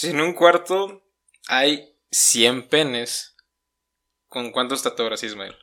[0.00, 1.02] Si en un cuarto
[1.48, 3.34] hay 100 penes,
[4.28, 5.56] ¿con cuántos tatuaras, Ismael?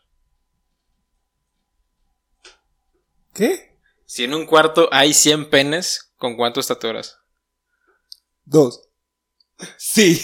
[3.33, 3.79] ¿Qué?
[4.06, 7.17] Si en un cuarto hay 100 penes, ¿con cuántos tatuaras?
[8.43, 8.89] Dos.
[9.78, 10.21] Sí.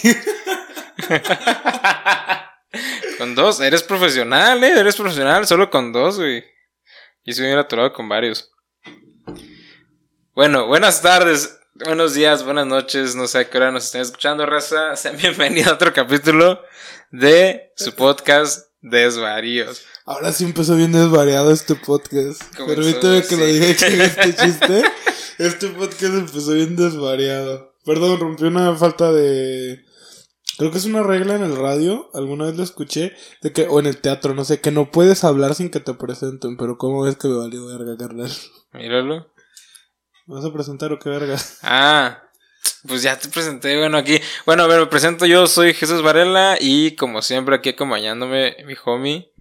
[3.17, 4.77] con dos, eres profesional, ¿eh?
[4.77, 6.43] Eres profesional, solo con dos, güey.
[7.23, 8.51] Y se hubiera aturado con varios.
[10.35, 14.45] Bueno, buenas tardes, buenos días, buenas noches, no sé a qué hora nos estén escuchando,
[14.45, 14.95] raza.
[14.95, 16.61] Sean bienvenidos a otro capítulo
[17.11, 19.83] de su podcast Desvaríos.
[20.05, 22.41] Ahora sí empezó bien desvariado este podcast.
[22.55, 24.83] Permíteme que lo diga en este chiste.
[25.37, 27.75] Este podcast empezó bien desvariado.
[27.85, 29.83] Perdón, rompí una falta de.
[30.57, 33.79] Creo que es una regla en el radio, alguna vez lo escuché, de que, o
[33.79, 37.03] en el teatro, no sé, que no puedes hablar sin que te presenten, pero ¿cómo
[37.03, 38.29] ves que me valió verga, carnal?
[38.73, 39.30] Míralo.
[40.25, 41.37] ¿Me vas a presentar o qué verga?
[41.63, 42.23] Ah,
[42.87, 44.19] pues ya te presenté, bueno, aquí.
[44.45, 48.75] Bueno, a ver, me presento yo, soy Jesús Varela y como siempre aquí acompañándome mi
[48.85, 49.31] homie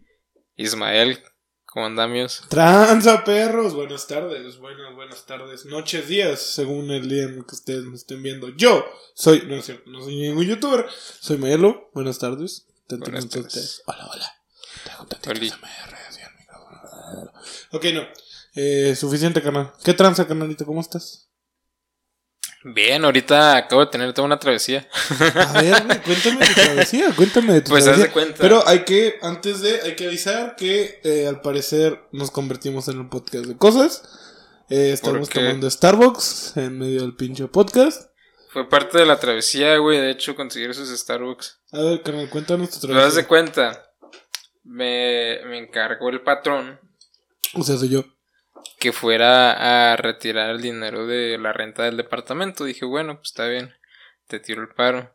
[0.56, 1.22] Ismael.
[1.66, 2.42] ¿Cómo andamios?
[2.48, 3.74] Tranza, perros.
[3.74, 8.22] Buenas tardes, buenas, buenas tardes, noches, días, según el día en que ustedes me estén
[8.24, 8.48] viendo.
[8.56, 8.84] Yo
[9.14, 10.86] soy, no es cierto, no soy ningún youtuber,
[11.20, 11.90] soy Mayelo.
[11.94, 12.66] Buenas tardes.
[12.88, 13.82] Buenas tardes.
[13.86, 14.32] Hola, hola.
[14.82, 15.56] Te hago tantito
[16.38, 17.32] micrófono.
[17.70, 18.02] Ok, no.
[18.62, 19.72] Eh, suficiente, canal.
[19.82, 20.66] ¿Qué tranza, canalito?
[20.66, 21.30] ¿Cómo estás?
[22.62, 24.86] Bien, ahorita acabo de tener toda una travesía.
[25.34, 28.06] A ver, cuéntame tu travesía, cuéntame de tu Pues haz travesía.
[28.08, 28.36] de cuenta.
[28.38, 32.98] Pero hay que, antes de, hay que avisar que eh, al parecer nos convertimos en
[32.98, 34.02] un podcast de cosas.
[34.68, 38.10] Eh, estamos tomando Starbucks en medio del pinche podcast.
[38.52, 41.60] Fue parte de la travesía, güey, de hecho, conseguir esos Starbucks.
[41.72, 43.22] A ver, canal, cuéntanos tu Pero haz travesía.
[43.22, 43.90] de cuenta,
[44.64, 46.78] me, me encargó el patrón
[47.54, 48.04] O sea, soy yo.
[48.78, 52.64] Que fuera a retirar el dinero de la renta del departamento.
[52.64, 53.74] Dije, bueno, pues está bien,
[54.26, 55.14] te tiro el paro.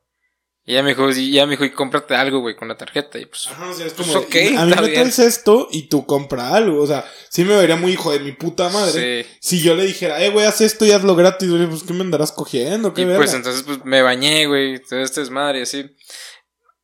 [0.67, 3.19] Y ella me dijo, y ya me dijo, y cómprate algo, güey, con la tarjeta.
[3.19, 4.19] Y pues, Ajá, o sea, es Pues como.
[4.21, 6.81] ok, está esto y tú compra algo.
[6.81, 9.23] O sea, sí me vería muy hijo de mi puta madre.
[9.25, 9.29] sí.
[9.41, 12.01] Si yo le dijera, eh, güey, haz esto y hazlo gratis, güey, pues ¿qué me
[12.01, 12.95] andarás cogiendo?
[12.95, 13.19] ¿Qué Y verga?
[13.19, 15.85] pues entonces pues me bañé, güey, todo este desmadre y así.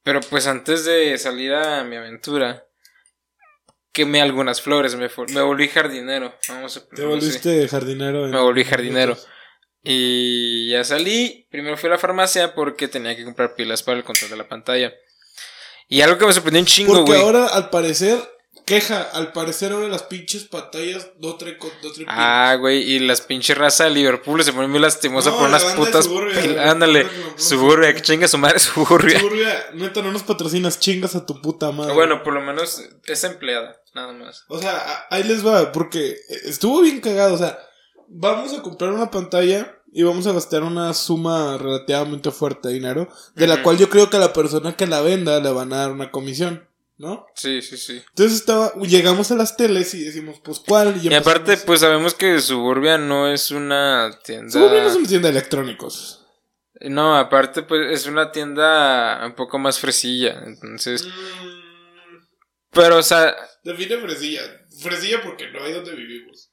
[0.03, 2.67] Pero pues antes de salir a mi aventura,
[3.91, 6.33] quemé algunas flores, me, me volví jardinero.
[6.47, 8.27] Vamos a Te volviste jardinero.
[8.27, 9.17] Me volví jardinero.
[9.83, 11.47] Y ya salí.
[11.49, 14.47] Primero fui a la farmacia porque tenía que comprar pilas para el control de la
[14.47, 14.93] pantalla.
[15.87, 17.21] Y algo que me sorprendió un chingo, Porque güey.
[17.21, 18.17] ahora, al parecer,
[18.65, 23.57] queja, al parecer ahora las pinches pantallas no traen, no Ah, güey, y las pinches
[23.57, 26.05] razas de Liverpool se ponen muy lastimosa No, por unas putas.
[26.05, 29.19] Suburbia, Ándale, suburbia, que chinga su madre, suburbia.
[29.19, 31.93] Suburbia, neta, no nos patrocinas chingas a tu puta madre.
[31.93, 34.45] Bueno, por lo menos es empleada, nada más.
[34.47, 37.33] O sea, ahí les va, porque estuvo bien cagado.
[37.35, 37.59] O sea,
[38.07, 43.09] vamos a comprar una pantalla y vamos a gastar una suma relativamente fuerte de dinero,
[43.35, 45.77] de la cual yo creo que a la persona que la venda le van a
[45.77, 46.67] dar una comisión,
[47.01, 47.25] ¿no?
[47.35, 48.01] Sí, sí, sí.
[48.09, 50.99] Entonces estaba, llegamos a las teles y decimos, pues, ¿cuál?
[51.03, 54.51] Y aparte, pues sabemos que Suburbia no es una tienda.
[54.51, 56.25] Suburbia no es una tienda de electrónicos.
[56.81, 60.41] No, aparte, pues es una tienda un poco más fresilla.
[60.45, 62.17] Entonces, Mm,
[62.71, 64.41] pero, o sea, define fresilla.
[64.81, 66.51] Fresilla porque no hay donde vivimos.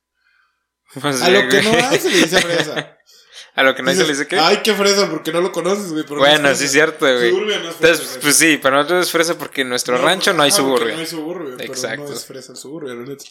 [1.00, 1.72] pues, A lo que güey.
[1.80, 2.94] no hay se le dice fresa.
[3.58, 4.38] A lo que no hay se le Dices, dice que.
[4.38, 6.04] Ay, qué fresa, porque no lo conoces, güey.
[6.04, 7.30] pero no bueno, es sí cierto, güey.
[7.30, 7.92] Suburbia no es fresa.
[7.94, 10.62] Entonces, pues sí, para nosotros es fresa porque en nuestro No, rancho no hay porque
[10.62, 10.94] suburbia.
[10.94, 12.04] No hay suburbia, pero Exacto.
[12.04, 13.24] no es fresa el suburbia, la neta.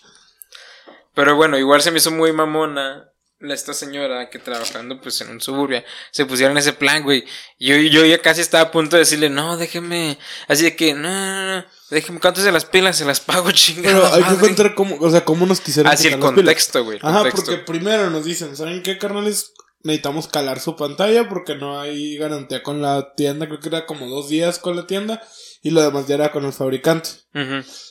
[1.13, 5.39] Pero bueno, igual se me hizo muy mamona esta señora que trabajando pues en un
[5.39, 7.23] suburbia se pusiera en ese plan, güey.
[7.59, 10.17] Y Yo, yo ya casi estaba a punto de decirle, no, déjeme.
[10.47, 13.95] Así de que, no, no, no, déjeme, ¿cuántas de las pilas se las pago, chingada?
[13.95, 16.99] Pero hay que madre?" encontrar cómo, o sea, cómo nos quisieron Así el contexto, güey.
[17.01, 17.45] Ajá, contexto.
[17.45, 19.53] porque primero nos dicen, ¿saben qué, carnales?
[19.83, 23.47] Necesitamos calar su pantalla porque no hay garantía con la tienda.
[23.47, 25.21] Creo que era como dos días con la tienda
[25.61, 27.09] y lo demás ya era con el fabricante.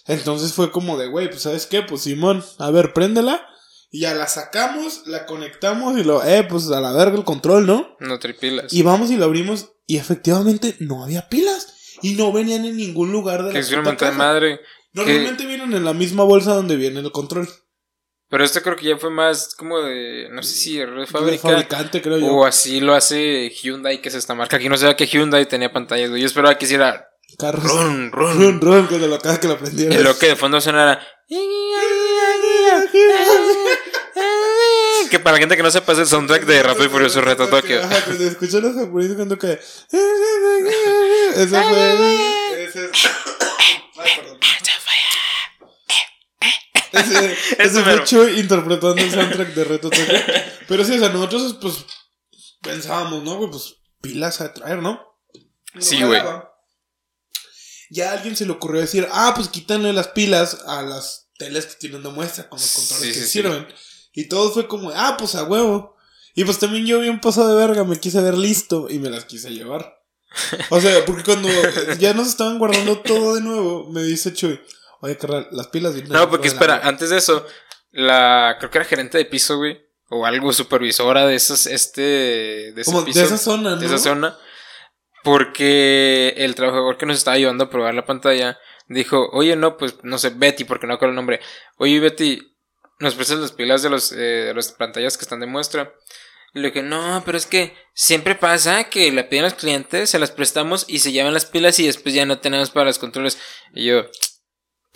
[0.07, 1.83] Entonces fue como de, güey, pues ¿sabes qué?
[1.83, 3.47] Pues Simón, a ver, préndela.
[3.91, 7.67] Y ya la sacamos, la conectamos y lo, eh, pues a la verga el control,
[7.67, 7.97] ¿no?
[8.01, 8.73] No trae pilas.
[8.73, 11.73] Y vamos y lo abrimos y efectivamente no había pilas.
[12.03, 14.61] Y no venían en ningún lugar de que la es una madre.
[14.93, 17.49] Normalmente vienen en la misma bolsa donde viene el control.
[18.29, 21.09] Pero esto creo que ya fue más como de, no sé si error de El
[21.09, 21.43] fábrica.
[21.43, 22.27] fabricante, creo yo.
[22.27, 24.57] O así lo hace Hyundai, que es esta marca.
[24.57, 26.23] Aquí no sabía que Hyundai tenía pantallas, güey.
[26.23, 27.09] Yo esperaba que hiciera
[27.39, 27.63] Carros.
[27.65, 28.41] run, run.
[28.41, 29.99] Run, run, que de lo que la prendieron.
[29.99, 31.01] Y lo que de fondo sonara.
[35.11, 37.47] Que para la gente que no sepa es el soundtrack de Rápido y Furioso Reto
[37.49, 37.81] Tokio.
[37.83, 39.53] Ajá, se escuchan los japoneses cuando que.
[41.37, 42.65] Ese fue.
[42.65, 42.91] Ese es.
[43.97, 44.39] Ay, perdón.
[47.01, 48.05] Ese, ese fue.
[48.05, 49.91] Chuy interpretando el soundtrack de Reto.
[50.69, 51.85] Pero sí, o sea, nosotros, pues.
[52.63, 53.37] Pensábamos, ¿no?
[53.37, 53.51] güey?
[53.51, 55.01] Pues pilas a traer, ¿no?
[55.79, 56.23] Sí, güey.
[57.91, 61.67] Ya a alguien se le ocurrió decir, ah, pues quítanle las pilas a las teles
[61.67, 63.31] que tienen de muestra con los controles Sí, que sí, sí.
[63.31, 63.67] sirven.
[64.13, 65.95] Y todo fue como, ah, pues a huevo.
[66.35, 69.25] Y pues también yo bien pasado de verga, me quise ver listo y me las
[69.25, 69.95] quise llevar.
[70.71, 71.49] O sea, porque cuando
[71.99, 74.61] ya nos estaban guardando todo de nuevo, me dice Chuy,
[75.01, 77.47] oye, carnal, las pilas No, porque la espera, antes de eso,
[77.91, 78.57] la.
[78.59, 79.85] Creo que era gerente de piso, güey.
[80.09, 82.03] O algo, supervisora de esos, este.
[82.03, 83.19] De ese Como piso.
[83.19, 83.77] de esa zona, ¿no?
[83.77, 84.37] de esa zona.
[85.25, 88.59] Porque el trabajador que nos estaba ayudando a probar la pantalla
[88.89, 91.41] dijo, oye, no, pues no sé, Betty, porque no acuerdo el nombre.
[91.79, 92.57] Oye, Betty,
[93.01, 95.93] ¿nos prestas las pilas de, los, eh, de las pantallas que están de muestra?
[96.55, 100.19] Y le dije, no, pero es que siempre pasa que la piden los clientes, se
[100.19, 103.39] las prestamos y se llevan las pilas y después ya no tenemos para los controles.
[103.75, 104.07] Y yo,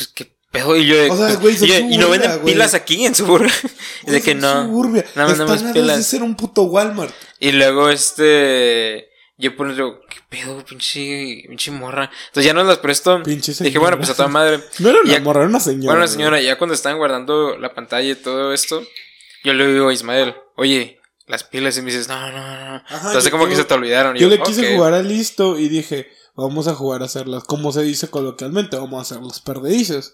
[0.01, 0.77] pues qué pedo.
[0.77, 2.55] Y yo, O sea, pues, güey, y, yo, y no Suburbia, venden güey.
[2.55, 3.53] pilas aquí en Suburbia.
[4.07, 4.65] Y de que no.
[4.65, 5.05] Suburbia.
[5.15, 5.97] dos pilas.
[5.99, 7.13] de ser un puto Walmart.
[7.39, 9.09] Y luego este.
[9.37, 12.11] Yo pues digo, ¿qué pedo, pinche, pinche morra?
[12.29, 13.23] Entonces ya no las presto.
[13.23, 13.81] Pinche Dije, señora.
[13.81, 14.61] bueno, pues a toda madre.
[14.79, 15.93] No era una Ya- morra, era una señora.
[15.95, 18.83] Bueno, señora, ya cuando estaban guardando la pantalla y todo esto,
[19.45, 21.77] yo le digo a Ismael, oye, las pilas.
[21.79, 22.75] Y me dices, no, no, no.
[22.87, 24.17] Ajá, Entonces yo- como que yo- se te olvidaron.
[24.17, 24.75] Y Yo le quise "Ok".
[24.77, 28.99] jugar a listo y dije, vamos a jugar a hacerlas, como se dice coloquialmente, vamos
[28.99, 30.13] a hacer los perdedizos.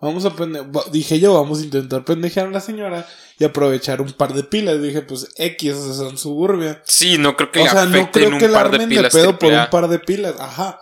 [0.00, 3.06] Vamos a pende dije yo, vamos a intentar pendejear a la señora
[3.38, 4.82] y aprovechar un par de pilas.
[4.82, 6.82] Dije, pues X, esas son suburbia.
[6.84, 9.12] Sí, no creo que O le sea, no creo que un la par de pilas.
[9.12, 10.34] pedo por un par de pilas.
[10.38, 10.78] Ajá.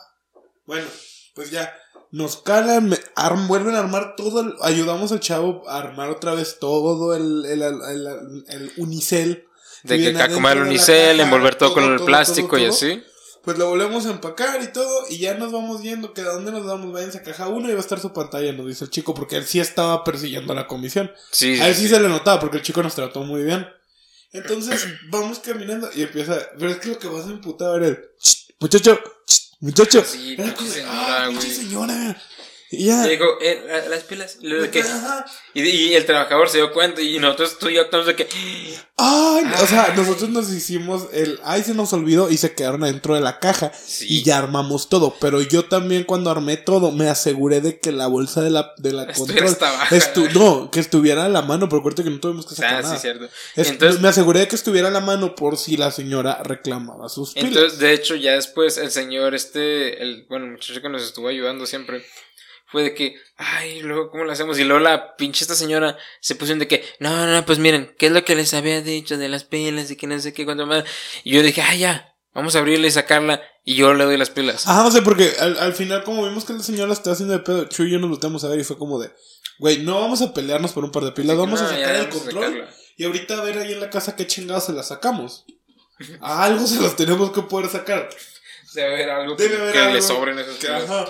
[0.66, 0.86] Bueno,
[1.34, 1.72] pues ya.
[2.10, 2.94] Nos calan,
[3.48, 4.40] vuelven a armar todo.
[4.40, 9.44] el- ayudamos al chavo a armar otra vez todo el, el, el, el- el unicel.
[9.84, 13.02] De que acá como el unicel, envolver todo, con el todo, plástico y así.
[13.44, 16.52] Pues lo volvemos a empacar y todo, y ya nos vamos yendo, que a dónde
[16.52, 18.90] nos vamos, váyanse a caja 1 y va a estar su pantalla, nos dice el
[18.90, 21.10] chico, porque él sí estaba persiguiendo la comisión.
[21.32, 23.66] Sí, A él sí, se le notaba, porque el chico nos trató muy bien.
[24.32, 27.98] Entonces, vamos caminando y empieza, pero es que lo que vas a emputar era el,
[28.20, 28.98] "Shh, muchacho,
[29.60, 30.04] muchacho.
[30.06, 31.56] Sí, Era como de, señora, "Ah, pinche güey".
[31.56, 32.22] señora.
[32.78, 33.04] Y ya.
[33.04, 34.38] Le digo, eh, la- las pilas.
[34.40, 34.82] De que-
[35.54, 38.26] y, y el trabajador se dio cuenta y nosotros tú y yo actuamos de que...
[38.96, 43.14] Ay, o sea, nosotros nos hicimos el, ay, se nos olvidó y se quedaron adentro
[43.14, 43.72] de la caja.
[43.74, 44.06] Sí.
[44.08, 45.14] Y ya armamos todo.
[45.20, 48.92] Pero yo también cuando armé todo me aseguré de que la bolsa de la, de
[48.92, 49.48] la control.
[49.90, 50.70] estu- ¿no?
[50.70, 52.94] que estuviera a la mano, pero acuérdate que no tuvimos que sacar Ah, nada.
[52.94, 53.28] sí, cierto.
[53.56, 57.08] Es- Entonces, me aseguré de que estuviera a la mano por si la señora reclamaba
[57.08, 57.48] sus pilas.
[57.48, 61.28] entonces, de hecho, ya después el señor, este, el, bueno, el muchacho que nos estuvo
[61.28, 62.04] ayudando siempre,
[62.72, 64.58] fue de que, ay, luego, ¿cómo lo hacemos?
[64.58, 67.94] Y luego la pinche esta señora se puso en de que, no, no, pues miren,
[67.98, 70.44] ¿qué es lo que les había dicho de las pilas y que no sé qué,
[70.44, 70.84] cuánto más?
[71.22, 74.30] Y yo dije, ay, ya, vamos a abrirla y sacarla, y yo le doy las
[74.30, 74.66] pilas.
[74.66, 77.40] Ajá, o sea, porque al, al final, como vimos que la señora está haciendo de
[77.40, 79.10] pedo, Chuy y yo nos volteamos a ver y fue como de,
[79.58, 82.08] güey, no vamos a pelearnos por un par de pilas, vamos No, a sacar el
[82.08, 82.44] control.
[82.44, 82.70] sacarla.
[82.96, 85.44] Y ahorita a ver ahí en la casa qué chingados se las sacamos.
[86.20, 88.08] A algo se las tenemos que poder sacar.
[88.74, 90.84] Debe haber algo Debe haber que algo le sobren esas que, pilas.
[90.84, 91.06] ajá.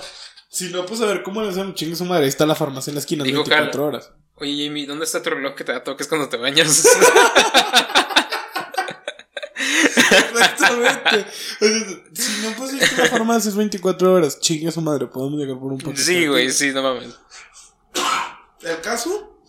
[0.52, 2.24] Si no, pues a ver cómo le hacemos chingue su madre.
[2.24, 3.86] Ahí está la farmacia en la esquina, Dijo 24 Carla.
[3.86, 4.10] horas.
[4.36, 6.86] Oye, Jamie, ¿dónde está tu reloj que te da toques cuando te bañas?
[10.12, 11.26] Exactamente.
[11.60, 11.80] O sea,
[12.14, 14.40] si no, pues es que la farmacia es 24 horas.
[14.40, 16.02] Chingue su madre, podemos llegar por un paquete.
[16.02, 17.14] sí, güey, sí, no mames.
[18.62, 19.40] El caso,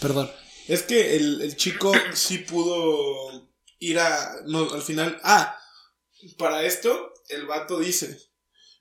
[0.00, 0.30] perdón,
[0.68, 3.48] es que el, el chico sí pudo
[3.78, 4.36] ir a.
[4.46, 5.18] No, al final.
[5.22, 5.58] Ah,
[6.38, 8.18] para esto, el vato dice: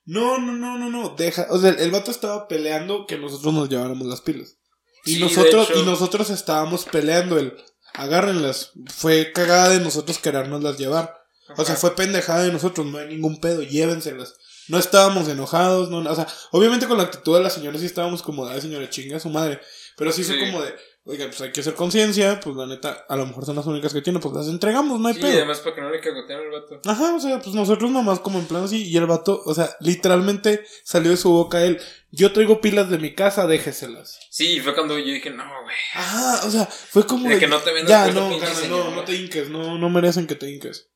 [0.06, 1.48] No, no, no, no, no, deja.
[1.50, 4.58] O sea, el vato estaba peleando que nosotros nos lleváramos las pilas.
[5.04, 7.56] Y Sí, nosotros, y nosotros estábamos peleando el.
[7.94, 8.72] Agárrenlas.
[8.94, 11.16] Fue cagada de nosotros querérnoslas llevar.
[11.58, 14.34] O sea, fue pendejada de nosotros, no hay ningún pedo, llévenselas.
[14.68, 18.24] No estábamos enojados, no, o sea, obviamente con la actitud de la señora sí estábamos
[18.24, 19.62] como, ay señora, chinga a su madre.
[19.96, 20.40] Pero sí fue Sí.
[20.42, 20.74] como de,
[21.06, 23.94] oiga, pues hay que hacer conciencia, pues la neta, a lo mejor son las únicas
[23.94, 25.34] que tiene, pues las entregamos, no hay Sí, pedo.
[25.38, 26.82] además para que no le cagoteen al vato.
[26.86, 29.70] Ajá, o sea, pues nosotros nomás como en plan así, y el vato, o sea,
[29.80, 31.80] literalmente salió de su boca él,
[32.12, 34.20] yo traigo pilas de mi casa, déjeselas.
[34.32, 35.76] Sí, fue cuando yo dije, no, güey.
[35.94, 38.92] Ajá, o sea, fue como De que no te vendas Ya, no, pinche carnal, no,
[38.92, 40.90] no te hinques, no, no merecen que te hinques.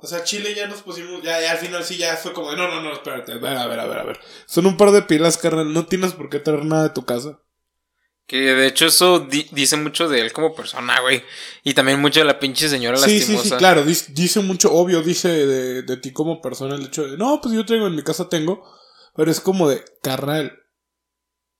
[0.00, 2.68] O sea, Chile ya nos pusimos, ya, ya al final sí ya fue como, no,
[2.68, 4.20] no, no, espérate, a ver, a ver, a ver, a ver.
[4.46, 7.40] Son un par de pilas, carnal, no tienes por qué traer nada de tu casa.
[8.28, 11.22] Que de hecho eso di- dice mucho de él como persona, güey.
[11.64, 13.48] Y también mucho de la pinche señora Sí, sí, lastimosa.
[13.48, 17.16] sí, claro, dice, dice mucho, obvio, dice de, de ti como persona el hecho de,
[17.16, 18.62] no, pues yo traigo en mi casa tengo,
[19.16, 20.52] pero es como de, carnal,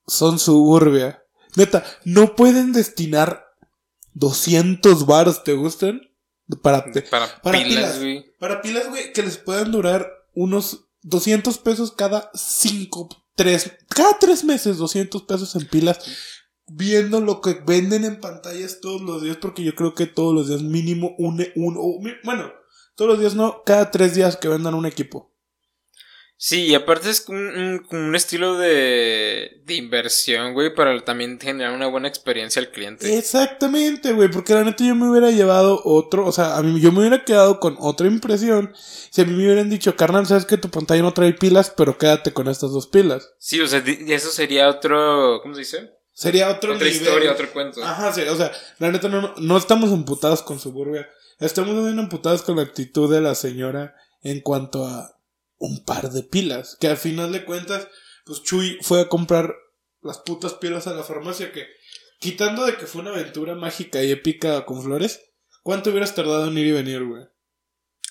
[0.06, 1.25] son suburbia.
[1.56, 3.46] Neta, no pueden destinar
[4.12, 6.02] 200 baros, ¿te gustan?
[6.62, 7.98] Para, Para, Para pilas, pilas.
[7.98, 8.34] güey.
[8.38, 14.44] Para pilas, güey, que les puedan durar unos 200 pesos cada 5, 3, cada 3
[14.44, 15.98] meses, 200 pesos en pilas.
[16.70, 20.48] Viendo lo que venden en pantallas todos los días, porque yo creo que todos los
[20.48, 22.52] días mínimo un, un o bueno,
[22.94, 25.32] Todos los días no, cada tres días que vendan un equipo.
[26.40, 31.72] Sí, y aparte es un, un- un estilo de, de inversión, güey, para también generar
[31.75, 33.18] una buena experiencia al cliente.
[33.18, 36.92] Exactamente, güey, porque la neta yo me hubiera llevado otro, o sea, a mí yo
[36.92, 38.72] me hubiera quedado con otra impresión
[39.10, 41.98] si a mí me hubieran dicho, carnal, sabes que tu pantalla no trae pilas, pero
[41.98, 43.30] quédate con estas dos pilas.
[43.38, 45.90] Sí, o sea, eso sería otro, ¿cómo se dice?
[46.18, 47.00] Sería otro Otra nivel.
[47.00, 47.80] historia, otro cuento.
[47.84, 51.08] Ajá, sí, o sea, la neta no, no estamos emputados con Suburbia.
[51.38, 53.94] Estamos bien emputados con la actitud de la señora
[54.25, 55.16] en cuanto a
[55.58, 56.76] un par de pilas.
[56.80, 57.87] Que al final de cuentas,
[58.25, 59.54] pues Chuy fue a comprar
[60.02, 61.68] las putas pilas a la farmacia que,
[62.18, 65.20] quitando de que fue una aventura mágica y épica con flores,
[65.62, 67.22] ¿cuánto hubieras tardado en ir y venir, güey?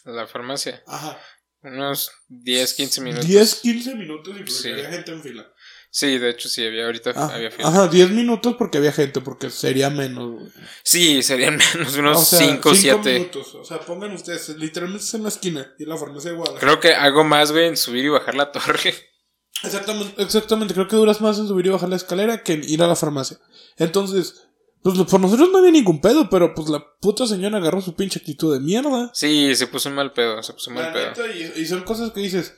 [0.06, 0.82] La farmacia.
[0.88, 1.20] Ajá.
[1.62, 3.28] Unos 10, 15 minutos.
[3.28, 4.72] 10, 15 minutos y porque Sí.
[4.72, 5.52] había gente en fila.
[5.90, 7.50] Sí, de hecho sí, había ahorita Ah, había.
[7.64, 10.52] Ajá, 10 minutos porque había gente, porque sería menos, güey.
[10.84, 13.14] Sí, serían menos, unos O sea, 5 o cinco 7.
[13.20, 13.56] minutos.
[13.56, 16.60] O sea, pongan ustedes, literalmente es en la esquina y la farmacia de Guadalajara.
[16.72, 18.94] Creo que hago más, güey, en subir y bajar la torre.
[19.64, 22.84] Exactamente, exactamente, creo que duras más en subir y bajar la escalera que en ir
[22.84, 23.40] a la farmacia.
[23.78, 24.44] Entonces,
[24.84, 28.20] pues por nosotros no había ningún pedo, pero pues la puta señora agarró su pinche
[28.20, 29.10] actitud de mierda.
[29.16, 31.08] Sí, se puso un mal pedo, se puso La mal pedo.
[31.08, 31.28] neta,
[31.58, 32.54] y, y son cosas que dices.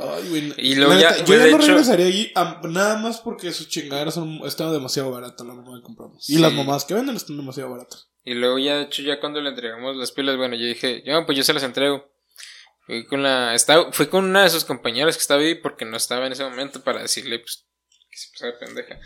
[0.00, 0.54] Ay, güey.
[0.58, 3.52] Y luego la ya- neta, yo ya no hecho- regresaría allí a- nada más porque
[3.52, 6.24] sus chingaderas son, están demasiado baratas las mamás que compramos.
[6.24, 6.34] Sí.
[6.34, 8.08] Y las mamás que venden están demasiado baratas.
[8.24, 11.24] Y luego ya, de hecho, ya cuando le entregamos las pilas, bueno, yo dije, ya,
[11.24, 12.10] pues yo se las entrego.
[12.86, 15.96] Fui con la, estaba, fui con una de sus compañeras que estaba ahí porque no
[15.96, 17.66] estaba en ese momento para decirle, pues,
[18.10, 18.98] que se pasaba de pendeja.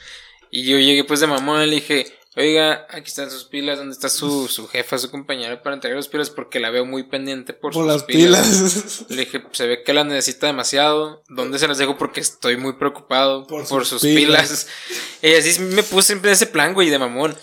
[0.51, 2.07] Y yo llegué pues de mamón, le dije,
[2.37, 6.09] oiga, aquí están sus pilas, ¿dónde está su, su jefa, su compañera para entregar las
[6.09, 6.31] pilas?
[6.31, 9.05] Porque la veo muy pendiente por, Por sus las pilas.
[9.09, 11.23] Le dije, se ve que las necesita demasiado.
[11.29, 11.97] ¿Dónde se las dejo?
[11.99, 14.49] Porque estoy muy preocupado Por por, sus sus, pilas.
[14.49, 14.69] pilas.
[15.23, 17.37] Y así me puse siempre en ese plan, güey, de mamón.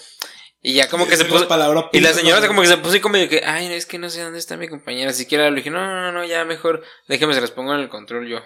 [0.62, 1.40] Y ya como que se puso.
[1.42, 3.98] la palabra Y la señora como que se puso y como que, ay, es que
[3.98, 5.14] no sé dónde está mi compañera.
[5.14, 8.28] Siquiera le dije, no, no, no, ya mejor, déjeme se las pongo en el control
[8.28, 8.40] yo.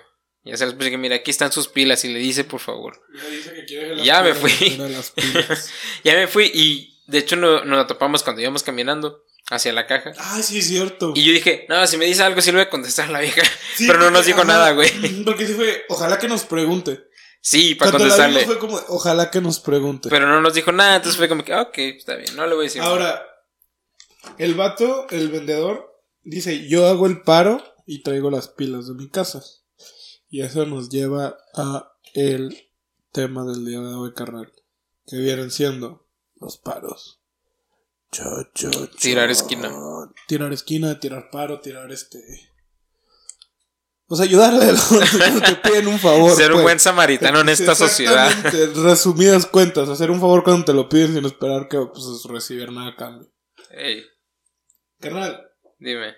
[0.45, 3.01] Ya se las puse que, mira, aquí están sus pilas y le dice, por favor.
[3.15, 4.51] Ya dice que quiere las Ya me fui.
[4.77, 5.13] las.
[6.03, 10.11] Ya me fui y de hecho no- nos topamos cuando íbamos caminando hacia la caja.
[10.17, 11.13] Ay, sí, es cierto.
[11.15, 13.19] Y yo dije, no, si me dice algo sí le voy a contestar a la
[13.21, 13.41] vieja.
[13.75, 15.23] Sí, Pero no nos dijo ajá, nada, güey.
[15.23, 16.99] Porque sí fue, ojalá que nos pregunte.
[17.41, 18.39] Sí, para Cuando la contestarle.
[18.41, 20.09] vimos fue como, ojalá que nos pregunte.
[20.09, 22.65] Pero no nos dijo nada, entonces fue como que, ok, está bien, no le voy
[22.65, 22.91] a decir nada.
[22.93, 23.25] Ahora,
[24.37, 29.09] el vato, el vendedor, dice, yo hago el paro y traigo las pilas de mi
[29.09, 29.41] casa.
[30.33, 32.57] Y eso nos lleva a el
[33.11, 34.51] tema del día de hoy, carnal.
[35.05, 36.07] Que vienen siendo
[36.41, 37.21] los paros.
[38.11, 38.23] Cho,
[38.55, 38.87] cho, cho.
[38.97, 39.71] Tirar esquina.
[40.27, 42.17] Tirar esquina, tirar paro, tirar este...
[44.07, 46.35] Pues ayudarle a los que te piden un favor.
[46.35, 46.63] Ser un pues.
[46.63, 48.31] buen samaritano en esta sociedad.
[48.73, 52.89] Resumidas cuentas, hacer un favor cuando te lo piden sin esperar que pues, recibir nada
[52.89, 53.31] a cambio.
[53.69, 54.03] Ey,
[54.99, 55.47] Carnal,
[55.77, 56.15] dime.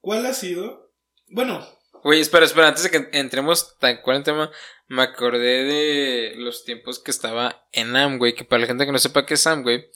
[0.00, 0.92] ¿cuál ha sido?
[1.28, 1.64] Bueno,
[2.04, 4.50] Güey, espera, espera, antes de que entremos tal cual en tema,
[4.88, 8.98] me acordé de los tiempos que estaba en Amway, que para la gente que no
[8.98, 9.88] sepa qué es Amway,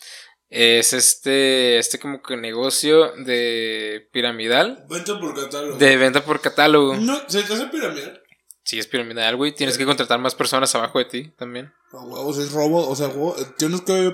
[0.49, 5.79] es este, este como que negocio de piramidal, venta por catálogo.
[5.79, 6.97] de venta por catálogo.
[6.97, 8.23] No, ¿se te hace piramidal?
[8.63, 11.73] Si es piramidal, güey, tienes que contratar más personas abajo de ti también.
[11.93, 14.13] A huevos, es robo, o sea, huevo, eh, tienes que...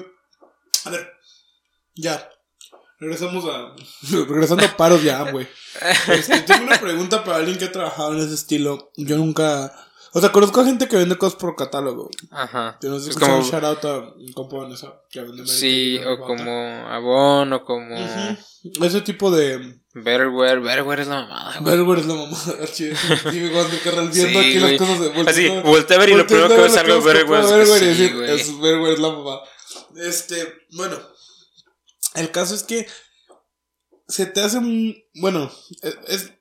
[0.85, 1.13] A ver,
[1.95, 2.29] ya.
[3.03, 3.75] Regresamos a...
[4.29, 5.49] Regresando a paros ya, güey.
[6.09, 8.93] Este, tengo una pregunta para alguien que ha trabajado en ese estilo.
[8.97, 9.73] Yo nunca...
[10.15, 12.11] O sea, conozco a gente que vende cosas por catálogo.
[12.31, 12.77] Ajá.
[12.81, 15.99] Te nos Es escucha un como, shout out a un compa Vanessa que vende sí,
[16.07, 18.85] o como Avon, o como Ujú.
[18.85, 19.81] Ese tipo de...
[19.95, 21.77] Betterware, Betterware es la mamada, güey.
[21.77, 22.97] Vergüer es la mamá archivo.
[23.31, 24.79] Sí, cuando carnal viendo Sí, aquí güey.
[24.79, 27.03] las cosas de Así, volteando- voltea a ver y lo primero que a ves algo
[27.03, 27.83] Betterware Betterware
[28.31, 29.41] es Betterware es la mamá.
[29.97, 30.97] Este, bueno,
[32.15, 32.87] el caso es que
[34.09, 35.51] se te hace un, bueno,
[35.83, 36.33] es, es-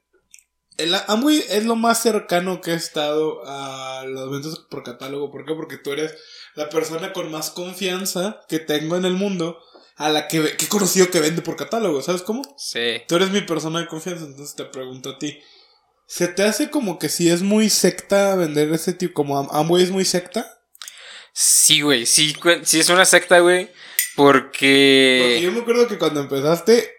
[0.78, 5.30] el Amway es lo más cercano que he estado a las ventas por catálogo.
[5.30, 5.54] ¿Por qué?
[5.54, 6.12] Porque tú eres
[6.56, 9.60] la persona con más confianza que tengo en el mundo
[9.98, 12.42] a la que, he conocido que vende por catálogo, ¿sabes cómo?
[12.58, 13.04] Sí.
[13.08, 15.40] Tú eres mi persona de confianza, entonces te pregunto a ti.
[16.08, 19.84] ¿Se te hace como que si es muy secta vender ese tipo, como Am- Amway
[19.84, 20.62] es muy secta?
[21.34, 23.70] Sí, güey, sí, sí es una secta, güey,
[24.26, 25.20] porque...
[25.22, 26.90] Porque yo me acuerdo que cuando empezaste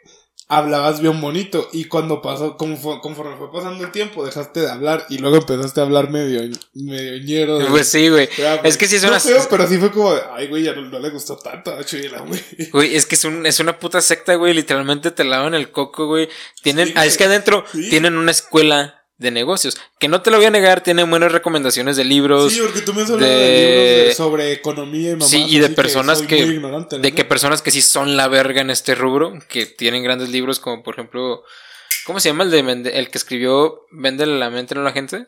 [0.48, 4.70] hablabas bien bonito y cuando pasó, como fue- conforme fue pasando el tiempo, dejaste de
[4.70, 6.42] hablar y luego empezaste a hablar medio,
[6.74, 7.58] medio ñero.
[7.58, 8.28] de- Pues sí, güey.
[8.62, 9.20] Es que sí es no una...
[9.20, 11.82] feo, pero sí fue como, de, ay, güey, ya no, no le gustó tanto a
[11.84, 12.40] Chuyela, güey.
[12.70, 14.52] Güey, es que es, un, es una puta secta, güey.
[14.52, 16.28] Literalmente te lavan el coco, güey.
[16.62, 17.88] Tienen, Sí, ah, es que adentro sí.
[17.88, 19.78] tienen una escuela de negocios.
[19.98, 22.52] Que no te lo voy a negar, tienen buenas recomendaciones de libros.
[22.52, 25.28] Sí, porque tú me has hablado de, de- libros de- sobre economía y mamás.
[25.30, 28.60] Sí, y de personas que- ignorante, la de que personas que sí son la verga
[28.60, 29.32] en este rubro.
[29.48, 31.42] Que tienen grandes libros como por ejemplo
[32.04, 35.24] ¿Cómo se llama el de el que escribió Vende la mente no la gente?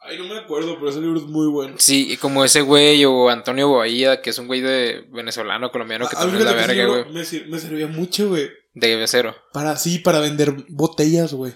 [0.00, 1.74] Ay, no me acuerdo, pero ese libro es muy bueno.
[1.78, 6.08] Sí, y como ese güey o Antonio Boaía, que es un güey de venezolano, colombiano,
[6.08, 7.04] que Ah, también es la que verga, güey.
[7.12, 8.48] Me, sir- me servía mucho, güey.
[8.74, 9.34] De becero.
[9.52, 11.52] Para, sí, para vender botellas, güey.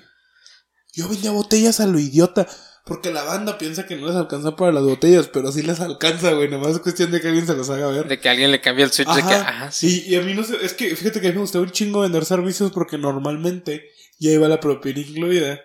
[0.93, 2.47] Yo vendía botellas a lo idiota.
[2.85, 6.33] Porque la banda piensa que no les alcanza para las botellas, pero sí les alcanza,
[6.33, 6.49] güey.
[6.51, 8.09] Nomás es cuestión de que alguien se los haga ver.
[8.09, 9.71] De que alguien le cambie el switch de que, Ajá.
[9.71, 10.03] sí.
[10.07, 11.71] Y, y a mí no sé, es que fíjate que a mí me gustaba un
[11.71, 15.61] chingo vender servicios porque normalmente ya iba la propina incluida.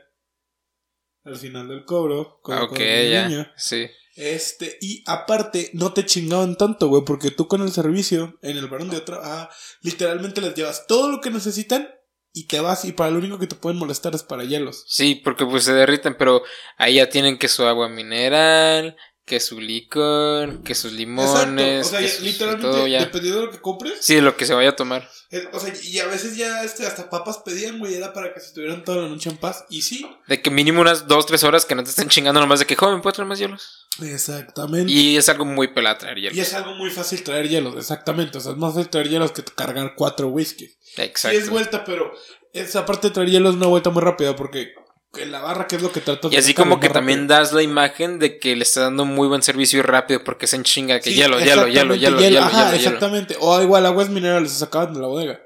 [1.23, 2.39] Al final del cobro.
[2.43, 3.27] con- Ah, con el ya.
[3.27, 3.47] niño.
[3.57, 3.87] Sí.
[4.15, 8.67] Este, y aparte, no te chingaban tanto, güey, porque tú con el servicio, en el
[8.67, 9.49] varón de otra, ah,
[9.81, 11.87] literalmente les llevas todo lo que necesitan
[12.37, 14.83] y te vas, y para lo único que te pueden molestar es para hielos.
[14.87, 16.43] Sí, porque pues se derriten, pero
[16.77, 18.95] ahí ya tienen que su agua mineral,
[19.27, 22.99] que su licor, que sus limones, Exacto, o sea, ya- literalmente, todo ya.
[23.01, 25.07] dependiendo de lo que compres, Sí, lo que se vaya a tomar.
[25.31, 28.39] eh, o sea, y a veces ya este, hasta papas pedían, güey, era para que
[28.39, 31.43] se estuvieran toda la noche en paz, y sí, De que mínimo unas dos, tres
[31.43, 33.85] horas que no te estén chingando nomás de que, joven, ¿puedo traer más hielos?
[34.01, 34.91] exactamente.
[34.91, 36.37] Y es algo muy pelada traer Y hielos.
[36.39, 38.37] es algo muy fácil traer hielos, exactamente.
[38.37, 40.77] O sea, es más fácil traer hielos que cargar cuatro whiskies.
[40.95, 41.37] Exacto.
[41.37, 42.11] Sí es vuelta, pero
[42.53, 44.73] esa parte de traer hielos es una vuelta muy rápida porque
[45.19, 47.61] en la barra, que es lo que tratas Y así como que también das la
[47.63, 50.99] imagen de que le está dando muy buen servicio y rápido porque se en chinga
[50.99, 52.75] que Sí, hielo, hielo, hielo, hielo, hielo, Ajá, hielo, hielo.
[52.77, 53.35] exactamente.
[53.39, 55.39] O igual aguas minerales se sacaban de la bodega.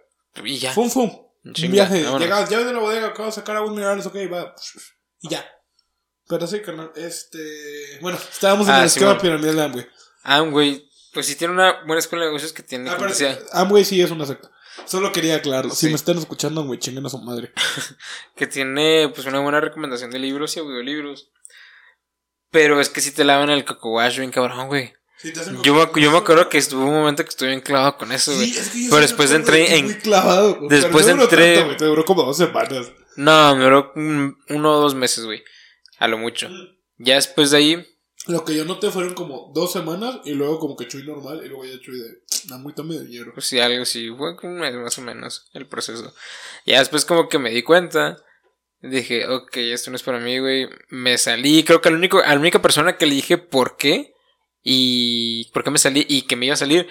[0.44, 0.72] Y ya.
[0.74, 1.10] Fum, fum.
[1.44, 2.04] Un viaje.
[2.20, 4.54] Llegabas, ya de la bodega, acabo de sacar aguas minerales, ok, va.
[5.22, 5.46] Y ya.
[6.28, 7.40] Pero sí, carnal, este...
[8.00, 9.22] Bueno, estábamos en Ah, el sí, esquema bueno.
[9.22, 9.88] piramidal de Amway.
[10.24, 10.88] Ah, güey.
[11.14, 13.14] Pues si tiene una buena escuela de negocios que tiene, Ah, pero
[13.52, 14.50] Amway sí es una secta.
[14.86, 15.72] Solo quería aclararlo.
[15.74, 15.90] Si Sí.
[15.90, 17.52] me están escuchando, Amway, chinguen a su madre.
[18.36, 21.30] que tiene pues una buena recomendación de libros y audiolibros.
[22.52, 24.94] Pero es que si te lavan el coco wash bien cabrón, güey.
[25.18, 25.32] Sí,
[25.64, 28.34] Yo me, yo me acuerdo que estuvo un momento que estuve bien clavado con eso,
[28.34, 28.50] güey.
[28.50, 30.56] Sí, es que yo Pero después entré en- Muy clavado.
[30.58, 30.70] güey.
[30.70, 32.92] después Pero no entré- tanto, güey, te duró como dos semanas.
[33.18, 35.44] No, me duró un- uno o dos meses, güey.
[36.00, 36.50] A lo mucho.
[36.98, 37.88] Ya después de ahí,
[38.28, 41.50] Lo que yo noté fueron como dos semanas y luego como que Chuy normal y
[41.50, 42.21] luego ya Chuy de.
[42.52, 43.34] "Ah, muy tome de hierro.
[43.42, 44.10] sí, algo así.
[44.18, 46.14] Fue como un mes más o menos el proceso.
[46.66, 48.18] Ya después como que me di cuenta.
[48.82, 50.68] Dije, ok, esto no es para mí, güey.
[50.90, 51.64] Me salí.
[51.64, 54.14] Creo que al único, a la única persona que le dije por qué.
[54.64, 56.88] Y por qué me salí y que me iba a salir.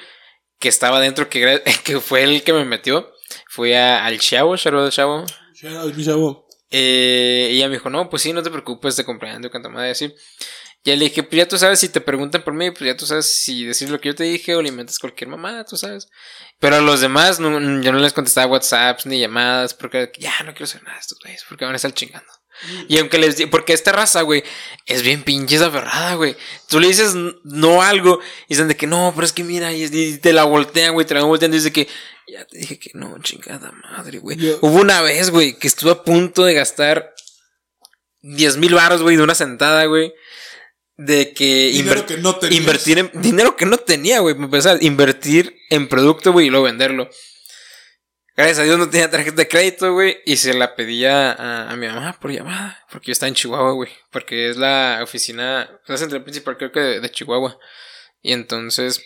[0.58, 1.60] Que estaba dentro, que,
[2.00, 3.10] fue el que me metió.
[3.48, 5.24] Fue a- al chavo, Charo del chavo.
[5.64, 6.46] Out, mi chavo.
[6.70, 9.90] Eh, y ella me dijo, no, pues sí, no te preocupes, te comprendo, cuanta madre
[9.90, 10.14] así.
[10.84, 13.04] Ya le dije, pues ya tú sabes, si te preguntan por mí, pues ya tú
[13.04, 16.08] sabes si decir lo que yo te dije o le inventas cualquier mamá, tú sabes.
[16.58, 17.50] Pero a los demás, no,
[17.82, 21.18] yo no les contestaba WhatsApps ni llamadas, porque ya no quiero saber nada de estos
[21.22, 22.32] güeyes, porque van a estar chingando.
[22.88, 24.42] Y aunque les di- porque esta raza, güey,
[24.86, 26.36] es bien pinche aferrada, güey.
[26.68, 27.14] Tú le dices
[27.44, 30.92] no algo y dicen de que no, pero es que mira, y, te la voltean,
[30.94, 31.88] güey, te la voltean y dice que
[32.26, 34.38] ya te dije que no, chingada madre, güey.
[34.60, 37.14] Hubo una vez, güey, que estuve a punto de gastar
[38.22, 40.12] 10 mil baros, güey, de una sentada, güey.
[41.02, 42.60] De que Dinero que no tenías.
[42.60, 44.34] invertir en dinero que no tenía, güey.
[44.34, 47.08] para empezar, invertir en producto, güey, y luego venderlo.
[48.36, 50.18] Gracias a Dios no tenía tarjeta de crédito, güey.
[50.26, 52.84] Y se la pedía a, a mi mamá por llamada.
[52.90, 53.90] Porque yo estaba en Chihuahua, güey.
[54.10, 57.58] Porque es la oficina, la central principal, creo que de, de Chihuahua.
[58.22, 59.02] Y entonces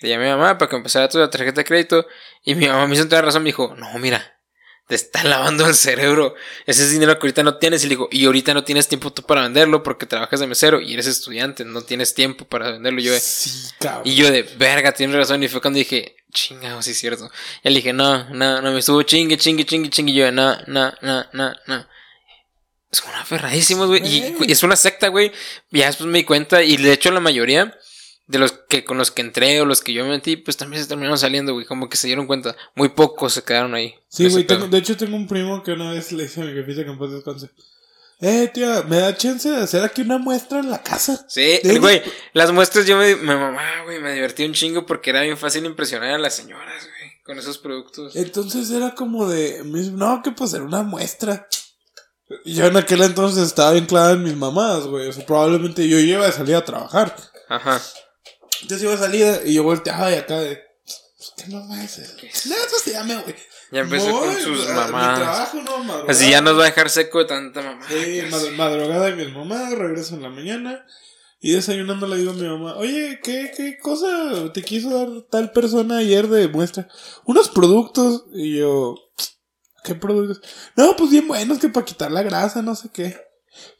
[0.00, 2.06] le llamé a mi mamá para que me pasara toda la tarjeta de crédito.
[2.44, 3.42] Y mi mamá me hizo toda la razón.
[3.42, 4.39] Me dijo, no, mira,
[4.90, 6.34] te están lavando el cerebro.
[6.66, 7.84] Ese es dinero que ahorita no tienes.
[7.84, 10.80] Y le digo, y ahorita no tienes tiempo tú para venderlo porque trabajas de mesero
[10.80, 11.64] y eres estudiante.
[11.64, 13.00] No tienes tiempo para venderlo.
[13.00, 14.02] Y yo, de, Sí, cabrón.
[14.04, 15.40] y yo de, verga, tienes razón.
[15.44, 17.30] Y fue cuando dije, chingado, sí es cierto.
[17.62, 20.10] Y le dije, no, no, no, me estuvo chingue, chingue, chingue, chingue.
[20.12, 21.86] Y yo de, no, no, no, no, no.
[22.90, 24.02] Es una aferradísimos, güey.
[24.04, 24.50] Y Güey.
[24.50, 25.30] es una secta, güey.
[25.70, 26.64] Ya después me di cuenta.
[26.64, 27.78] Y de hecho, la mayoría
[28.30, 30.82] de los que con los que entré o los que yo me metí, pues también
[30.82, 31.66] se terminaron saliendo, güey.
[31.66, 32.56] Como que se dieron cuenta.
[32.76, 33.94] Muy pocos se quedaron ahí.
[34.08, 36.84] Sí, güey, de hecho tengo un primo que una vez le dice a mi jefita
[36.84, 37.50] que en paz descanse.
[38.20, 41.24] Eh, tía, ¿me da chance de hacer aquí una muestra en la casa?
[41.28, 42.02] Sí, güey,
[42.34, 45.64] las muestras yo me, me mamá, güey, me divertí un chingo porque era bien fácil
[45.64, 48.14] impresionar a las señoras, güey, con esos productos.
[48.14, 51.48] Entonces era como de, no, que pues era una muestra.
[52.44, 55.08] Yo en aquel entonces estaba bien clavada en mis mamás, güey.
[55.08, 57.16] O sea, probablemente yo iba a salir a trabajar.
[57.48, 57.80] Ajá.
[58.62, 62.16] Entonces iba a salir y yo volteaba y acá de, pues, ¿qué mamá es eso?
[62.84, 63.34] Se llama, güey.
[63.72, 65.18] Ya empezó Voy, con sus a- mamás.
[65.18, 66.10] Mi trabajo, no, madrugada.
[66.12, 67.86] Así ya nos va a dejar seco de tanta mamá.
[67.88, 70.84] Sí, mad- madrugada y mi mamá, regreso en la mañana.
[71.42, 75.52] Y desayunando le digo a mi mamá, oye, ¿qué, qué cosa te quiso dar tal
[75.52, 76.88] persona ayer de muestra?
[77.24, 78.24] Unos productos.
[78.32, 78.96] Y yo,
[79.84, 80.42] ¿qué productos?
[80.76, 83.16] No, pues bien buenos que para quitar la grasa, no sé qué.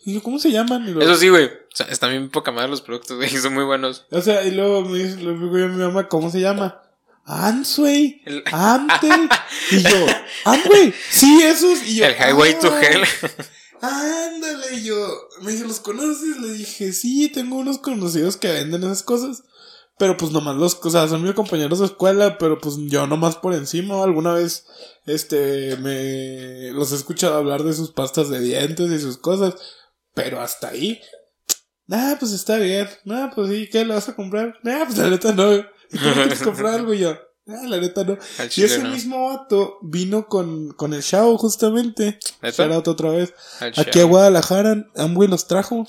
[0.04, 0.88] Y yo, ¿cómo se llaman?
[1.00, 1.46] Eso sí, güey.
[1.46, 3.28] O sea, están bien poca madre los productos, güey.
[3.37, 4.06] Son muy buenos.
[4.11, 6.83] O sea, y luego me dice, yo a mi mamá, ¿cómo se llama?
[7.24, 9.28] Answay, El- Amtel.
[9.70, 10.06] y yo,
[10.44, 11.83] Amway, sí, esos.
[11.87, 12.76] Y yo, El Highway to.
[12.76, 13.02] Hell.
[13.80, 16.37] Ándale, y yo me dice, ¿los conoces?
[16.38, 19.44] Le dije, sí, tengo unos conocidos que venden esas cosas.
[20.00, 23.36] Pero pues nomás los, o sea, son mis compañeros de escuela, pero pues yo nomás
[23.36, 24.02] por encima.
[24.02, 24.64] Alguna vez,
[25.04, 29.56] este, me los he escuchado hablar de sus pastas de dientes y sus cosas.
[30.14, 31.02] Pero hasta ahí.
[31.86, 32.88] Nah, pues está bien.
[33.04, 34.58] Nah, pues sí, ¿qué le vas a comprar?
[34.62, 35.54] Nah, pues la neta no.
[35.56, 36.94] ¿Y tú no quieres comprar algo?
[36.94, 38.16] Y yo, nah, la neta no.
[38.56, 38.88] Y ese ¿no?
[38.88, 42.18] mismo vato vino con, con el Shao justamente.
[42.40, 42.78] ¿Neta?
[42.86, 43.34] Otra vez.
[43.60, 44.04] Al Aquí a.
[44.04, 45.84] Guadalajara, Amway los trajo.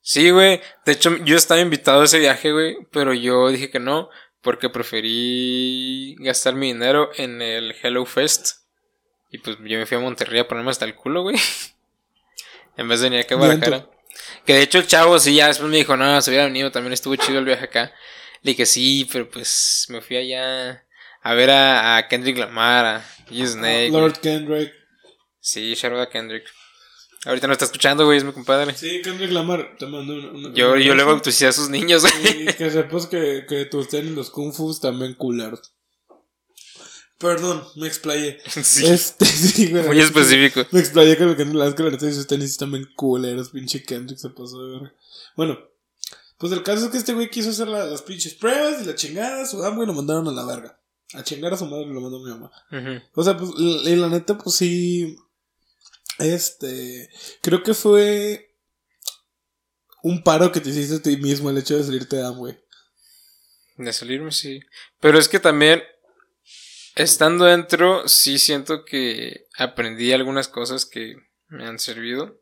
[0.00, 0.60] Sí, güey.
[0.86, 2.76] De hecho, yo estaba invitado a ese viaje, güey.
[2.92, 4.08] Pero yo dije que no.
[4.40, 8.58] Porque preferí gastar mi dinero en el Hello Fest.
[9.30, 11.36] Y pues yo me fui a Monterrey a ponerme hasta el culo, güey.
[12.76, 13.90] en vez de venir acá a Guadalajara.
[14.46, 16.92] Que de hecho el chavo sí ya después me dijo, no, se hubiera venido, también
[16.92, 17.92] estuvo chido el viaje acá.
[18.42, 20.84] Le dije sí, pero pues me fui allá
[21.22, 23.90] a ver a, a Kendrick Lamar, a G Snake.
[23.90, 24.72] Lord Kendrick.
[25.40, 26.44] Sí, shout out a Kendrick.
[27.24, 28.74] Ahorita no está escuchando, güey, es mi compadre.
[28.76, 29.76] Sí, Kendrick Lamar.
[29.78, 30.28] Te mando una.
[30.30, 32.42] una- Yo, yo le bauticé a sus niños, güey.
[32.48, 35.72] Y que sepas que, que tus tenis, los Kung Fu también culeros.
[37.18, 38.38] Perdón, me explayé.
[38.62, 39.84] Sí, Este, sí, güey.
[39.86, 40.64] muy específico.
[40.70, 43.50] Me explayé con el Kendrick Lamar, que la neta sus tenis también culeros.
[43.50, 44.94] Pinche Kendrick se pasó de verga.
[45.36, 45.58] Bueno,
[46.38, 48.94] pues el caso es que este güey quiso hacer la- las pinches pruebas y la
[48.94, 49.44] chingada.
[49.46, 50.78] Su amo y lo mandaron a la verga.
[51.14, 52.50] A chingar a su madre lo mandó mi mamá.
[53.14, 55.16] O sea, pues, y la neta, pues sí.
[56.18, 57.08] Este.
[57.42, 58.44] Creo que fue.
[60.02, 62.58] Un paro que te hiciste a ti mismo el hecho de salirte de Amway.
[63.76, 64.60] De salirme, sí.
[65.00, 65.82] Pero es que también,
[66.94, 71.16] estando dentro, sí siento que aprendí algunas cosas que
[71.48, 72.40] me han servido.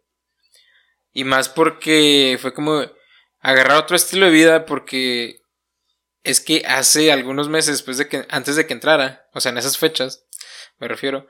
[1.13, 2.85] Y más porque fue como
[3.41, 5.41] agarrar otro estilo de vida porque
[6.25, 9.59] es que hace algunos meses después de que, antes de que entrara, o sea, en
[9.59, 10.27] esas fechas,
[10.79, 11.27] me refiero,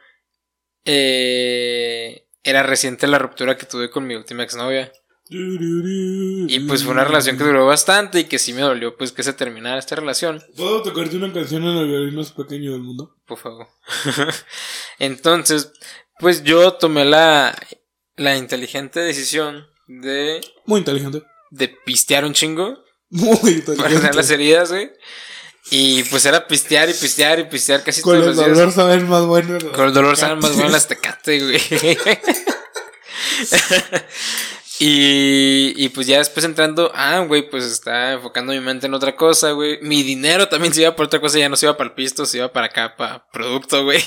[0.84, 4.90] eh, era reciente la ruptura que tuve con mi última exnovia.
[5.28, 9.24] Y pues fue una relación que duró bastante y que sí me dolió pues que
[9.24, 10.40] se terminara esta relación.
[10.56, 13.16] ¿Puedo tocarte una canción en el violín más pequeño del mundo?
[13.26, 13.66] Por favor.
[14.98, 15.72] Entonces,
[16.20, 17.56] pues yo tomé la,
[18.16, 21.22] la inteligente decisión de, Muy inteligente.
[21.50, 24.34] de pistear un chingo Muy para sanar las inteligente.
[24.34, 24.90] heridas, güey.
[25.70, 28.56] Y pues era pistear y pistear y pistear casi Con todos el los días.
[28.56, 29.58] dolor saber más bueno.
[29.58, 29.72] ¿no?
[29.72, 31.60] Con el dolor saben más bueno las tecate, güey.
[34.78, 39.16] y, y pues ya después entrando, ah, güey, pues está enfocando mi mente en otra
[39.16, 39.78] cosa, güey.
[39.82, 42.26] Mi dinero también se iba por otra cosa, ya no se iba para el pisto,
[42.26, 44.02] se iba para acá, para producto, güey.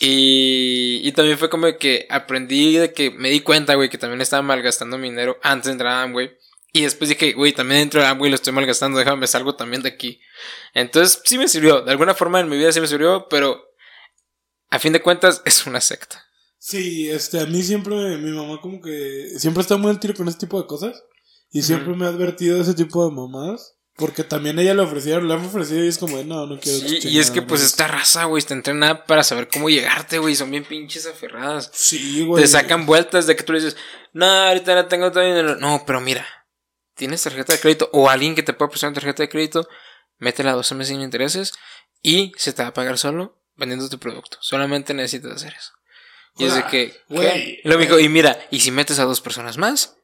[0.00, 4.20] y, y también fue como que aprendí de que me di cuenta, güey, que también
[4.20, 6.30] estaba malgastando mi dinero antes de entrar Amway.
[6.76, 9.88] Y después dije, güey, también dentro de Amway lo estoy malgastando, déjame salgo también de
[9.88, 10.20] aquí.
[10.74, 13.64] Entonces sí me sirvió, de alguna forma en mi vida sí me sirvió, pero
[14.68, 16.22] a fin de cuentas es una secta.
[16.58, 20.28] Sí, este, a mí siempre, mi mamá como que siempre está muy al tiro con
[20.28, 21.02] ese tipo de cosas.
[21.50, 23.76] Y siempre me ha advertido de ese tipo de mamadas.
[23.96, 26.98] Porque también ella le ofrecieron, le han ofrecido y es como, no, no quiero Sí,
[27.04, 27.66] y es que pues no".
[27.66, 31.70] esta raza, güey, está entrenada para saber cómo llegarte, güey, son bien pinches aferradas.
[31.72, 32.42] Sí, güey.
[32.42, 33.74] Te sacan vueltas de que tú le dices,
[34.12, 35.56] no, ahorita no tengo dinero.
[35.56, 36.26] No, pero mira,
[36.96, 39.68] tienes tarjeta de crédito o alguien que te pueda prestar una tarjeta de crédito,
[40.18, 41.52] métela a 12 meses sin intereses
[42.02, 44.38] y se te va a pagar solo vendiendo tu producto.
[44.40, 45.72] Solamente necesitas hacer eso.
[46.38, 47.60] Y es de Joder, que, güey, ¿qué?
[47.64, 49.96] Y luego me dijo, y mira, y si metes a dos personas más,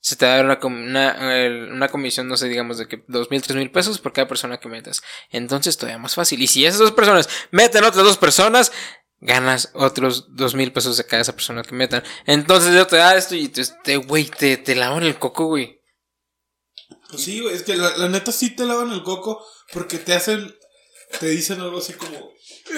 [0.00, 0.58] se te va a dar una,
[1.18, 4.28] una, una comisión, no sé, digamos, de que dos mil, tres mil pesos por cada
[4.28, 5.02] persona que metas.
[5.30, 6.42] Entonces todavía más fácil.
[6.42, 8.72] Y si esas dos personas meten otras dos personas,
[9.20, 12.02] ganas otros dos mil pesos de cada esa persona que metan.
[12.26, 15.73] Entonces yo te da esto y te, te- güey, te, te lavan el coco, güey.
[17.14, 20.14] Pues sí, güey, es que la, la neta sí te lavan el coco porque te
[20.14, 20.54] hacen,
[21.20, 22.32] te dicen algo así como,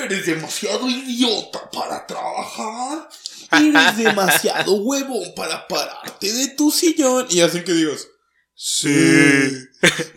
[0.05, 3.09] eres demasiado idiota para trabajar,
[3.53, 8.09] eres demasiado huevón para pararte de tu sillón y hacen que digas,
[8.55, 9.51] sí,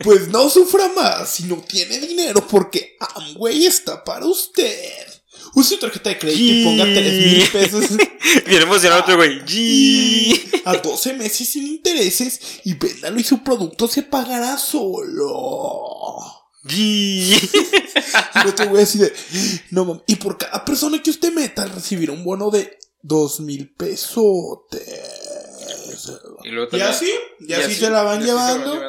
[0.04, 5.19] pues no sufra más si no tiene dinero porque Amway está para usted.
[5.56, 6.94] Use su tarjeta de crédito y ponga Sí.
[6.94, 7.86] tres mil pesos
[8.48, 9.40] Bien emocionado otro, güey.
[10.66, 16.20] a 12 meses sin intereses y véndalo y su producto se pagará solo.
[16.70, 17.32] Y
[18.44, 19.14] yo te voy a decir,
[19.72, 23.70] no mames, y por cada persona que usted meta recibirá un bono de dos mil
[23.74, 24.60] pesos.
[26.44, 28.80] Y luego Y también- así, y así así- se la van así se llevando.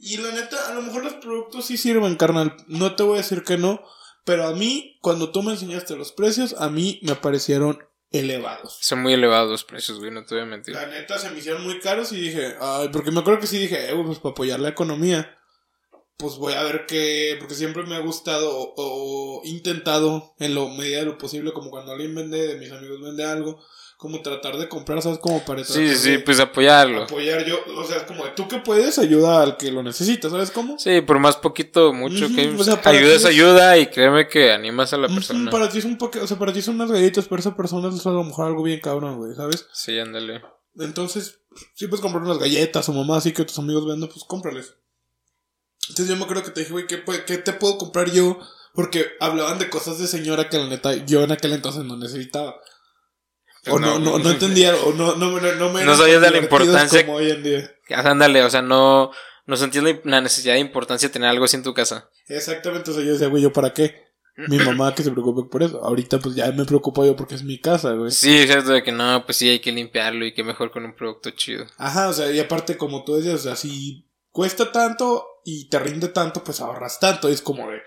[0.00, 2.56] Y la neta, a lo mejor los productos sí sirven, carnal.
[2.66, 3.80] No te voy a decir que no.
[4.28, 7.78] Pero a mí, cuando tú me enseñaste los precios, a mí me parecieron
[8.10, 8.76] elevados.
[8.78, 10.74] Son muy elevados los precios, güey, no te voy a mentir.
[10.74, 13.56] La neta se me hicieron muy caros y dije, ay, porque me acuerdo que sí
[13.56, 15.34] dije, eh, pues para apoyar la economía.
[16.18, 20.68] pues voy a ver qué, porque siempre me ha gustado o, o intentado en lo
[20.68, 23.64] medida de lo posible, como cuando alguien vende, de mis amigos vende algo,
[23.98, 25.18] como tratar de comprar, ¿sabes?
[25.18, 27.02] Como para tratar Sí, sí, de pues apoyarlo.
[27.02, 30.78] apoyar yo, o sea, como tú que puedes, ayuda al que lo necesita, ¿sabes cómo?
[30.78, 34.52] Sí, por más poquito, mucho Ujú, que o sea, ayuda es ayuda y créeme que
[34.52, 35.50] animas a la persona.
[35.50, 37.88] Para ti es un poco, o sea, para ti son unas galletas, pero esa persona
[37.94, 39.66] es a lo mejor algo bien cabrón, güey, ¿sabes?
[39.72, 40.42] Sí, ándale.
[40.78, 41.40] Entonces,
[41.74, 44.74] si puedes comprar unas galletas o mamá así que tus amigos venden, pues cómprales.
[45.88, 48.38] Entonces yo me acuerdo que te dije, güey, ¿qué, ¿qué te puedo comprar yo?
[48.74, 52.54] Porque hablaban de cosas de señora que la neta yo en aquel entonces no necesitaba.
[53.70, 56.38] O no, no, no entendía, o no, no, me- no me No sabías de la
[56.38, 57.70] importancia- Como hoy en día.
[57.90, 59.10] Ándale, o sea, no,
[59.46, 62.10] no sentías la, necesidad de importancia de tener algo así en tu casa.
[62.28, 64.06] Exactamente, o sea, yo decía, güey, ¿yo para qué?
[64.48, 65.82] Mi mamá que se preocupe por eso.
[65.84, 68.10] Ahorita pues ya me preocupo yo porque es mi casa, güey.
[68.12, 70.84] Sí, es cierto de que no, pues sí hay que limpiarlo y que mejor con
[70.84, 71.64] un producto chido.
[71.76, 75.78] Ajá, o sea, y aparte como tú decías, o sea, si cuesta tanto y te
[75.80, 77.28] rinde tanto, pues ahorras tanto.
[77.28, 77.78] Es como de,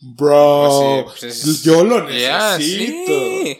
[0.00, 3.12] bro, Pues sí, pues es- yo lo necesito.
[3.12, 3.58] sí.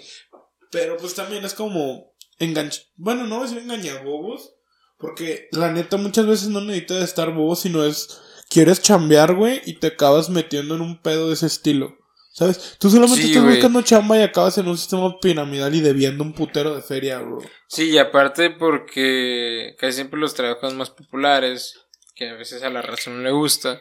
[0.70, 2.86] Pero pues también es como enganch...
[2.96, 4.54] Bueno, no voy a decir engañabobos,
[4.98, 9.74] porque la neta muchas veces no necesitas estar bobo, sino es, quieres chambear, güey, y
[9.74, 11.96] te acabas metiendo en un pedo de ese estilo.
[12.32, 12.76] ¿Sabes?
[12.78, 16.34] Tú solamente Sí, estás buscando chamba y acabas en un sistema piramidal y debiendo un
[16.34, 17.40] putero de feria, bro.
[17.66, 21.80] Sí, y aparte porque casi siempre los trabajos más populares,
[22.14, 23.80] que a veces a la razón no le gusta,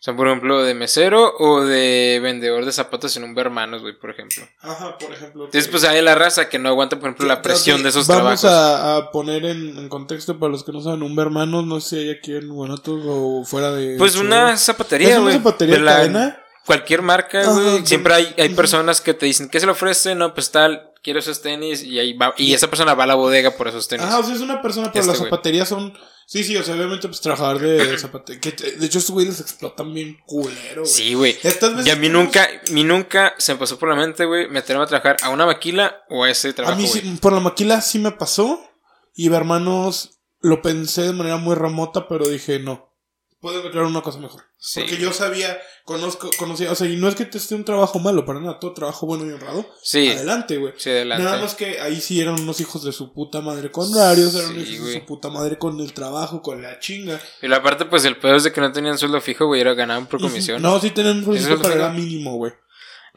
[0.00, 4.10] son por ejemplo de mesero o de vendedor de zapatos en un hermanos, güey, por
[4.10, 4.44] ejemplo.
[4.60, 5.46] Ajá, por ejemplo.
[5.46, 8.40] Entonces, pues hay la raza que no aguanta, por ejemplo, la presión de esos Vamos
[8.40, 8.44] trabajos.
[8.44, 11.88] a, a poner en, en contexto para los que no saben, un hermanos, no sé
[11.88, 13.96] si hay aquí en Guanatos o fuera de.
[13.98, 15.34] Pues una ¿Es zapatería, una güey.
[15.34, 16.42] zapatería de la- cadena?
[16.64, 17.86] Cualquier marca, güey.
[17.86, 20.14] Siempre hay, hay personas que te dicen, ¿qué se le ofrece?
[20.14, 21.82] No, pues tal, quiero esos tenis.
[21.82, 24.04] Y ahí va, y esa persona va a la bodega por esos tenis.
[24.04, 25.94] Ajá, o sea, es una persona, pero Este, las zapaterías son.
[26.30, 28.38] Sí, sí, o sea, obviamente, pues trabajar de zapatería.
[28.38, 30.86] Que, de hecho, estos güeyes les explotan bien culero, güey.
[30.86, 31.38] Sí, güey.
[31.86, 34.86] Y a mí nunca, mi nunca se me pasó por la mente, güey, meterme a
[34.86, 37.00] trabajar a una maquila o a ese A trabajo, mí güey.
[37.00, 38.60] sí, por la maquila sí me pasó.
[39.14, 42.87] Y hermanos, lo pensé de manera muy remota, pero dije, no.
[43.40, 44.42] Puedo encontrar una cosa mejor.
[44.58, 44.80] Sí.
[44.80, 48.00] Porque yo sabía, conozco, conocía, o sea, y no es que te esté un trabajo
[48.00, 49.64] malo, para nada, todo trabajo bueno y honrado.
[49.80, 50.72] Sí, Adelante, güey.
[50.76, 51.22] sí, adelante.
[51.22, 54.50] Nada más que ahí sí eran unos hijos de su puta madre con horarios, eran
[54.50, 57.20] unos hijos de su puta madre con el trabajo, con la chinga.
[57.40, 59.74] Y la parte, pues, el pedo es de que no tenían sueldo fijo, güey, era
[59.74, 60.60] ganaban por comisión.
[60.60, 62.52] No, sí tenían un sueldo, pero era mínimo, güey.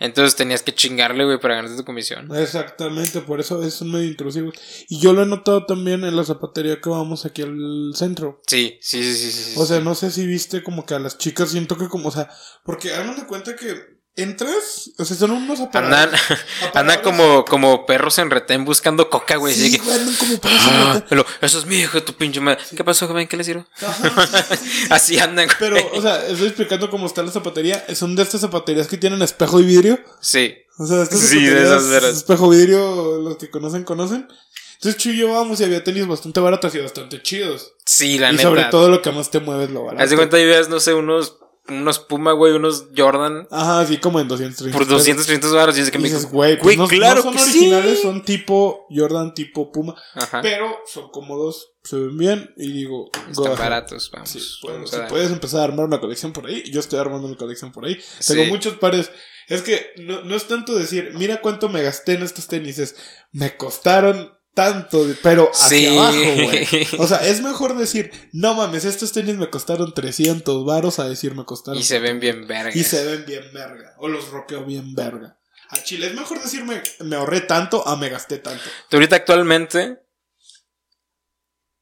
[0.02, 2.36] Entonces tenías que chingarle, güey, para ganarte tu comisión.
[2.36, 4.56] Exactamente, por eso es medio intrusivos.
[4.90, 8.42] Y yo lo he notado también en la zapatería que vamos aquí al centro.
[8.48, 9.32] Sí, sí, sí, sí.
[9.32, 9.84] sí, O sea, sí.
[9.84, 12.28] no sé si viste como que a las chicas siento que como, o sea,
[12.66, 15.98] porque hagan de cuenta que entras, o sea, son unos aparatos.
[15.98, 16.20] Andan,
[16.74, 19.54] andan como, como perros en retén buscando coca, güey.
[19.56, 21.06] Sí, güey, andan como perros en "Ah, retén.
[21.10, 22.60] pero eso es mi hijo, tu pinche madre.
[22.76, 23.28] ¿Qué pasó, joven?
[23.28, 23.54] ¿Qué le sí.
[24.90, 25.58] Así andan, güey.
[25.60, 27.84] Pero, o sea, estoy explicando cómo está la zapatería.
[27.96, 30.00] Son de estas zapaterías que tienen espejo y vidrio.
[30.20, 30.56] Sí.
[30.78, 32.16] O sea, estas Sí, de esas veras.
[32.18, 34.28] espejo vidrio, los que conocen, conocen.
[34.76, 37.74] Entonces, Chuyo vamos y había tenis bastante baratos y bastante chidos.
[37.86, 38.44] Sí, la y neta.
[38.50, 40.04] sobre todo lo que más te mueve es lo barato.
[40.04, 41.38] Haz de cuenta, y veas, no sé, unos,
[41.72, 44.78] unos Puma, güey, unos Jordan Ajá, así como en 230.
[44.78, 45.78] por 200, 300 baros.
[45.78, 48.02] Y es que Y me dices, güey, pues no, claro no son que originales, sí.
[48.04, 49.96] son tipo Jordan, tipo Puma.
[50.16, 50.42] Ajá.
[50.42, 52.54] Pero son cómodos, se ven bien.
[52.58, 54.30] Y digo, go Están baratos, vamos.
[54.30, 57.28] Sí, bueno, vamos si puedes empezar a armar una colección por ahí, yo estoy armando
[57.28, 58.00] mi colección por ahí.
[58.20, 58.34] Sí.
[58.34, 59.12] Tengo muchos pares.
[59.48, 62.96] Es que no, no es tanto decir, mira cuánto me gasté en estos tenis, es,
[63.32, 65.88] me costaron tanto, pero hacia Sí.
[65.98, 66.68] abajo, güey.
[67.00, 71.34] O sea, es mejor decir, no mames, estos tenis me costaron 300 varos a decir
[71.36, 71.80] me costaron.
[71.80, 72.76] Y se ven bien vergas.
[72.76, 73.94] Y se ven bien verga.
[73.98, 75.38] O los roqueo bien verga.
[75.70, 78.64] A Chile es mejor decirme, me ahorré tanto a me gasté tanto.
[78.90, 80.00] Tú ahorita actualmente,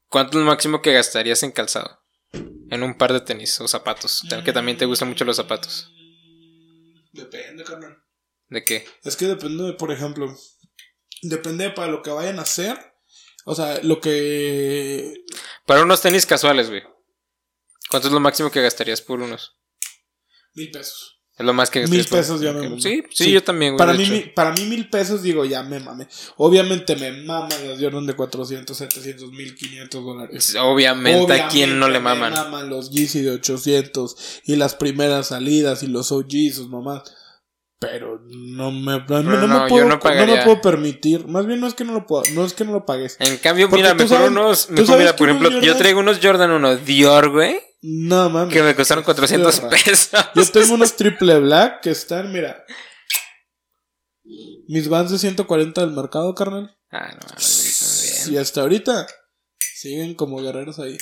[0.08, 1.98] ¿cuánto es lo máximo que gastarías en calzado?
[2.32, 4.22] En un par de tenis o zapatos.
[4.44, 5.90] Que también te gustan mucho los zapatos.
[7.12, 7.96] Depende, carnal.
[8.48, 8.86] ¿De qué?
[9.02, 10.32] Es que depende de, por ejemplo,
[11.22, 12.76] depende de para lo que vayan a hacer.
[13.44, 15.14] O sea, lo que.
[15.66, 16.82] Para unos tenis casuales, güey.
[17.90, 19.56] ¿Cuánto es lo máximo que gastarías por unos?
[20.54, 21.16] Mil pesos.
[21.38, 22.64] Es lo más que Mil pesos ya me Ok.
[22.64, 22.80] mamo.
[22.80, 23.32] Sí, sí, Sí.
[23.32, 23.78] yo también, güey.
[23.78, 26.06] Para mí, mi- para mí, mil pesos, digo, ya me mame.
[26.36, 30.54] Obviamente me maman las Jordan de 400, 700, 1500 dólares.
[30.60, 32.34] Obviamente, a quien no le me maman.
[32.34, 37.04] maman los Yeezy de 800 y las primeras salidas y los OGs, sus mamás.
[37.80, 41.26] Pero no me, no, no no, me yo puedo, no no me puedo permitir.
[41.26, 43.16] Más bien no es que no lo puedo, no es que no lo pagues.
[43.20, 44.68] En cambio, Porque mira, mejor sabes- unos.
[44.70, 47.58] Mejor, mira, por ejemplo, yo Jordan- traigo unos Jordan 1 Dior, güey.
[47.80, 48.52] No mames.
[48.52, 49.70] Que me costaron 400 Dior.
[49.70, 50.10] pesos.
[50.34, 52.62] Yo tengo unos triple black que están, mira.
[54.68, 56.76] Mis vans de 140 del mercado, carnal.
[56.92, 59.06] Ah, no, Y hasta ahorita
[59.74, 60.98] siguen como guerreros ahí.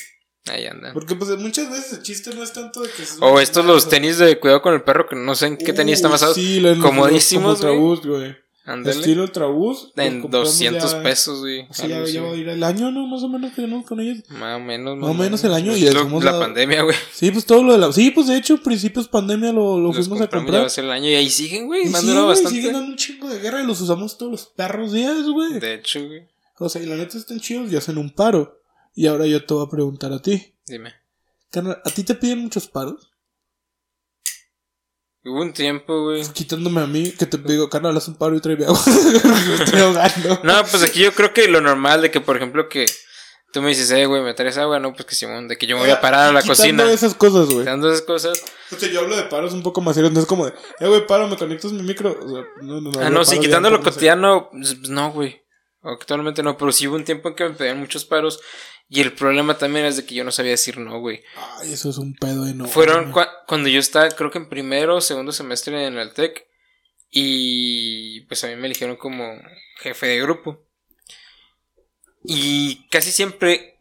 [0.51, 0.93] Ahí andan.
[0.95, 3.03] Porque pues muchas veces el chiste no es tanto de que...
[3.03, 5.57] es O estos los o- tenis de cuidado con el perro, que no sé en
[5.57, 6.35] qué tenis están Uy, basados.
[6.37, 8.37] Sí, los- comodísimos, como güey.
[8.65, 8.97] Ándale.
[9.01, 9.97] Estilo Ultraboost.
[9.97, 11.67] los En compramos 200 ya- pesos, güey.
[11.73, 13.07] Sí, ya, ya va a ir el año, ¿no?
[13.07, 14.19] Más o menos que tenemos con ellos.
[14.29, 14.99] Más o menos.
[14.99, 16.95] Más o menos el año y Lo- la la- pandemia, güey.
[17.11, 17.91] Sí, pues todo lo de la...
[17.95, 20.67] Sí, pues de hecho, principios pandemia lo, lo fuimos a compramos, ya va comprar.
[20.67, 21.85] a ser el año y ahí siguen, güey.
[21.85, 24.93] Y sí, güey, siguen dando un chingo de guerra y los usamos todos los perros
[24.93, 25.59] días, güey.
[25.61, 26.25] De hecho, güey.
[26.59, 28.58] O sea, y la neta están chidos y hacen un paro.
[28.99, 30.57] Y ahora yo te voy a preguntar a ti.
[30.67, 30.93] Dime.
[31.53, 33.13] Carnal, ¿a ti te piden muchos paros?
[35.25, 36.27] Hubo un tiempo, güey.
[36.33, 38.81] Quitándome a mí, que te digo, carnal, haz un paro y tráeme agua.
[38.85, 40.41] me estoy ahogando.
[40.43, 42.87] No, pues aquí yo creo que lo normal de que, por ejemplo, que
[43.53, 45.77] tú me dices, eh, güey, me traes agua, no, pues que Simón, de que yo
[45.77, 46.93] me voy a parar a la Quitando cocina.
[46.93, 47.65] esas cosas, güey.
[47.65, 48.43] Dando esas cosas.
[48.73, 50.89] O sea, yo hablo de paros un poco más serios, no es como de, eh,
[50.89, 52.19] güey, paro, me conectas mi micro.
[52.21, 52.99] O sea, no, no, no.
[52.99, 55.41] Ah, hablo no, sí, paros quitando lo cotidiano, pues, no, güey.
[55.83, 58.41] Actualmente no, pero sí hubo un tiempo en que me pedían muchos paros.
[58.91, 61.23] Y el problema también es de que yo no sabía decir no, güey.
[61.61, 62.73] Ay, eso es un pedo enorme.
[62.73, 66.47] Fueron cua- cuando yo estaba, creo que en primero o segundo semestre en el TEC.
[67.11, 69.39] Y pues a mí me eligieron como
[69.81, 70.65] jefe de grupo.
[72.25, 73.78] Y casi siempre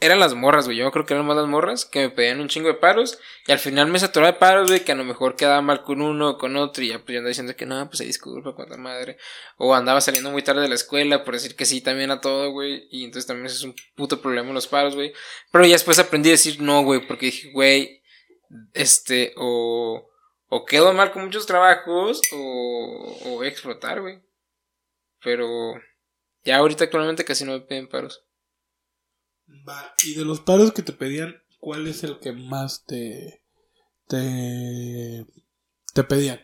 [0.00, 0.76] eran las morras, güey.
[0.76, 3.18] Yo creo que eran más las morras que me pedían un chingo de paros.
[3.46, 6.00] Y al final me saturaba de paros, güey, que a lo mejor quedaba mal con
[6.00, 6.84] uno o con otro.
[6.84, 9.16] Y ya pues yo andaba diciendo que no, pues ahí disculpa, cuánta madre.
[9.56, 12.52] O andaba saliendo muy tarde de la escuela por decir que sí también a todo,
[12.52, 12.86] güey.
[12.90, 15.12] Y entonces también es un puto problema los paros, güey.
[15.50, 18.02] Pero ya después aprendí a decir no, güey, porque dije, güey,
[18.74, 20.08] este, o,
[20.46, 24.20] o quedo mal con muchos trabajos, o, o voy a explotar, güey.
[25.24, 25.74] Pero
[26.44, 28.27] ya ahorita actualmente casi no me piden paros.
[29.66, 33.42] Va, y de los paros que te pedían, ¿cuál es el que más te.
[34.06, 35.26] te.
[35.94, 36.40] te pedían?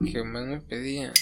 [0.00, 1.12] ¿Qué más me pedían?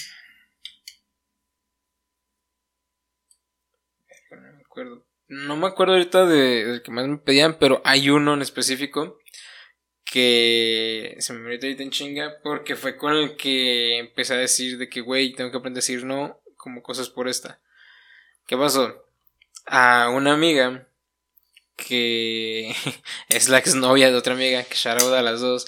[5.27, 5.93] No me acuerdo.
[5.93, 9.19] Ahorita de, del que más me pedían, pero hay uno en específico
[10.03, 14.77] que se me metió ahorita en chinga porque fue con el que empecé a decir
[14.77, 17.61] de que, güey, tengo que aprender a decir no como cosas por esta.
[18.45, 19.02] ¿Qué pasó?
[19.65, 20.87] A una amiga
[21.75, 22.75] que
[23.29, 25.65] es la exnovia de otra amiga, que shout out a las dos.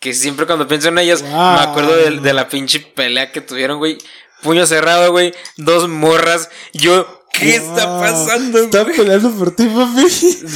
[0.00, 1.30] Que siempre cuando pienso en ellas, Wow.
[1.30, 3.98] me acuerdo de, de la pinche pelea que tuvieron, güey.
[4.42, 5.32] Puño cerrado, güey.
[5.56, 6.50] Dos morras.
[6.74, 8.96] Yo, ¿qué está pasando, güey?
[8.96, 10.06] peleando por ti, papi.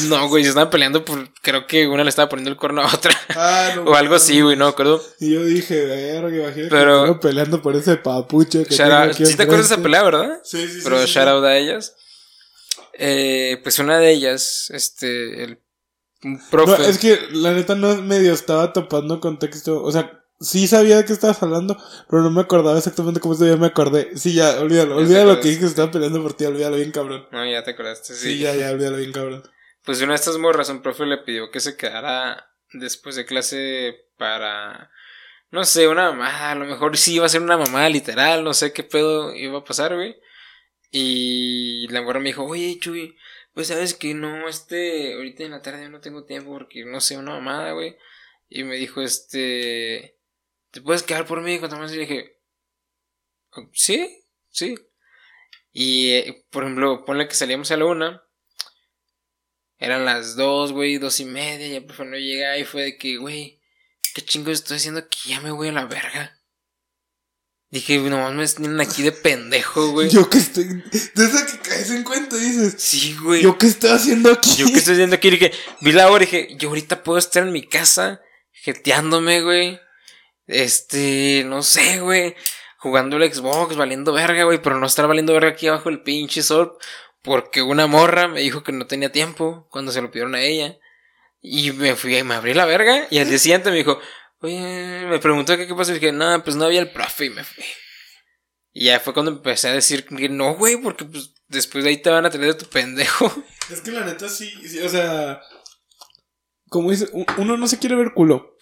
[0.08, 1.32] No, güey, se estaban peleando por.
[1.40, 3.16] Creo que una le estaba poniendo el cuerno a otra.
[3.30, 5.02] Ah, no o algo así, güey, no me acuerdo.
[5.20, 9.34] Y yo dije, verga, imagínate Pero- que peleando por ese papucho que Shout out- ¿Sí
[9.36, 10.40] te acuerdas de esa pelea, verdad?
[10.44, 10.80] Sí, sí, sí.
[10.84, 11.30] Pero sí, shout sí.
[11.32, 11.94] out a ellas.
[13.00, 15.61] Eh, pues una de ellas, este, el
[16.50, 16.82] profe.
[16.82, 19.82] No, es que la neta no medio estaba topando contexto.
[19.82, 21.76] O sea, sí sabía de qué estabas hablando,
[22.11, 23.38] pero no me acordaba exactamente cómo.
[23.38, 24.16] Ya me acordé.
[24.16, 24.96] Sí, ya, olvídalo.
[24.96, 26.44] Olvídalo que dije que estaba peleando por ti.
[26.44, 27.26] Olvídalo bien, cabrón.
[27.30, 28.38] No, ya te acordaste, Sí, sí.
[28.40, 29.42] ya, ya, olvídalo bien, cabrón.
[29.84, 33.94] Pues una de estas morras, un profe le pidió que se quedara después de clase
[34.16, 34.90] para.
[35.50, 36.50] No sé, una mamá.
[36.50, 38.42] A lo mejor sí iba a ser una mamá literal.
[38.42, 40.16] No sé qué pedo iba a pasar, güey.
[40.90, 43.16] Y la morra me dijo, oye, Chuy,
[43.53, 45.14] pues sabes que no, este.
[45.14, 47.96] Ahorita en la tarde no tengo tiempo porque no sé, una mamada, güey.
[48.48, 50.18] Y me dijo, este.
[50.70, 51.59] ¿Te puedes quedar por mí?
[51.59, 52.38] Cuando más y dije,
[53.72, 54.77] sí, sí.
[55.72, 58.22] Y, eh, por ejemplo, ponle que salíamos a la una.
[59.79, 61.66] Eran las dos, güey, dos y media.
[61.68, 63.61] Y el profe no llegaba y fue de que, güey,
[64.14, 65.31] ¿qué chingo estoy haciendo aquí?
[65.31, 66.38] Ya me voy a la verga.
[67.70, 70.09] Dije, nomás me tienen aquí de pendejo, güey.
[70.09, 70.64] Yo que estoy.
[70.64, 72.76] De esa que caes en cuenta, dices.
[72.78, 73.42] Sí, güey.
[73.42, 74.57] ¿Yo qué estoy haciendo aquí?
[74.57, 77.42] Yo qué estoy haciendo aquí, dije, vi la hora y dije, yo ahorita puedo estar
[77.42, 79.78] en mi casa, jeteándome, güey.
[80.46, 82.35] Este, no sé, güey.
[82.78, 84.62] Jugando el Xbox, valiendo verga, güey.
[84.62, 86.78] Pero no estar valiendo verga aquí abajo el pinche sol.
[87.20, 90.78] Porque una morra me dijo que no tenía tiempo cuando se lo pidieron a ella.
[91.42, 93.07] Y me fui y me abrí la verga.
[93.11, 94.00] Y al día siguiente me dijo,
[94.40, 95.92] oye, me preguntó qué, qué pasó.
[95.92, 97.64] Y dije, nada, pues no había el profe y me fui.
[98.72, 101.96] Y ya fue cuando empecé a decir que no, güey, porque pues después de ahí
[101.96, 103.33] te van a tener de tu pendejo.
[103.70, 105.42] Es que la neta sí, sí, o sea.
[106.70, 108.57] Como dice, uno no se quiere ver culo.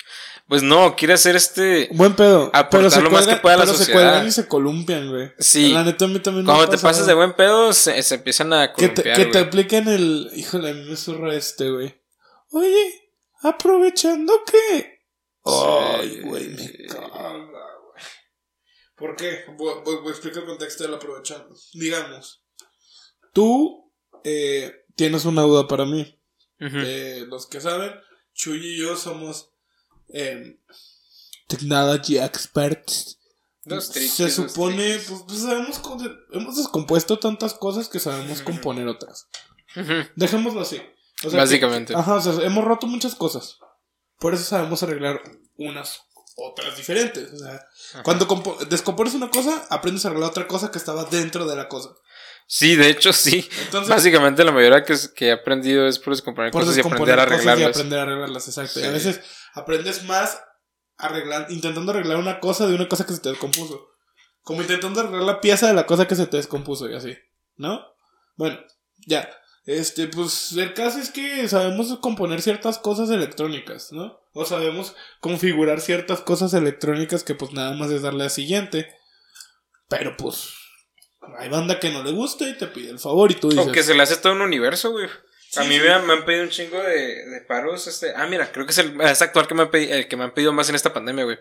[0.49, 1.88] Pues no, quiere hacer este.
[1.92, 2.50] Buen pedo.
[2.53, 4.00] Aportar pero se lo más que pueda a la pero se sociedad.
[4.00, 5.33] cuelgan y se columpian, güey.
[5.38, 5.73] Sí.
[5.73, 8.73] La neta a mí también Cuando te pasas de buen pedo, se, se empiezan a
[8.73, 10.31] Que te, columpiar, que te apliquen el.
[10.35, 12.00] Híjole, a mí me zurra este, güey.
[12.50, 13.11] Oye,
[13.42, 14.96] aprovechando que.
[15.47, 18.05] Ay, güey, me caga, güey.
[18.97, 19.44] ¿Por qué?
[19.57, 21.55] Voy, voy- voy a explicar el contexto del aprovechando.
[21.75, 22.44] Digamos,
[23.33, 23.92] tú
[24.25, 26.21] eh, tienes una duda para mí.
[26.59, 27.92] Eh, los que saben,
[28.35, 29.51] Chuy y yo somos
[30.09, 30.59] eh,
[31.49, 33.19] technology experts.
[33.90, 35.81] Se supone, pues, pues sabemos,
[36.33, 39.29] hemos descompuesto tantas cosas que sabemos componer otras.
[40.15, 40.81] Dejémoslo así.
[41.25, 41.92] O sea, Básicamente.
[41.92, 43.59] que- ajá, o sea, hemos roto muchas cosas.
[44.19, 45.21] Por eso sabemos arreglar
[45.56, 46.00] unas
[46.37, 47.33] otras diferentes.
[47.33, 47.54] O sea,
[47.94, 48.02] Ajá.
[48.02, 51.69] cuando compo- descompones una cosa, aprendes a arreglar otra cosa que estaba dentro de la
[51.69, 51.90] cosa.
[52.48, 53.48] Sí, de hecho sí.
[53.64, 57.19] Entonces, Básicamente la mayoría que, que he aprendido es por descomponer por cosas y aprender
[57.19, 57.77] a cosas y arreglarlas.
[57.77, 58.81] aprender a arreglarlas, exacto.
[58.81, 59.21] Y a veces
[59.54, 60.40] aprendes más
[60.98, 63.88] arreglando, intentando arreglar una cosa de una cosa que se te descompuso.
[64.42, 67.17] Como intentando arreglar la pieza de la cosa que se te descompuso y así.
[67.56, 67.81] ¿No?
[68.37, 68.58] Bueno,
[69.06, 69.29] ya.
[69.67, 74.21] Este, pues el caso es que sabemos componer ciertas cosas electrónicas, ¿no?
[74.33, 78.88] O sabemos configurar ciertas cosas electrónicas que pues nada más es darle a siguiente.
[79.88, 80.50] Pero pues
[81.38, 83.67] hay banda que no le gusta y te pide el favor y tú dices...
[83.67, 85.06] O que se le hace todo un universo, güey.
[85.56, 85.81] a mí sí.
[85.81, 87.88] me, han, me han pedido un chingo de, de paros.
[87.88, 88.14] Este.
[88.14, 90.25] Ah, mira, creo que es el, es actual que me han pedido, el que me
[90.25, 91.38] han pedido más en esta pandemia, güey.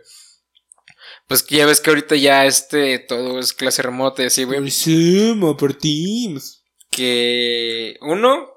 [1.28, 4.59] Pues que ya ves que ahorita ya este todo es clase remota y así, güey.
[4.59, 6.55] Por Zoom o por Teams.
[6.96, 8.48] Que uno,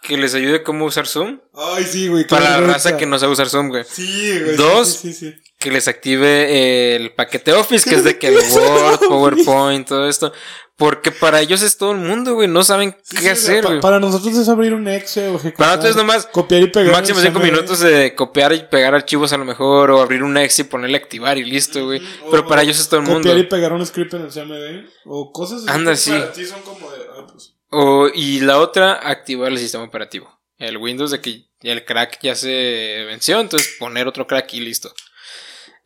[0.00, 1.40] que les ayude cómo usar Zoom.
[1.52, 2.24] Ay, sí, güey.
[2.24, 3.82] Para la raza que no sabe usar Zoom, güey.
[3.84, 4.56] Sí, güey.
[4.56, 4.88] Dos.
[4.88, 5.42] Sí, sí, sí.
[5.58, 10.32] Que les active el paquete Office, que es de que el Word, PowerPoint, todo esto.
[10.78, 12.46] Porque para ellos es todo el mundo, güey.
[12.48, 13.80] No saben Sí, qué sí, hacer, pa- güey.
[13.80, 15.56] Para nosotros es abrir un Excel o ejecutar.
[15.56, 16.92] Para nosotros nomás Copiar y pegar.
[16.92, 17.44] Máximo en 5 CMD.
[17.50, 20.96] minutos de copiar y pegar archivos a lo mejor, o abrir un exe y ponerle
[20.96, 22.00] activar y listo, güey.
[22.30, 23.28] Pero para ellos es todo el mundo.
[23.28, 24.88] Copiar y pegar un script en el CMD.
[25.04, 25.68] O cosas así.
[25.68, 26.12] Anda, sí.
[26.12, 26.98] Para ti son como de.
[27.18, 27.54] ah, pues.
[27.70, 30.32] O, y la otra, activar el sistema operativo.
[30.58, 34.88] El Windows de que el crack ya se venció, entonces poner otro crack y listo.
[34.88, 34.94] No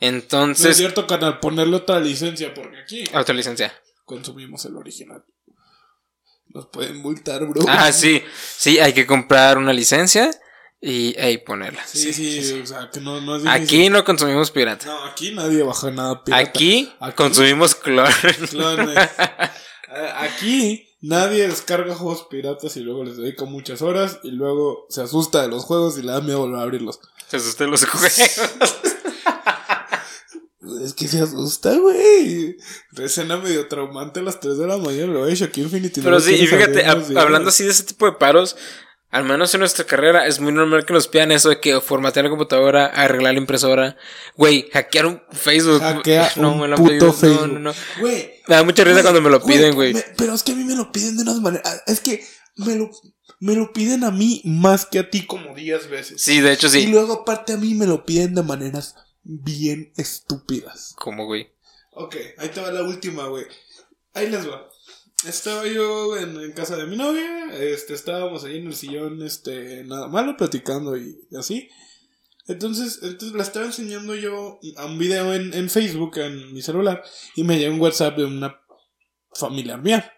[0.09, 1.38] es Entonces, cierto, canal.
[1.40, 3.72] Ponerle otra licencia porque aquí otra licencia.
[4.05, 5.24] Consumimos el original.
[6.48, 7.62] Nos pueden multar, bro.
[7.68, 8.22] Ah, sí,
[8.57, 10.30] sí, hay que comprar una licencia
[10.80, 11.82] y ahí ponerla.
[11.86, 13.62] Sí, sí, o sea, que no, no es difícil.
[13.64, 14.86] Aquí no consumimos pirata.
[14.86, 16.48] No, aquí nadie baja nada pirata.
[16.48, 17.16] Aquí, Aquí.
[17.16, 18.11] consumimos clon.
[18.50, 18.98] Clones.
[18.98, 19.09] Eh,
[20.16, 25.42] Aquí nadie descarga juegos piratas y luego les dedica muchas horas y luego se asusta
[25.42, 27.00] de los juegos y le da miedo volver a abrirlos.
[27.28, 28.12] Se asustan los juegos.
[30.84, 32.56] Es que se asusta, güey.
[32.96, 35.06] Escena medio traumante a las 3 de la mañana.
[35.12, 36.00] Lo he hecho aquí Infinity.
[36.00, 37.16] Pero no sí, y fíjate, días.
[37.16, 38.56] hablando así de ese tipo de paros,
[39.10, 42.24] al menos en nuestra carrera es muy normal que nos pidan eso de que formatear
[42.24, 43.96] la computadora, arreglar la impresora,
[44.36, 45.80] güey, hackear un Facebook.
[45.80, 47.48] Hackea un me lo han puto pedido, no, Facebook.
[47.48, 47.74] no, no.
[47.98, 48.30] Güey.
[48.46, 49.94] Me da mucha risa güey, cuando me lo piden, güey.
[50.16, 51.82] Pero es que a mí me lo piden de unas maneras.
[51.88, 52.88] Es que me lo,
[53.40, 56.22] me lo piden a mí más que a ti como 10 veces.
[56.22, 56.86] Sí, de hecho Y sí.
[56.86, 60.95] luego aparte a mí me lo piden de maneras bien estúpidas.
[60.99, 61.53] Como, güey.
[61.93, 63.45] Ok, ahí te va la última, güey.
[64.14, 64.68] Ahí les va.
[65.27, 69.85] Estaba yo en, en casa de mi novia, este, estábamos ahí en el sillón, este,
[69.85, 71.68] nada malo, platicando y, así.
[72.49, 77.05] Entonces, entonces la estaba enseñando yo a un video en, en Facebook, en mi celular,
[77.37, 78.61] y me llegó un WhatsApp de una
[79.33, 80.12] familiar mía.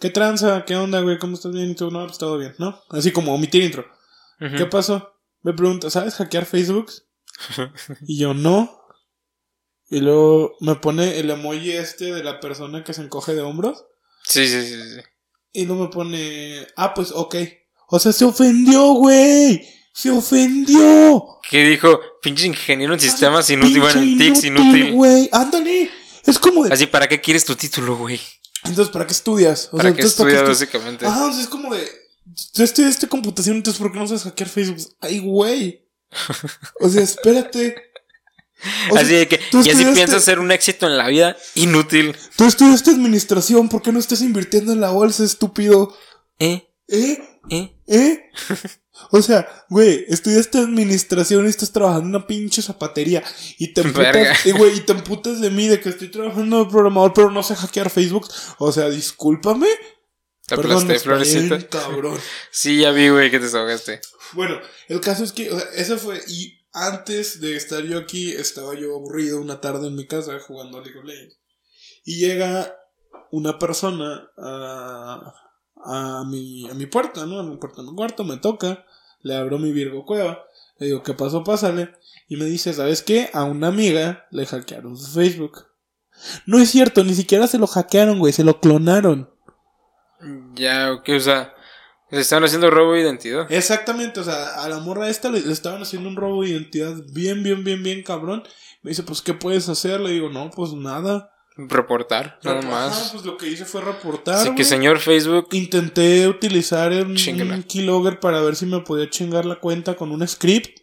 [0.00, 0.64] ¿Qué tranza?
[0.64, 1.18] ¿Qué onda, güey?
[1.18, 1.70] ¿Cómo estás bien?
[1.70, 2.80] Y tú, no, pues todo bien, ¿no?
[2.90, 3.86] Así como omitir intro.
[4.38, 5.12] ¿Qué pasó?
[5.42, 6.90] Me pregunta, ¿sabes hackear Facebook?
[8.06, 8.80] Y yo, no.
[9.90, 13.84] Y luego me pone el emoji este de la persona que se encoge de hombros.
[14.24, 15.00] Sí, sí, sí, sí.
[15.52, 17.36] Y luego me pone, ah, pues ok.
[17.88, 19.66] O sea, se ofendió, güey.
[19.94, 21.38] Se ofendió.
[21.50, 21.98] ¿Qué dijo?
[22.22, 24.92] Pinche ingeniero en sistemas inútil, bueno, en TICS inútil.
[24.92, 25.28] güey.
[25.32, 25.90] Ándale.
[26.26, 26.72] Es como de...
[26.74, 28.20] Así, ¿para qué quieres tu título, güey?
[28.64, 29.68] Entonces, ¿para qué estudias?
[29.72, 31.06] O ¿Para sea, qué entonces, ¿para estudias, estu- básicamente?
[31.06, 31.88] Ajá, o sea, es como de...
[32.52, 34.78] Tú estudiaste computación, entonces ¿por qué no sabes hackear Facebook?
[35.00, 35.87] Ay, güey.
[36.80, 37.76] O sea, espérate.
[38.90, 42.16] O sea, Así de que, y así piensas ser un éxito en la vida, inútil.
[42.36, 45.96] Tú estudiaste administración, ¿por qué no estás invirtiendo en la bolsa, estúpido?
[46.38, 46.68] ¿Eh?
[46.88, 47.18] ¿Eh?
[47.50, 47.76] ¿Eh?
[47.86, 48.30] ¿Eh?
[49.10, 53.22] O sea, güey, estudiaste administración y estás trabajando en una pinche zapatería
[53.58, 56.70] y te emputas, y güey, y te emputas de mí de que estoy trabajando de
[56.70, 58.28] programador pero no sé hackear Facebook.
[58.58, 59.68] O sea, discúlpame.
[60.46, 61.68] Te aplasté, florecita.
[61.68, 62.18] cabrón.
[62.50, 64.00] Sí, ya vi, güey, que te desahogaste.
[64.32, 68.32] Bueno, el caso es que, o sea, eso fue, y antes de estar yo aquí,
[68.32, 71.38] estaba yo aburrido una tarde en mi casa jugando League of Legends.
[72.04, 72.74] Y llega
[73.30, 75.34] una persona a,
[75.84, 77.38] a, mi, a mi puerta, ¿no?
[77.38, 78.84] A mi puerta, a mi cuarto, me toca,
[79.22, 80.44] le abro mi Virgo Cueva,
[80.78, 81.44] le digo, ¿qué pasó?
[81.44, 81.94] Pásale.
[82.28, 83.30] Y me dice, ¿sabes qué?
[83.32, 85.66] A una amiga le hackearon su Facebook.
[86.46, 89.30] No es cierto, ni siquiera se lo hackearon, güey, se lo clonaron.
[90.54, 91.54] Ya, ok, o sea,
[92.10, 93.50] se están haciendo robo de identidad.
[93.50, 96.94] Exactamente, o sea, a la morra esta le, le estaban haciendo un robo de identidad
[97.12, 98.42] bien, bien, bien, bien cabrón.
[98.82, 100.00] Me dice, pues, ¿qué puedes hacer?
[100.00, 101.30] Le digo, no, pues nada.
[101.56, 103.10] Reportar, nada más.
[103.12, 104.36] pues lo que hice fue reportar.
[104.36, 109.44] Así que, señor Facebook, Intenté utilizar un, un keylogger para ver si me podía chingar
[109.44, 110.78] la cuenta con un script.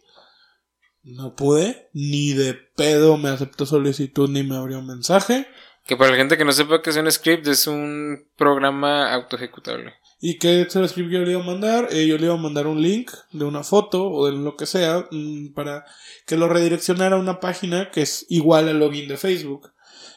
[1.02, 5.46] No pude, ni de pedo me aceptó solicitud ni me abrió mensaje.
[5.86, 9.94] Que para la gente que no sepa qué es un script, es un programa autoejecutable.
[10.28, 11.86] ¿Y qué es el script que yo le iba a mandar?
[11.92, 14.66] Eh, yo le iba a mandar un link de una foto o de lo que
[14.66, 15.84] sea mm, para
[16.26, 19.70] que lo redireccionara a una página que es igual al login de Facebook.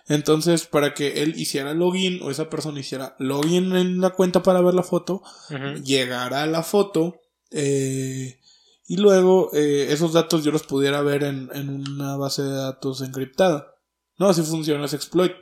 [0.07, 4.61] Entonces, para que él hiciera login o esa persona hiciera login en la cuenta para
[4.61, 5.83] ver la foto, Ujú.
[5.83, 8.39] llegara a la foto eh,
[8.87, 13.01] y luego eh, esos datos yo los pudiera ver en, en una base de datos
[13.01, 13.75] encriptada.
[14.17, 15.33] No, así funciona ese exploit.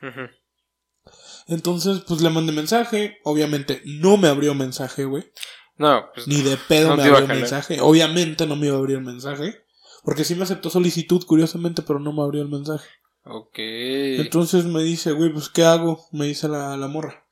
[0.00, 0.30] Ujú.
[1.46, 3.18] Entonces, pues le mandé mensaje.
[3.24, 5.24] Obviamente no me abrió mensaje, güey.
[5.78, 6.26] No, pues.
[6.26, 7.80] Ni de pedo No me abrió mensaje.
[7.80, 9.64] Obviamente no me iba a abrir el mensaje.
[10.04, 12.88] Porque sí me aceptó solicitud, curiosamente, pero no me abrió el mensaje.
[13.24, 13.58] Ok.
[13.58, 16.06] Entonces me dice, güey, pues ¿qué hago?
[16.12, 17.24] Me dice la, la morra.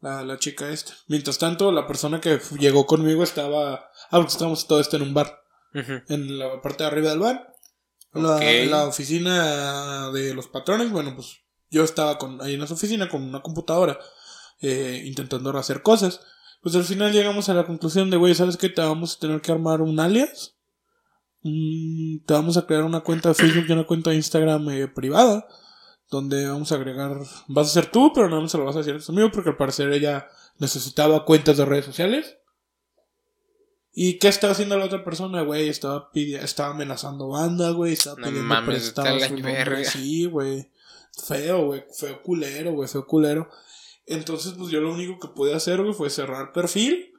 [0.00, 0.94] La, la chica esta.
[1.08, 3.74] Mientras tanto, la persona que llegó conmigo estaba...
[4.10, 5.40] Ah, porque estábamos todo esto en un bar.
[5.72, 7.54] En la parte de arriba del bar.
[8.12, 11.38] La, la oficina de los patrones, bueno, pues
[11.70, 13.98] yo estaba con, ahí en esa oficina con una computadora.
[14.62, 16.20] eh, intentando hacer cosas.
[16.62, 18.68] Pues al final llegamos a la conclusión de, güey, ¿sabes qué?
[18.68, 20.56] Te vamos a tener que armar un alias.
[21.42, 24.88] Mm, te vamos a crear una cuenta de Facebook y una cuenta de Instagram eh,
[24.88, 25.46] privada.
[26.10, 27.16] Donde vamos a agregar.
[27.48, 29.30] Vas a ser tú, pero no se lo vas a decir a tus amigos.
[29.32, 32.36] Porque al parecer ella necesitaba cuentas de redes sociales.
[33.92, 35.68] ¿Y qué estaba haciendo la otra persona, güey?
[35.68, 37.94] Estaba estaba amenazando banda, güey.
[37.94, 39.52] Estaba No pidiendo mames, la su nombre.
[39.52, 39.84] verga.
[39.84, 40.70] Sí, güey.
[41.26, 41.84] Feo, güey.
[41.98, 42.88] Feo culero, güey.
[42.88, 43.50] Feo culero.
[44.06, 47.12] Entonces, pues yo lo único que pude hacer, güey, fue cerrar perfil.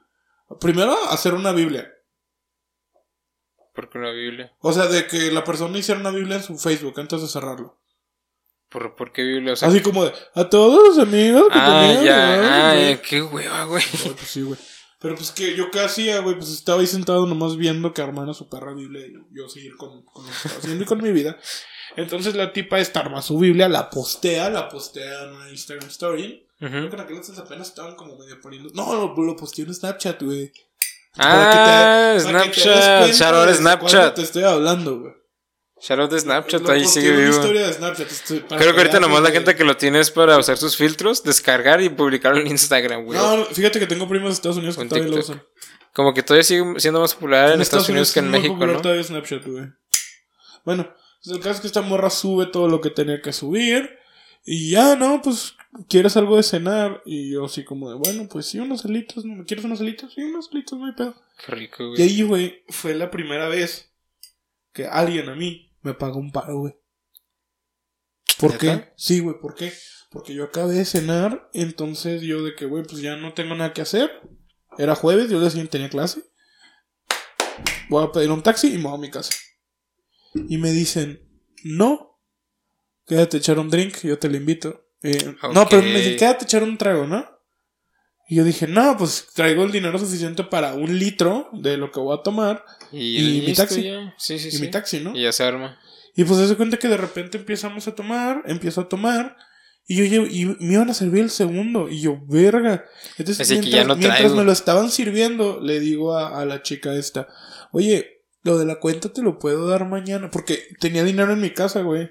[0.60, 1.90] Primero, hacer una Biblia.
[3.74, 4.52] ¿Por qué una Biblia?
[4.60, 7.80] O sea, de que la persona hiciera una Biblia en su Facebook antes de cerrarlo.
[8.68, 9.54] ¿Por, por qué Biblia?
[9.54, 12.36] O sea, Así como de, a todos los amigos que ah, tenían, ya.
[12.36, 12.48] güey".
[12.48, 13.84] Ay, qué hueva, güey.
[14.02, 14.58] Pues sí, güey.
[14.98, 18.34] Pero pues que yo qué hacía, güey, pues estaba ahí sentado nomás viendo que armara
[18.34, 21.10] su perra Biblia y yo seguir con, con lo que estaba haciendo y con mi
[21.10, 21.38] vida.
[21.96, 26.46] Entonces la tipa esta arma su Biblia, la postea, la postea en una Instagram Story.
[26.58, 28.70] Creo que en aquel apenas estaban como medio poniendo.
[28.74, 30.52] No, lo, lo posteé en Snapchat, güey.
[31.18, 33.12] Ah, te- Snapchat.
[33.12, 34.14] Shout out de Snapchat.
[34.14, 35.12] Te estoy hablando, güey.
[35.80, 37.30] Shout out de Snapchat, Lo ahí sigue vivo.
[37.30, 38.08] historia de Snapchat.
[38.48, 39.32] Creo que ahorita nomás la güey.
[39.32, 43.18] gente que lo tiene es para usar sus filtros, descargar y publicarlo en Instagram, güey.
[43.18, 45.42] No, fíjate que tengo primos de Estados Unidos que todavía lo usan.
[45.92, 48.80] Como que todavía sigue siendo más popular en, Estados Unidos que en México, ¿no?
[48.80, 49.66] todavía Snapchat, güey.
[50.64, 50.88] Bueno,
[51.22, 53.98] pues el caso es que esta morra sube todo lo que tenía que subir.
[54.44, 55.54] Y ya, no, pues,
[55.88, 57.00] ¿quieres algo de cenar?
[57.06, 59.44] Y yo así como de, bueno, pues sí, unos alitos, ¿no?
[59.44, 60.12] ¿Quieres unos alitos?
[60.14, 61.14] Sí, unos alitos, no hay pedo.
[61.46, 62.02] Qué rico, Y güey.
[62.02, 63.92] ahí, güey, fue la primera vez
[64.72, 66.74] que alguien a mí me pagó un paro, güey.
[68.38, 68.92] ¿Por qué?
[68.96, 69.72] Sí, güey, ¿por qué?
[70.10, 73.72] Porque yo acabé de cenar, entonces yo de que, güey, pues ya no tengo nada
[73.72, 74.10] que hacer.
[74.78, 76.22] Era jueves, yo el día siguiente tenía clase.
[77.88, 79.32] Voy a pedir un taxi y me voy a mi casa.
[80.48, 81.20] Y me dicen,
[81.64, 82.18] no,
[83.06, 84.84] quédate a echar un drink, yo te lo invito.
[85.02, 87.26] Eh, No, pero me dicen, quédate a echar un trago, ¿no?
[88.28, 92.00] Y yo dije, no, pues traigo el dinero suficiente para un litro de lo que
[92.00, 93.82] voy a tomar Y, y mi taxi.
[93.82, 94.14] ya.
[94.16, 94.60] Sí, sí, y sí.
[94.62, 95.14] mi taxi, ¿no?
[95.14, 95.78] Y ya se arma.
[96.14, 99.36] Y pues se hace cuenta que de repente empezamos a tomar, empiezo a tomar,
[99.86, 102.84] y yo llevo- y me iban a servir el segundo, y yo, verga.
[103.18, 106.44] Entonces, Así que mientras, ya no mientras me lo estaban sirviendo, le digo a, a
[106.46, 107.28] la chica esta,
[107.72, 108.11] oye,
[108.42, 111.82] lo de la cuenta te lo puedo dar mañana, porque tenía dinero en mi casa,
[111.82, 112.10] güey,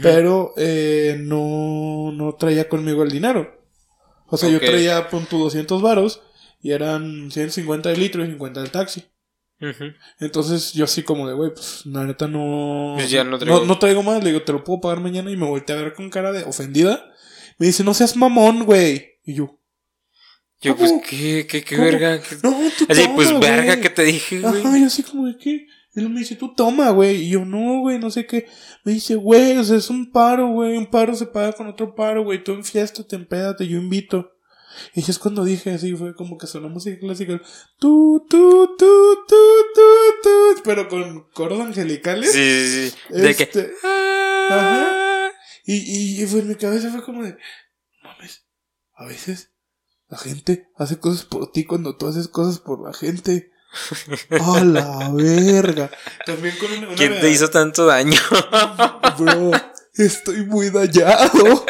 [0.00, 3.60] pero eh, no, no traía conmigo el dinero.
[4.28, 6.22] O sea, yo traía, pon tu 200 varos,
[6.62, 9.04] y eran 150 de litro y 50 del taxi.
[10.18, 12.94] Entonces yo así como de, güey, pues la neta no...
[12.96, 13.64] Pues ya no traigo.
[13.64, 15.94] No, traigo más, le digo, te lo puedo pagar mañana y me volteé a ver
[15.94, 17.12] con cara de ofendida.
[17.58, 19.18] Me dice, no seas mamón, güey.
[19.24, 19.58] Y yo,
[20.62, 21.86] Yo, pues, ¿qué, qué, qué ¿Cómo?
[21.88, 22.20] verga?
[22.22, 23.40] ¿Qué- no, tú Así, toma, pues, güey".
[23.40, 24.60] verga que te dije, güey.
[24.60, 25.66] Ajá, yo así como de, ¿qué?
[25.94, 27.16] Él me dice, tú toma, güey.
[27.24, 28.46] Y yo, no, güey, no sé qué.
[28.84, 30.76] Me dice, güey, o sea, es un paro, güey.
[30.78, 32.42] Un paro se paga con otro paro, güey.
[32.42, 34.30] Tú en fiesta, te empédate, yo invito.
[34.94, 37.38] Y es cuando dije así, fue como que sonó música clásica.
[37.78, 39.36] Tú, tú, tú, tú,
[39.74, 39.80] tú,
[40.22, 40.62] tú.
[40.64, 42.32] Pero con coros angelicales.
[42.32, 43.20] Sí, sí, sí.
[43.20, 43.42] De que.
[43.42, 45.28] Este, Ah.
[45.66, 47.36] Y, y, y fue en mi cabeza fue como de,
[48.02, 48.46] mames,
[48.96, 49.51] a veces
[50.12, 53.50] la gente hace cosas por ti cuando tú haces cosas por la gente.
[54.28, 55.90] ¡A la verga!
[56.26, 56.88] También con una...
[56.88, 58.20] una ¿Quién te hizo tanto daño?
[59.18, 59.52] Bro,
[59.94, 61.64] estoy muy dañado.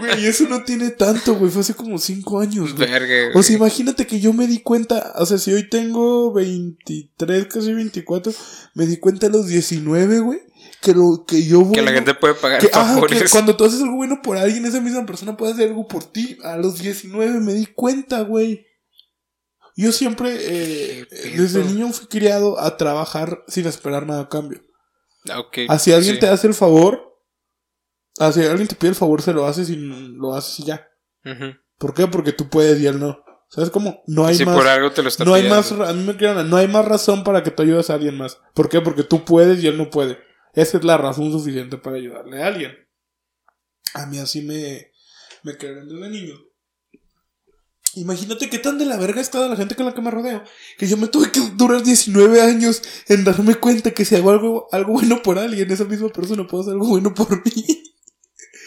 [0.00, 1.52] Güey, eso no tiene tanto, güey.
[1.52, 2.90] Fue hace como cinco años, güey.
[2.90, 3.44] Verga, O güey.
[3.44, 8.32] sea, imagínate que yo me di cuenta, o sea, si hoy tengo 23, casi 24,
[8.74, 10.40] me di cuenta a los 19, güey,
[10.80, 13.00] que lo que yo Que la gente puede pagar que, ah,
[13.30, 16.38] cuando tú haces algo bueno por alguien, esa misma persona puede hacer algo por ti.
[16.44, 18.66] A los 19 me di cuenta, güey.
[19.76, 21.42] Yo siempre, eh, pedo.
[21.42, 24.60] desde niño fui criado a trabajar sin esperar nada a cambio.
[25.30, 26.20] Ah, ok, Así alguien sí.
[26.20, 27.04] te hace el favor,
[28.20, 30.88] Ah, si alguien te pide el favor, se lo haces y lo haces y ya.
[31.78, 32.08] ¿Por qué?
[32.08, 33.22] Porque tú puedes y él no.
[33.48, 34.02] ¿Sabes cómo?
[34.08, 34.56] No hay Si más.
[34.56, 36.84] por algo te lo está No hay más, a mí me crean, no hay más
[36.84, 38.40] razón para que tú ayudes a alguien más.
[38.54, 38.80] ¿Por qué?
[38.80, 40.18] Porque tú puedes y él no puede.
[40.58, 42.72] Esa es la razón suficiente para ayudarle a alguien.
[43.94, 44.90] A mí así me,
[45.44, 46.34] me crearon desde niño.
[47.94, 50.42] Imagínate qué tan de la verga está la gente con la que me rodeo.
[50.76, 54.68] Que yo me tuve que durar 19 años en darme cuenta que si hago algo,
[54.72, 57.64] algo bueno por alguien, esa misma persona puede hacer algo bueno por mí.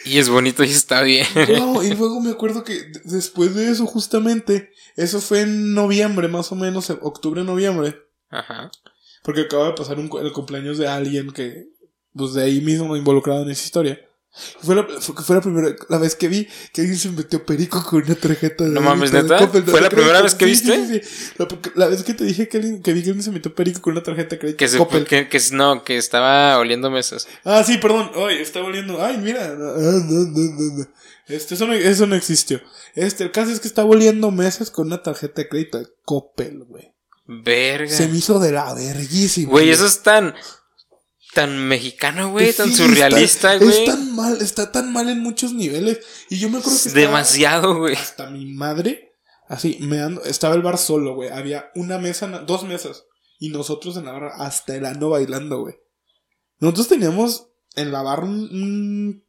[0.06, 1.26] Y es bonito y está bien.
[1.58, 6.52] No, y luego me acuerdo que después de eso, justamente, eso fue en noviembre, más
[6.52, 7.98] o menos, en octubre, noviembre.
[8.30, 8.70] Ajá.
[9.22, 11.71] Porque acaba de pasar un, el cumpleaños de alguien que,
[12.14, 14.00] pues de ahí mismo involucrado en esa historia.
[14.62, 18.02] Fue la, fue, la primera la vez que vi que alguien se metió perico con
[18.02, 19.36] una tarjeta de No mames, de ¿neta?
[19.36, 20.86] Coppel, ¿Fue la primera vez que Sí, viste?
[20.86, 21.32] sí, sí.
[21.36, 23.82] La, la vez que te dije que, alguien, que vi que alguien se metió perico
[23.82, 27.28] con una tarjeta de crédito Que, se, que, que no, que estaba oliendo mesas.
[27.44, 28.10] Ah, sí, perdón.
[28.26, 29.04] Ay, está volviendo.
[29.04, 29.48] Ay, mira.
[29.48, 30.86] Ah, no, no, no, no.
[31.28, 32.62] Este, eso no, eso no existió.
[32.94, 36.64] Este, el caso es que está volviendo meses con una tarjeta de crédito de Coppel,
[36.64, 36.94] güey.
[37.26, 37.94] Verga.
[37.94, 39.50] Se me hizo de la verguísima.
[39.50, 40.34] Güey, eso es tan.
[41.34, 42.52] Tan mexicano, güey.
[42.52, 43.70] Tan Sí, surrealista, güey.
[43.70, 46.00] Es tan mal, está tan mal en muchos niveles.
[46.28, 47.94] Y yo me acuerdo que demasiado, güey.
[47.94, 49.12] hasta mi madre,
[49.48, 51.30] así, me ando, estaba el bar solo, güey.
[51.30, 53.04] Había una mesa, dos mesas.
[53.38, 55.74] Y nosotros en la barra hasta el ano bailando, güey.
[56.58, 59.24] Nosotros teníamos en la barra un-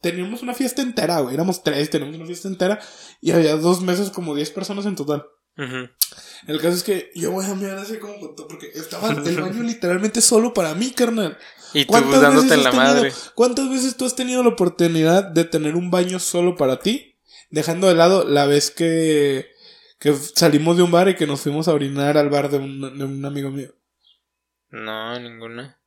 [0.00, 1.34] teníamos una fiesta entera, güey.
[1.34, 2.80] Éramos tres, teníamos una fiesta entera.
[3.20, 5.24] Y había dos mesas, como diez personas en total.
[5.56, 9.62] El caso es que yo voy a mirar así como contó, porque estaba el baño
[9.62, 11.38] literalmente solo para mí, carnal.
[11.74, 13.12] Y tú ¿Cuántas dándote la tenido- madre.
[13.34, 17.18] ¿Cuántas veces tú has tenido la oportunidad de tener un baño solo para ti?
[17.50, 19.46] Dejando de lado la vez que,
[19.98, 22.80] que salimos de un bar y que nos fuimos a orinar al bar de un,
[22.98, 23.74] de un amigo mío.
[24.70, 25.78] No, ninguna.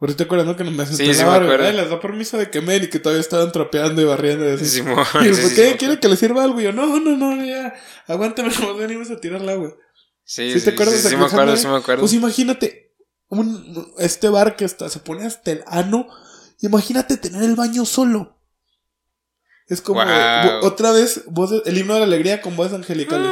[0.00, 0.56] Por te acuerdas, ¿no?
[0.56, 1.66] Que senté Sí, sí la me bar, acuerdo.
[1.66, 4.52] "Ay, les da permiso de que me y que todavía estaban trapeando y barriendo y
[4.54, 4.78] así.
[4.80, 5.76] Y yo, ¿por qué?
[5.78, 6.58] ¿Quiere que le sirva algo?
[6.58, 7.74] Y yo, no, no, no, ya.
[8.06, 9.76] Aguántame, nos venimos a tirar el agua.
[10.24, 12.00] Sí, ¿Sí sí, te acuerdas sí, me acuerdo, sí me acuerdo.
[12.00, 12.94] Pues imagínate,
[13.28, 16.08] un, este bar que está, se pone hasta el ano.
[16.62, 18.38] Imagínate tener el baño solo.
[19.68, 20.00] Es como
[20.62, 23.30] otra vez voces- el himno de la alegría con voces angelicales.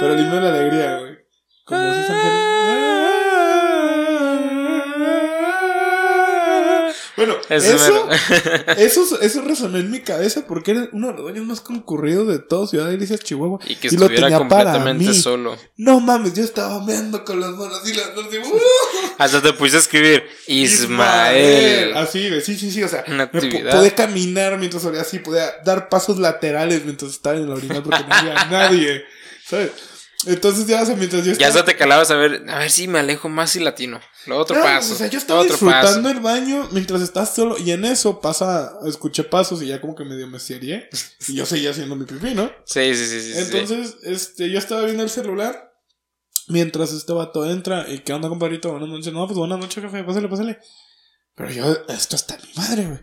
[0.00, 1.18] Pero el himno de la alegría, güey.
[1.66, 2.71] Con voces angelicales.
[7.26, 8.72] Bueno, Eso eso, mero.
[8.78, 12.38] eso, eso resonó en mi cabeza porque era uno de los baños más concurridos de
[12.38, 13.58] todo Ciudad de Delicias, Chihuahua.
[13.66, 15.14] y que y lo estuviera tenía para completamente mí.
[15.14, 15.56] solo.
[15.76, 18.60] No mames, yo estaba meando con las manos y las manos y, ¡uh!
[19.18, 21.96] Hasta te pusiste a escribir Ismael.
[21.96, 26.18] Así, güey, sí, sí, sí, o sea, podía caminar mientras olía así, podía dar pasos
[26.18, 29.04] laterales mientras estaba en el orinal porque no había nadie,
[29.46, 29.70] ¿sabes?
[30.26, 31.48] Entonces ya, o sea, mientras yo Ya estaba...
[31.50, 34.00] hasta te calabas a ver, a ver si me alejo más y latino.
[34.26, 34.94] Lo otro No, paso.
[34.94, 36.08] O sea, yo estaba disfrutando paso.
[36.08, 40.04] el baño mientras estás solo y en eso pasa, escuché pasos y ya como que
[40.04, 40.88] medio me serié
[41.28, 42.50] y yo seguía haciendo mi pipí, ¿no?
[42.64, 43.32] Sí, sí, sí, sí.
[43.32, 43.38] sí.
[43.40, 45.72] Entonces, este, yo estaba viendo el celular
[46.48, 48.70] mientras este vato entra y ¿qué onda, compadrito?
[48.70, 49.12] Buenas noches.
[49.12, 50.58] No, pues buenas noches, jefe, pásale, pásale.
[51.34, 53.00] Pero yo, esto está mi madre, güey.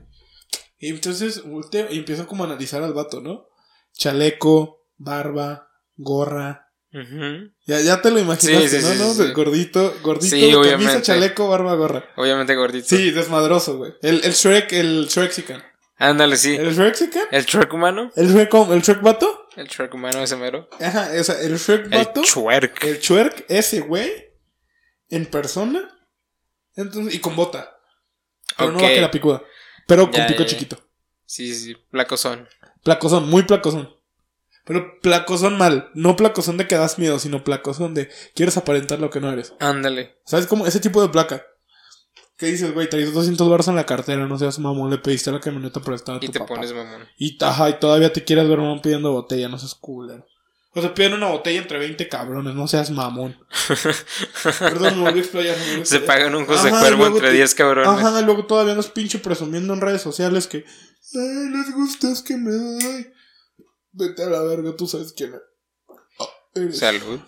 [0.77, 3.47] Y entonces volteo y empiezo como a analizar al vato, ¿no?
[3.93, 5.67] Chaleco, barba,
[5.97, 6.67] gorra.
[6.91, 9.13] Ya, ya te lo imaginaste, Sí, sí, ¿no?
[9.13, 9.33] sí, ¿no?
[9.35, 11.01] Gordito, gordito, camisa, obviamente.
[11.03, 12.09] chaleco, barba, gorra.
[12.15, 12.87] Obviamente gordito.
[12.87, 13.93] Sí, desmadroso, güey.
[14.01, 15.63] El, el Shrek, el Shreksican.
[15.97, 16.55] Ándale, sí.
[16.55, 17.27] ¿El Shreksican?
[17.31, 18.11] El Shrek humano.
[18.15, 19.47] ¿El Shrek, el Shrek vato?
[19.55, 20.67] El Shrek humano ese mero.
[20.79, 22.21] Ajá, o sea, el Shrek El vato.
[22.23, 22.83] Chuerk.
[22.83, 24.11] El Chuerk, ese güey,
[25.09, 25.95] en persona,
[26.75, 27.75] entonces, y con bota.
[28.57, 28.83] Pero no Ok.
[28.83, 29.43] va que la picuda.
[29.87, 30.77] Pero con Ya, pico ya, chiquito.
[31.25, 31.75] Sí, sí, sí.
[31.91, 32.47] Placozón.
[32.83, 33.93] Placozón, muy placozón.
[34.69, 35.89] Pero placozón mal.
[35.95, 39.53] No placozón de que das miedo, sino placozón de quieres aparentar lo que no eres.
[39.59, 40.19] Ándale.
[40.25, 40.65] ¿Sabes cómo?
[40.67, 41.43] Ese tipo de placa.
[42.37, 42.87] ¿Qué dices, güey?
[42.87, 46.23] Traes 200 baros en la cartera, no seas mamón, le pediste la camioneta prestada a
[46.23, 46.53] Y tu te papá.
[46.53, 47.05] pones mamón.
[47.17, 50.25] Y, ajá, y todavía te quieres ver mamón pidiendo botella, no seas culero.
[50.75, 53.35] O sea, piden una botella entre 20 cabrones, no seas mamón.
[54.59, 55.57] Perdón, me volví a explayar.
[55.75, 57.89] me a Se pagan un José Ajá, Cuervo entre te- 10 cabrones.
[57.89, 60.63] Ajá, luego todavía nos pinche presumiendo en redes sociales que.
[61.15, 63.11] Ay, les gustas que me doy.
[63.91, 65.41] Vete a la verga, tú sabes quién es.
[66.19, 67.19] Ah, eres- Salud.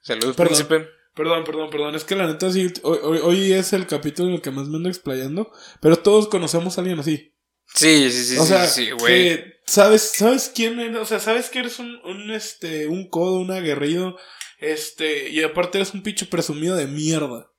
[0.00, 0.46] Salud, Perdón.
[0.46, 0.88] príncipe.
[1.14, 1.94] Perdón, perdón, perdón.
[1.94, 2.72] Es que la neta sí.
[2.82, 5.50] Hoy, hoy- hoy es el capítulo en el que más me ando explayando.
[5.80, 7.32] Pero todos conocemos a alguien así.
[7.74, 9.42] Sí, sí, sí, o sí, sea, sí, güey.
[9.66, 10.98] ¿sabes, ¿sabes quién eres?
[10.98, 14.16] O sea, ¿sabes que eres un, un, este, un codo, un aguerrido?
[14.58, 17.50] Este, y aparte eres un pinche presumido de mierda.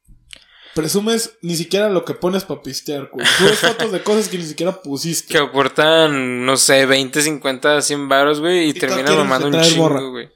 [0.77, 3.25] Presumes ni siquiera lo que pones para pistear, güey.
[3.25, 5.33] Subes fotos de cosas que ni siquiera pusiste.
[5.33, 10.11] Que aportan, no sé, 20, 50, 100 varos, güey, y, Y quieren mamando un chingo,
[10.11, 10.29] güey.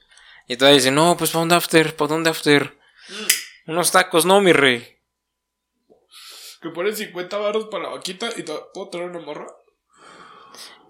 [0.48, 2.76] Y todavía dicen, no, pues para un after, para un after.
[3.68, 4.98] Unos tacos, no, mi rey.
[6.60, 9.46] Que ponen 50 baros para la vaquita y puedo traer una morra.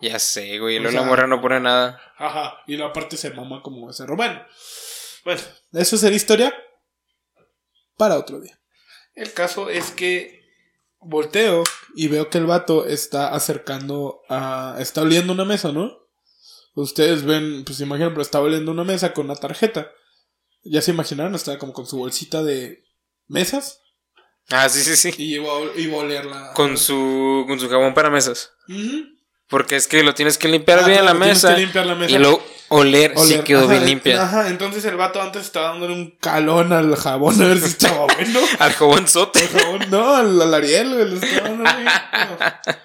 [0.01, 0.79] Ya sé, güey.
[0.79, 2.01] Luego la morra no pone nada.
[2.17, 4.17] Ajá, y la parte se mama como becerro.
[4.17, 4.43] Bueno,
[5.27, 5.43] bueno,
[5.75, 6.55] eso será historia
[7.99, 8.59] para otro día.
[9.15, 10.43] El caso es que
[11.01, 14.77] volteo y veo que el vato está acercando a.
[14.79, 15.99] Está oliendo una mesa, ¿no?
[16.75, 19.91] Ustedes ven, pues imaginan, pero está oliendo una mesa con una tarjeta.
[20.65, 22.85] Ya se imaginaron, está como con su bolsita de
[23.27, 23.83] mesas
[24.51, 25.15] Ah, sí, sí, sí.
[25.23, 26.53] y iba a, iba a olerla.
[26.55, 28.53] Con su, con su jabón para mesas.
[28.69, 29.05] Ujú.
[29.53, 31.55] Porque es que lo tienes que limpiar Ah, bien la tienes mesa.
[31.55, 32.13] que limpiar la mesa.
[32.13, 33.45] Y luego oler, sí Oler.
[33.45, 34.23] quedó Ajá, bien limpia.
[34.23, 38.07] Ajá, entonces el vato antes estaba dándole un calón al jabón a ver si estaba
[38.07, 38.41] bueno.
[38.59, 39.39] Al jabonzote.
[39.41, 41.65] Al jabón, no, al, al Ariel, güey, estaba dando.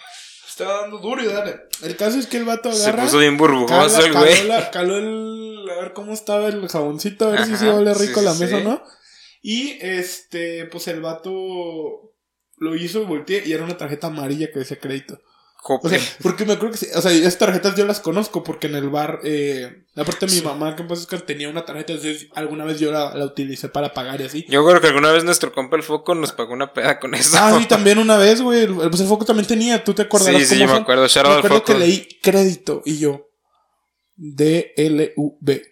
[0.48, 1.56] Estaba duro y dale.
[1.84, 3.04] El caso es que el vato Se agarra.
[3.04, 4.48] puso bien burbujoso el caló, güey.
[4.48, 5.70] la- caló el.
[5.70, 8.26] A ver cómo estaba el jaboncito, a ver si Ajá, se huele sí, rico sí,
[8.26, 8.66] la mesa o sí.
[8.66, 8.84] no.
[9.44, 11.32] Y este, pues el vato
[12.58, 15.20] lo hizo y volteé y era una tarjeta amarilla que decía crédito.
[15.70, 18.68] O sea, porque me acuerdo que, sí, o sea, esas tarjetas yo las conozco porque
[18.68, 20.42] en el bar, eh, aparte mi Sí.
[20.42, 24.22] mamá que descanse, tenía una tarjeta, entonces alguna vez yo la, la utilicé para pagar
[24.22, 24.46] y así.
[24.48, 27.38] Yo creo que alguna vez nuestro compa el foco nos pagó una peda con eso.
[27.38, 30.40] Ah, sí, también una vez, güey, el, pues el foco también tenía, tú te acordarás
[30.42, 31.02] Sí, sí, cómo yo me acuerdo.
[31.04, 31.66] Me acuerdo foco.
[31.66, 33.28] que leí crédito y yo,
[34.16, 35.64] D-L-U-B.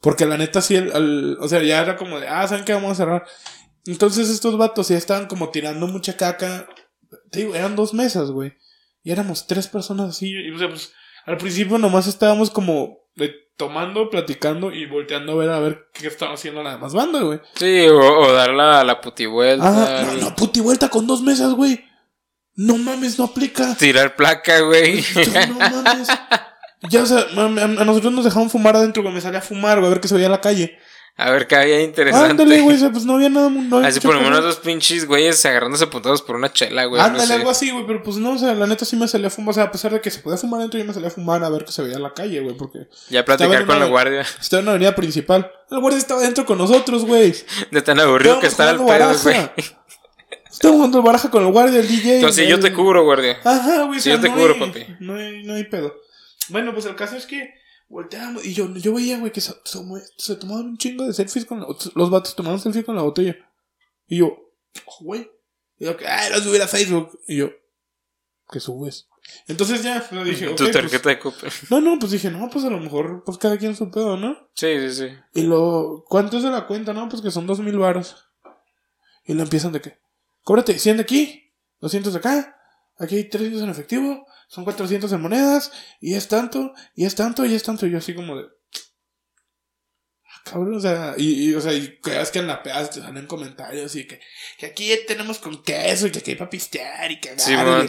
[0.00, 2.74] Porque la neta sí, el, el- o sea, ya era como de, ah, ¿saben qué?
[2.74, 3.24] Vamos a cerrar.
[3.86, 6.66] Entonces estos vatos ya estaban como tirando mucha caca.
[7.30, 8.52] Te digo, eran dos mesas, güey.
[9.04, 10.30] Y éramos tres personas así.
[10.30, 10.92] Y, o sea, pues,
[11.26, 16.08] al principio nomás estábamos como de, tomando, platicando y volteando a ver a ver qué
[16.08, 17.38] estaba haciendo la demás banda, güey.
[17.54, 20.00] Sí, o, o dar la, la puti vuelta.
[20.00, 21.84] Ah, no, no, puti vuelta con dos mesas, güey.
[22.56, 23.76] No mames, no aplica.
[23.76, 25.04] Tirar placa, güey.
[25.48, 26.08] No mames.
[26.90, 29.14] Ya, o sea, a, a- a nosotros nos dejaban fumar adentro, güey.
[29.14, 30.78] Me salía a fumar, güey, a ver qué se veía en la calle.
[31.16, 32.30] A ver qué había interesante.
[32.30, 33.48] Ándale, güey, pues no había nada.
[33.48, 37.00] No había Así por lo menos dos pinches güeyes agarrándose puntados por una chela, güey.
[37.00, 37.34] Ándale, no sé.
[37.34, 39.50] algo así, güey, pero pues no, o sea, la neta sí me salía a fumar.
[39.50, 41.44] O sea, a pesar de que se podía fumar adentro, yo me salía a fumar
[41.44, 43.90] a ver qué se veía en la calle, güey, porque Ya platicar con una- la
[43.90, 44.20] guardia.
[44.40, 45.52] estaba en la avenida principal.
[45.70, 47.32] El guardia estaba adentro con nosotros, güey.
[47.70, 49.50] De tan aburrido que estaba el pedo, güey.
[50.50, 52.16] Estaba jugando baraja con el guardia, el DJ.
[52.16, 53.38] Entonces yo te cubro, guardia.
[53.44, 53.98] Ajá, güey.
[53.98, 54.86] O sea, yo te no cubro, hay- papi.
[55.00, 55.94] No hay, no hay pedo.
[56.48, 57.54] Bueno, pues el caso es que
[57.94, 59.78] volteamos y yo, yo veía, güey, que se, se,
[60.18, 63.36] se tomaban un chingo de selfies con la, los vatos tomaban selfie con la botella.
[64.08, 64.36] Y yo,
[64.86, 65.30] "Oh, güey.
[65.78, 67.18] Y yo, que, ay, lo subir a Facebook.
[67.28, 67.50] Y yo,
[68.50, 69.08] ¿qué subes?
[69.46, 71.50] Entonces ya, pues, dije, tu pues- tarjeta de Coppel.
[71.70, 74.36] no, no, pues dije, no, pues a lo mejor, pues cada quien su pedo, ¿no?
[74.54, 75.08] Sí, sí, sí.
[75.32, 76.92] Y lo, ¿cuánto es de la cuenta?
[76.92, 78.16] No, pues que son dos mil varos.
[79.24, 79.98] Y lo empiezan de que,
[80.42, 82.56] cóbrate 100 de aquí, 200 de acá,
[82.98, 87.44] aquí hay 300 en efectivo, son 400 en monedas, y es tanto, y es tanto,
[87.44, 87.86] y es tanto.
[87.86, 88.44] Y yo así como de,
[90.26, 93.00] "Ah, cabrón, o sea, y, y, o sea, y creas que en la peda te
[93.00, 94.20] salen comentarios y que,
[94.58, 97.18] que aquí tenemos con queso, y que aquí hay para pistear, y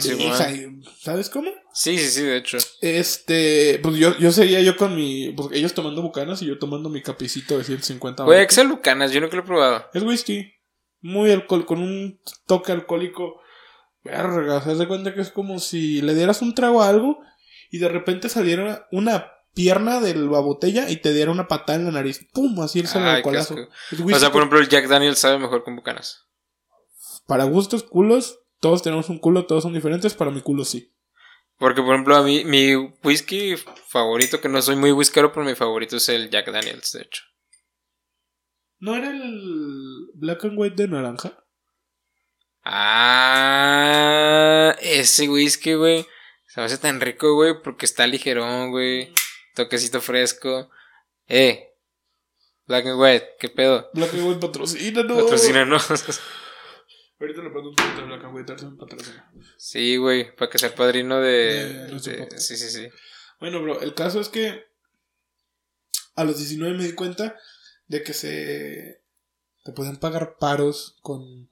[0.20, 1.50] hija, y- ¿sabes cómo?
[1.72, 2.58] Sí, sí, sí, de hecho.
[2.80, 6.88] Este, pues yo, yo seguía yo con mi, pues ellos tomando bucanas y yo tomando
[6.88, 8.40] mi capicito de 150 Güey.
[8.42, 9.86] Excel Lucanas, yo nunca lo he probado.
[9.92, 10.52] Es whisky.
[11.02, 13.40] Muy alcohol, con un toque alcohólico.
[14.06, 17.18] Verga, se de cuenta que es como si le dieras un trago a algo
[17.70, 21.86] y de repente saliera una pierna de la botella y te diera una patada en
[21.86, 22.26] la nariz.
[22.32, 22.60] ¡Pum!
[22.60, 22.84] Así el.
[22.84, 26.26] Es O sea, por ejemplo, el Jack Daniel sabe mejor con Bucanas.
[27.26, 30.14] Para gustos, culos, todos tenemos un culo, todos son diferentes.
[30.14, 30.92] Para mi culo sí.
[31.58, 35.54] Porque, por ejemplo, a mí, mi whisky favorito, que no soy muy whiskero, pero mi
[35.54, 37.22] favorito es el Jack Daniels, de hecho.
[38.78, 41.45] ¿No era el black and white de naranja?
[42.68, 43.94] Ah,
[44.80, 46.04] ese whisky, güey.
[46.48, 49.12] Se me hace tan rico, güey, porque está ligerón, güey.
[49.54, 50.68] Toquecito fresco.
[51.28, 51.72] Eh.
[52.66, 53.88] Black and White, ¿qué pedo?
[53.94, 55.14] Black and white patrocina, no.
[55.14, 55.88] Patrocínanos.
[57.20, 59.32] Ahorita le mando un tweet a Black and white, me patrocina.
[59.56, 61.96] Sí, güey, para que sea el padrino de.
[62.00, 62.88] Sí, sí, sí.
[63.38, 64.66] Bueno, bro, el caso es que
[66.16, 67.36] a los 19 me di cuenta
[67.86, 69.04] de que se
[69.62, 71.48] te podían pagar paros con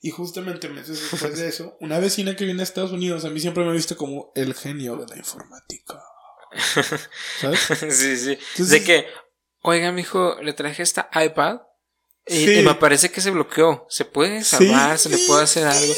[0.00, 3.40] y justamente meses después de eso, una vecina que viene a Estados Unidos a mí
[3.40, 6.02] siempre me ha visto como el genio de la informática.
[7.40, 7.60] ¿Sabes?
[7.90, 8.30] sí, sí.
[8.32, 9.06] Entonces- de que,
[9.62, 11.60] oiga, mijo, le traje esta iPad.
[12.30, 12.54] Y, Sí.
[12.58, 13.86] y me parece que se bloqueó.
[13.88, 14.98] ¿Se puede salvar?
[14.98, 15.94] ¿Se le puede hacer algo?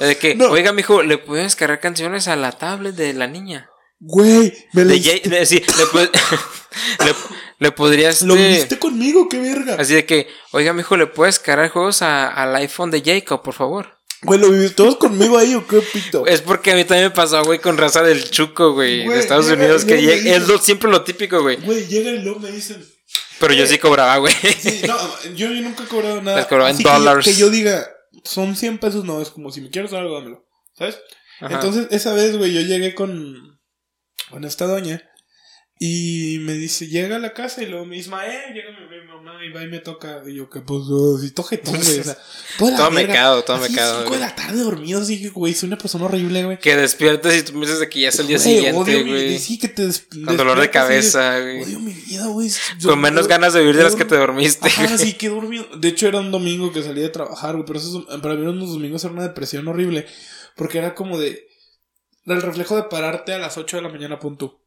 [0.00, 0.50] De que, No.
[0.50, 3.70] oiga, mijo, ¿le pueden descargar canciones a la tablet de la niña?
[3.98, 5.62] Güey, me lo, De sí,
[5.94, 6.04] le,
[7.06, 7.14] le,
[7.58, 8.22] le podrías.
[8.22, 9.76] lo viste conmigo, qué verga.
[9.78, 13.54] Así de que, oiga, mijo, ¿le puedes cargar juegos a- al iPhone de Jacob, por
[13.54, 13.96] favor?
[14.22, 16.26] Güey, lo viviste todos conmigo ahí o qué pito.
[16.26, 19.46] Es porque a mí también me pasó, güey, con raza del Chuco, güey, de Estados
[19.46, 21.56] llega- Unidos, que llega es lo, siempre lo típico, güey.
[21.56, 22.84] Güey, llega y luego me dicen,
[23.38, 24.34] Pero yo sí cobraba, güey.
[24.60, 24.96] Sí, no,
[25.34, 26.38] yo, yo nunca he cobrado nada.
[26.38, 27.24] Les cobraba en que dólares.
[27.24, 27.86] Que, yo diga,
[28.24, 30.44] son 100 pesos, no, es como si me quieres dar algo, dámelo.
[30.76, 30.98] ¿Sabes?
[31.40, 31.54] Ajá.
[31.54, 33.55] Entonces, esa vez, güey, yo llegué con.
[34.30, 35.02] Con esta doña.
[35.78, 39.06] Y me dice, llega a la casa y luego me dice, eh, llega mi, mi
[39.06, 40.22] mamá y va y me toca.
[40.26, 40.84] Y yo, que pues,
[41.20, 42.00] si toque todo, güey.
[42.00, 42.16] O sea,
[42.58, 44.20] toda Todo verga, mecado, todo así, mecado, cinco de güey.
[44.20, 46.58] la tarde dormido, así que, güey, soy una persona horrible, güey.
[46.58, 49.10] Que despiertas y tú piensas de que ya es el día Güey, siguiente, odio mi-
[49.10, 49.38] güey.
[49.38, 49.86] Sí, que te
[50.24, 51.62] Con dolor de cabeza, güey.
[51.64, 52.50] Odio mi vida, güey.
[52.82, 54.68] Con menos ganas de vivir de las que te dormiste.
[54.68, 54.96] Ajá, güey.
[54.98, 55.66] sí, que dormido.
[55.76, 57.66] De hecho, era un domingo que salí de trabajar, güey.
[57.66, 60.06] Pero eso, para mí, unos domingos era una depresión horrible.
[60.56, 61.46] Porque era como de.
[62.26, 64.60] El reflejo de pararte a las 8 de la mañana, punto.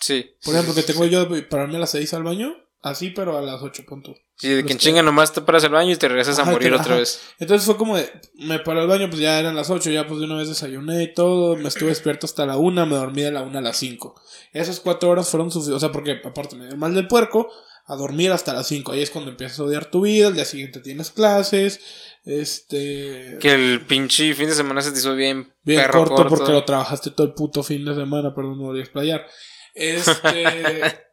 [0.00, 0.36] Sí.
[0.44, 2.54] Por ejemplo, que tengo yo de pararme a las 6 al baño.
[2.82, 4.14] Así, pero a las 8, punto.
[4.36, 6.44] Sí, de que en Los chinga nomás te paras al baño y te regresas a
[6.44, 6.96] morir que- otra ajá.
[6.96, 7.18] vez.
[7.38, 8.12] Entonces fue como de.
[8.34, 9.90] Me paré al baño, pues ya eran las 8.
[9.90, 11.56] Ya pues de una vez desayuné y todo.
[11.56, 12.84] Me estuve despierto hasta la 1.
[12.84, 14.20] Me dormí de la 1 a las 5.
[14.52, 15.76] Esas 4 horas fueron suficientes.
[15.76, 17.50] O sea, porque aparte me dio mal del puerco.
[17.86, 18.92] A dormir hasta las 5.
[18.92, 20.28] Ahí es cuando empiezas a odiar tu vida.
[20.28, 21.80] El día siguiente tienes clases.
[22.24, 23.38] Este.
[23.40, 26.64] Que el pinche fin de semana se te hizo bien, Bien perro corto, porque lo
[26.64, 29.26] trabajaste todo el puto fin de semana, perdón, no voy a explayar.
[29.74, 30.44] Este.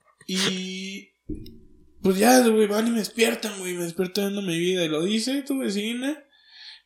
[0.28, 1.10] y.
[2.02, 4.84] Pues ya, güey, van y me despiertan, güey, me despiertan dando mi vida.
[4.84, 6.24] Y lo dice tu vecina.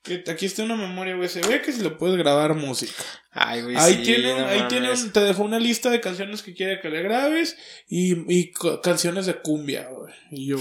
[0.06, 2.93] Que aquí está una memoria USB que si lo puedes grabar música.
[3.32, 5.03] Ay, güey, ahí sí, tiene, no ahí tiene mames.
[5.03, 7.58] un- te dejó una lista de canciones que quiere que le grabes
[7.89, 8.53] y, y
[8.84, 10.14] canciones de cumbia, güey.
[10.32, 10.58] Y yo.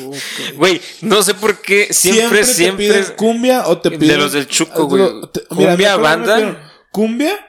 [0.57, 2.89] Güey, no sé por qué siempre, te siempre.
[2.89, 5.05] piden cumbia o te de piden los del Chuco, güey.
[5.33, 6.35] te- Cumbia, banda.
[6.37, 6.59] pidieron
[6.91, 7.47] Cumbia,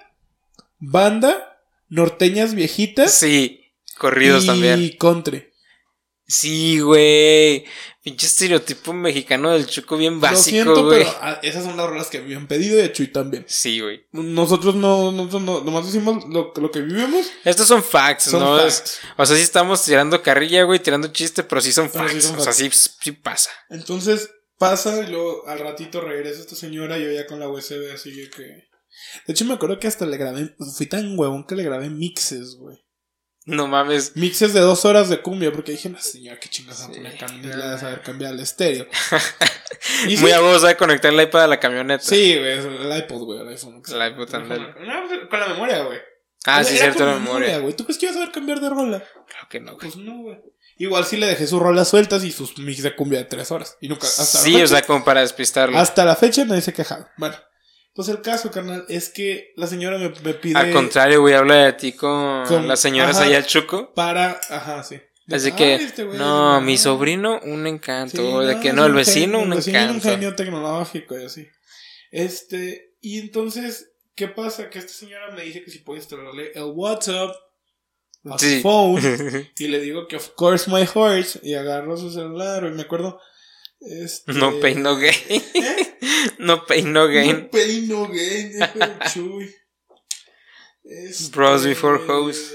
[0.80, 4.96] banda, norteñas viejitas Sí, corridos y también.
[5.00, 5.50] country.
[6.28, 7.66] Sí, güey.
[8.06, 11.00] Pinche estereotipo mexicano del Chuco bien Lo básico, siento, güey.
[11.00, 13.46] pero ah, esas son las rolas que me han pedido y a Chuy también.
[13.48, 14.06] Sí, güey.
[14.12, 17.26] Nosotros no, nosotros no, nomás decimos lo, lo que vivimos.
[17.44, 18.60] Estos son facts, Son ¿no?
[18.60, 18.76] facts.
[18.76, 22.34] Es- o sea, sí estamos tirando carrilla, güey, tirando chiste, pero sí son sí facts.
[22.38, 23.50] o sea, sí, sí pasa.
[23.72, 24.30] Entonces
[24.60, 28.44] pasa y luego al ratito regresa esta señora yo ya con la USB así que...
[28.44, 32.56] De hecho me acuerdo que hasta le grabé, fui tan huevón que le grabé mixes,
[32.60, 32.78] güey.
[33.46, 34.16] No mames.
[34.16, 37.80] Mixes de dos horas de cumbia, porque dije, no señora, qué chingas a poner de
[37.80, 38.88] saber cambiar el estéreo.
[40.08, 42.04] Y Muy sí, a vos de conectar el iPad a la camioneta.
[42.04, 43.84] Sí, güey, el iPod, güey, el iPhone.
[43.88, 44.62] El iPod también.
[44.80, 46.00] No, con la memoria, güey.
[46.46, 47.60] Ah, sí, cierto, con la memoria.
[47.60, 47.76] güey.
[47.76, 49.04] ¿Tú crees que ibas a saber cambiar de rola?
[49.28, 49.82] Claro que no, güey.
[49.92, 50.40] Pues no, güey.
[50.78, 53.78] Igual sí le dejé sus rolas sueltas y sus mix de cumbia de tres horas.
[53.80, 55.78] Y nunca, hasta Sí, la o fecha, sea, como para despistarlo.
[55.78, 57.08] hasta la fecha nadie se ha quejado.
[57.18, 57.36] Bueno,
[57.96, 61.66] pues el caso, carnal, es que la señora me, me pide Al contrario, güey, habla
[61.66, 63.26] de ti con, Con- las señoras ajá.
[63.26, 63.94] allá al Chuco.
[63.94, 65.00] para, ajá, sí.
[65.28, 66.78] De Así "Ay, que, este güey, no, mi no".
[66.80, 68.18] sobrino, un encanto.
[68.42, 70.10] Sí, de que no, el un vecino, un el vecino era un encanto.
[70.12, 71.48] genio tecnológico y así.
[72.12, 74.70] Este, y entonces, ¿qué pasa?
[74.70, 77.36] Que esta señora me dice que si puedo instalarle el WhatsApp
[78.30, 78.62] a su Sí.
[78.62, 79.02] phone.
[79.58, 81.40] Y le digo que, of course, my horse.
[81.44, 82.64] Y agarro su celular.
[82.66, 83.20] Y me acuerdo.
[83.80, 85.14] Este, No pain, no gain.
[85.30, 85.98] ¿Eh?
[86.40, 87.44] no pain, no gain.
[87.44, 88.54] No pain, no gain.
[89.14, 89.54] Chuy.
[90.84, 92.54] Este, Bros before hoes.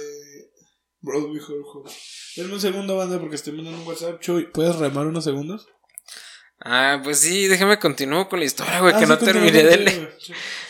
[1.01, 1.93] Bros before hoes.
[2.37, 4.21] Denme un segundo, banda, porque estoy mandando un WhatsApp.
[4.21, 5.67] Chuy, ¿puedes remar unos segundos?
[6.63, 9.77] Ah, pues sí, déjame continuar con la historia, güey, Ah, que sí, no terminé de
[9.79, 10.19] leer.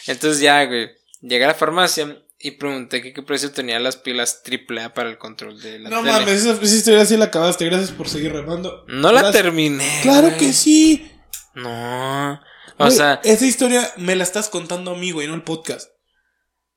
[0.07, 0.89] Entonces ya, güey,
[1.21, 5.19] llegué a la farmacia y pregunté que qué precio tenían las pilas AAA para el
[5.19, 6.13] control de la No tele.
[6.13, 7.67] mames, esa, esa historia sí la acabaste.
[7.67, 8.85] Gracias por seguir remando.
[8.89, 10.01] No la terminé.
[10.03, 10.39] Claro güey.
[10.39, 11.11] que sí.
[11.55, 12.35] No.
[12.35, 12.39] O
[12.85, 15.91] Güey, sea, esa historia me la estás contando a mí, güey, no el podcast.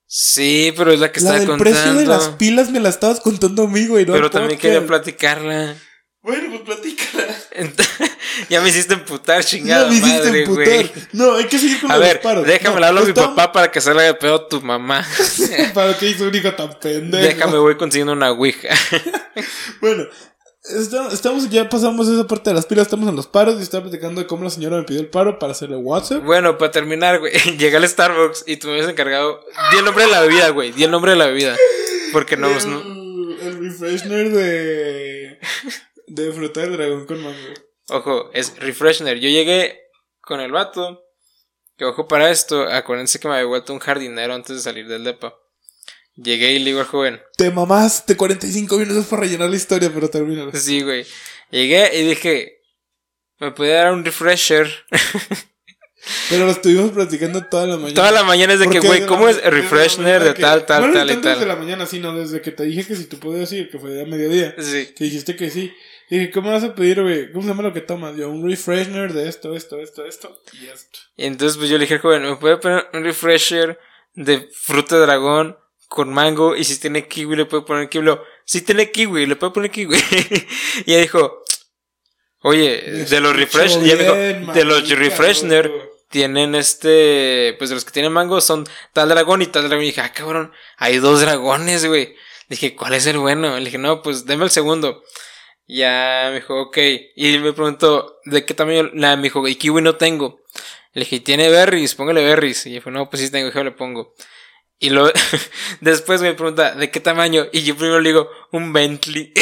[0.05, 1.64] sí, pero es la que la estaba del contando.
[1.80, 4.57] precio de las pilas me la estabas contando a mí, güey, no pero el también
[4.57, 4.61] podcast.
[4.74, 5.76] quería platicarla.
[6.24, 7.36] Bueno, pues platícala.
[8.49, 10.91] Ya me hiciste emputar, Ya chingada me hiciste madre, emputar.
[11.11, 12.47] No, hay que seguir con A los paros.
[12.47, 15.05] déjame No, hablo a mi papá para que salga de pedo tu mamá.
[15.76, 17.24] ¿Para qué hizo un hijo tan pendejo?
[17.24, 18.69] déjame, voy consiguiendo una ouija.
[19.82, 20.05] Bueno,
[21.11, 24.21] estamos, ya pasamos esa parte de las pilas, estamos en los paros y estaba platicando
[24.21, 26.24] de cómo la señora me pidió el paro para hacerle WhatsApp.
[26.24, 29.41] bueno, para terminar, güey, llegué al Starbucks y tú me habías encargado.
[29.71, 30.71] Di el nombre de la bebida, güey.
[30.71, 31.55] Di el nombre de la bebida.
[32.11, 32.82] Porque no, el, no-
[33.41, 35.39] el refreshener de.
[36.14, 37.53] De fruta del dragón con mango.
[37.89, 39.20] Ojo, es refreshener.
[39.20, 39.80] Yo llegué
[40.22, 41.01] con el vato.
[41.76, 42.68] Que ojo para esto.
[42.68, 45.36] Acuérdense que me había vuelto un jardinero antes de salir del depa.
[46.16, 47.20] Llegué y le digo al joven.
[47.36, 50.51] Te mamaste 45 minutos para rellenar la historia, pero termina.
[50.53, 51.05] Sí, güey.
[51.49, 52.59] Llegué y dije.
[53.39, 54.72] ¿Me puede dar un refresher?
[56.30, 57.93] Pero lo estuvimos platicando toda la mañana.
[57.93, 60.95] Toda la mañana es de que, güey, ¿cómo es desde mañana de tal, tal, bueno,
[60.95, 61.47] tal y tanto desde tal?
[61.47, 64.01] la mañana, sí, no, desde que te dije que si tú podías ir, que fue
[64.01, 64.53] a mediodía.
[64.59, 64.93] Sí.
[64.95, 65.74] Que dijiste que sí.
[66.10, 67.32] Y dije, ¿cómo vas a pedir, güey?
[67.32, 68.16] ¿Cómo se llama lo que tomas?
[68.16, 70.41] Yo, un refreshener de esto, esto, esto, esto.
[70.54, 70.99] Y esto.
[71.16, 73.80] Y entonces pues yo le dije joven, ¿me puede poner un refresher
[74.14, 76.56] de fruta de dragón con mango?
[76.56, 78.18] Y si tiene kiwi le puede poner kiwi.
[78.45, 79.97] Si tiene kiwi, le puede poner kiwi.
[80.86, 81.43] y ella dijo,
[82.41, 84.14] oye, de los refresh, Bien, dijo,
[84.54, 85.72] de los güey.
[86.10, 89.84] tienen este, pues de los que tienen mango son tal dragón y tal dragón.
[89.84, 92.16] Y dije, ah, cabrón, hay dos dragones, güey.
[92.49, 93.58] Dije, ¿cuál es el bueno?
[93.58, 95.04] Le dije, no, pues deme el segundo.
[95.68, 96.78] Ya me dijo, ok.
[97.16, 98.89] Y me preguntó, ¿de qué tamaño?
[98.93, 100.41] La, me dijo, y kiwi no tengo.
[100.93, 101.95] Le dije, ¿tiene berries?
[101.95, 102.66] Póngale berries.
[102.66, 104.14] Y dijo, no, pues sí tengo, yo le pongo.
[104.80, 105.11] Y luego,
[105.82, 107.47] después me pregunta, ¿de qué tamaño?
[107.51, 109.34] Y yo primero le digo, un Bentley.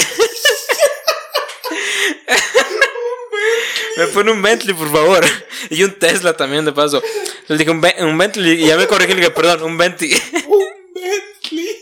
[3.98, 5.26] me pone un Bentley, por favor.
[5.70, 7.02] Y un Tesla también, de paso.
[7.48, 8.64] Le dije, un, Ben- un Bentley.
[8.64, 10.12] Y ya me corregí y le dije, perdón, un Bentley.
[10.48, 11.78] Un Bentley.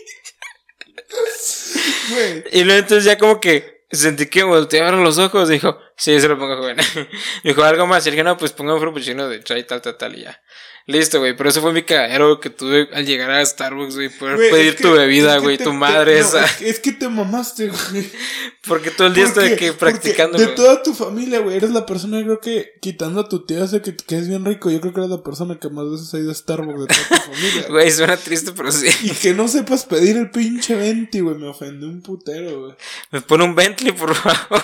[2.52, 5.48] Y luego entonces ya como que sentí que voltearon los ojos.
[5.48, 6.76] Dijo, sí, se lo pongo joven.
[7.44, 8.06] Dijo algo más.
[8.06, 10.18] Y dije, no, pues ponga un frappuccino de chai, tal, tal, tal.
[10.18, 10.40] Y ya.
[10.90, 11.36] Listo, güey.
[11.36, 14.08] Pero eso fue mi cagadero que tuve al llegar a Starbucks, güey.
[14.08, 15.58] Poder pedir que- tu bebida, güey.
[15.58, 16.44] Tu madre esa.
[16.44, 18.10] Es que, es que te mamaste, güey.
[18.66, 20.38] Porque todo el día estoy aquí practicando.
[20.38, 23.64] De toda tu familia, güey, eres la persona, yo creo que, quitando a tu tía,
[23.64, 26.12] ese que, que es bien rico, yo creo que eres la persona que más veces
[26.12, 27.66] ha ido a Starbucks de toda tu familia.
[27.70, 27.90] güey.
[27.90, 28.86] Suena triste, pero sí.
[29.02, 32.74] Y que no sepas pedir el pinche venti, güey, me ofendió un putero, güey.
[33.10, 34.62] Me pone un Bentley, por favor.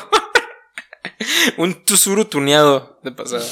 [1.57, 3.45] un Tuzuru tuneado de pasada.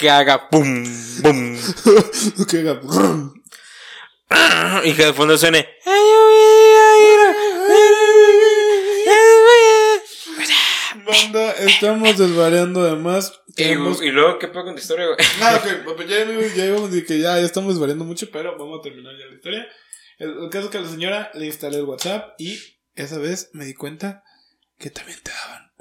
[0.00, 0.82] Que haga pum,
[1.22, 1.58] pum.
[2.48, 2.80] que haga...
[4.84, 5.68] Y que de fondo suene.
[11.04, 13.42] Banda, estamos desvariando además.
[13.48, 14.00] Y, Tenemos...
[14.00, 15.18] y luego, ¿qué pasa con tu historia, güey?
[15.42, 19.12] Ah, ok, pues ya, ya que ya, ya estamos desvariando mucho, pero vamos a terminar
[19.18, 19.68] ya la historia.
[20.16, 22.58] El, el caso es que a la señora le instalé el WhatsApp y
[22.94, 24.24] esa vez me di cuenta
[24.78, 25.72] que también te daban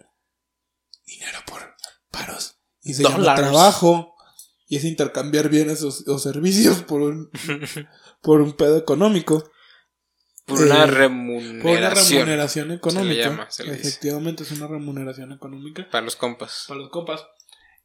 [1.05, 1.73] dinero por
[2.11, 2.58] paros.
[2.89, 4.15] Y se llama trabajo.
[4.67, 7.29] Y es intercambiar bienes o, o servicios por un,
[8.21, 9.49] por un pedo económico.
[10.45, 11.61] Por una Eh, remuneración.
[11.61, 13.21] Por una remuneración económica.
[13.29, 13.87] llama, se le dice.
[13.87, 15.87] Efectivamente, es una remuneración económica.
[15.91, 16.65] Para los compas.
[16.67, 17.25] Para los compas.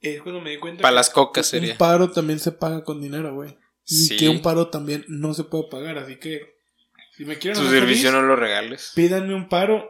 [0.00, 1.78] Es cuando me di cuenta Para las cocas un sería.
[1.78, 3.56] paro también se paga con dinero, güey.
[3.86, 4.16] Y Sí.
[4.16, 5.96] que un paro también no se puede pagar.
[5.98, 6.56] Así que,
[7.16, 8.92] si me quieren Tu servicio feliz, no lo regales.
[8.94, 9.82] pídanme un paro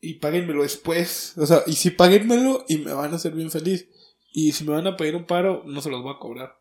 [0.00, 1.34] y páguenmelo después.
[1.36, 3.88] O sea, y si páguenmelo y me van a hacer bien feliz.
[4.30, 6.54] Y si me van a pedir un paro, no se los voy a cobrar.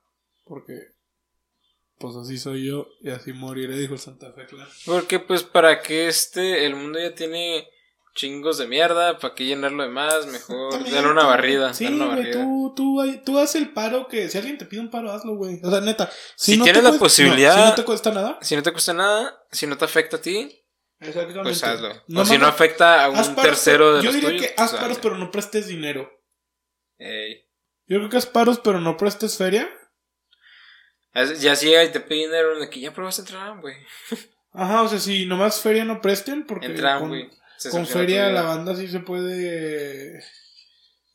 [0.45, 0.74] Porque,
[1.99, 4.68] pues así soy yo y así moriré, dijo el Santa Fe Clan.
[4.86, 6.65] Porque, pues, para que este.
[6.65, 7.68] El mundo ya tiene
[8.15, 9.20] chingos de mierda.
[9.20, 10.26] ¿Para qué llenarlo de más?
[10.28, 11.74] Mejor darle una barrida.
[11.74, 12.34] Sí, darle una barrida.
[12.41, 15.59] tú, tú, tú haz el paro que si alguien te pide un paro, hazlo, güey.
[15.63, 16.09] O sea, neta.
[16.36, 18.55] Si, Si no tienes te la cuesta- posibilidad- no, si no te cuesta nada, Si
[18.55, 20.63] no te cuesta nada, si no te afecta a ti,
[20.99, 21.41] exactamente.
[21.43, 21.89] pues hazlo.
[22.07, 24.47] No o si no afecta a un paros, tercero de Yo los diría tuyos.
[24.47, 26.09] que pues haz paros, pero no prestes dinero.
[26.97, 27.43] Ey.
[27.88, 29.69] Yo creo que haz paros, pero no prestes feria.
[31.39, 33.75] Ya si llega y te pide dinero, de que ya probaste entrar, güey.
[34.51, 37.11] Ajá, o sea, si nomás feria no presten, porque con,
[37.71, 40.23] con feria la banda sí se puede.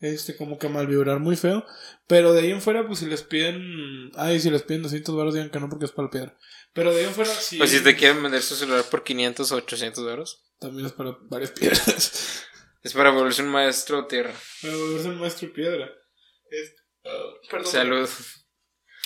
[0.01, 1.65] Este, como que malvibrar muy feo.
[2.09, 4.11] Pero de ahí en fuera, pues si les piden.
[4.17, 6.39] Ay, si les piden 200 baros, digan que no porque es para el piedra.
[6.73, 7.59] Pero de ahí en fuera, sí.
[7.59, 10.43] Pues si te quieren vender su celular por 500 o 800 euros.
[10.59, 12.45] También es para varias piedras.
[12.83, 14.35] Es para volverse un maestro tierra.
[14.63, 15.93] Para volverse el maestro piedra.
[16.53, 16.75] Es-
[17.51, 17.67] perdón.
[17.73, 18.09] Salud.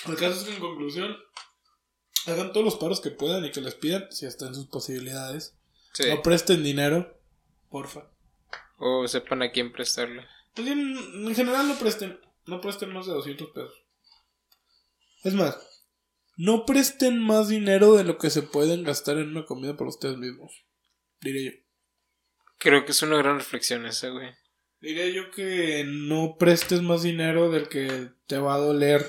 [0.07, 1.17] El caso es que en conclusión,
[2.27, 5.57] hagan todos los paros que puedan y que les pidan, si está en sus posibilidades.
[5.95, 6.05] Sí.
[6.09, 7.19] No presten dinero,
[7.71, 8.11] porfa.
[8.79, 10.27] O sepan a quién prestarle.
[10.57, 10.97] Más bien,
[11.29, 13.75] en general no presten, no presten más de 200 pesos.
[15.25, 15.59] Es más,
[16.37, 20.19] no presten más dinero de lo que se pueden gastar en una comida por ustedes
[20.19, 20.53] mismos.
[21.21, 21.51] Diré yo.
[22.59, 24.35] Creo que es una gran reflexión esa, güey.
[24.87, 29.05] Diré yo que no prestes más dinero del que te va a doler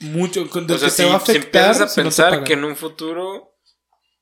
[0.00, 1.62] mucho, del O sea, que si, te va a si afectar.
[1.66, 3.54] empiezas a si no te pensar que en un futuro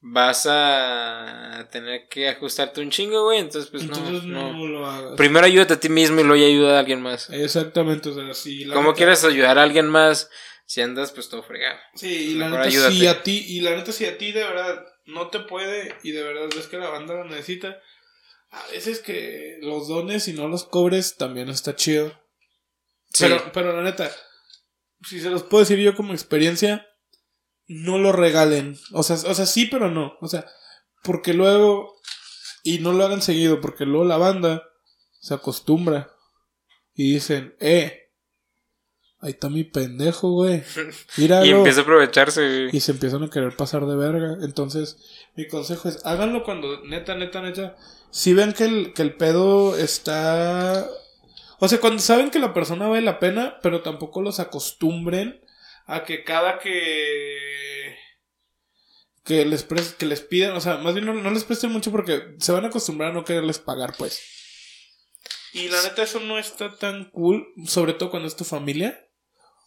[0.01, 4.67] vas a tener que ajustarte un chingo, güey, entonces pues Entonces no, no, no.
[4.67, 5.13] lo hagas.
[5.17, 7.31] Primero ayúdate a ti mismo y luego ya ayuda a alguien más.
[7.31, 10.31] Exactamente, o sea, si la ¿Cómo neta- quieres ayudar a alguien más
[10.67, 11.79] si andas pues todo fregado?
[11.95, 12.95] Sí, y la neta, ayúdate.
[12.97, 16.11] si a ti, y la neta, si a ti de verdad no te puede, y
[16.11, 17.81] de verdad ves que la banda lo necesita,
[18.53, 22.11] a veces que los dones y no los cobres también está chido.
[23.13, 23.25] Sí.
[23.25, 24.11] Pero, pero la neta,
[25.03, 26.87] si se los puedo decir yo como experiencia,
[27.67, 28.79] no lo regalen.
[28.93, 30.19] O sea, o sea, sí, pero no.
[30.21, 30.47] O sea,
[31.03, 31.99] porque luego,
[32.63, 34.63] y no lo hagan seguido, porque luego la banda
[35.21, 36.13] se acostumbra
[36.95, 38.02] y dicen, eh,
[39.23, 40.63] ahí está mi pendejo, güey.
[41.17, 41.47] Míralo.
[41.47, 42.77] Y empieza a aprovecharse, güey.
[42.77, 44.37] Y se empiezan a querer pasar de verga.
[44.43, 44.99] Entonces,
[45.37, 47.77] mi consejo es, háganlo cuando neta, neta, neta.
[48.11, 50.87] Si ven que el, que el pedo está...
[51.59, 55.41] O sea, cuando saben que la persona vale la pena, pero tampoco los acostumbren
[55.87, 57.97] a que cada que...
[59.25, 61.93] Que les, pres- que les pidan, o sea, más bien no, no les presten mucho
[61.93, 64.21] porque se van a acostumbrar a no quererles pagar, pues.
[65.53, 69.09] Y la neta, eso no está tan cool, sobre todo cuando es tu familia.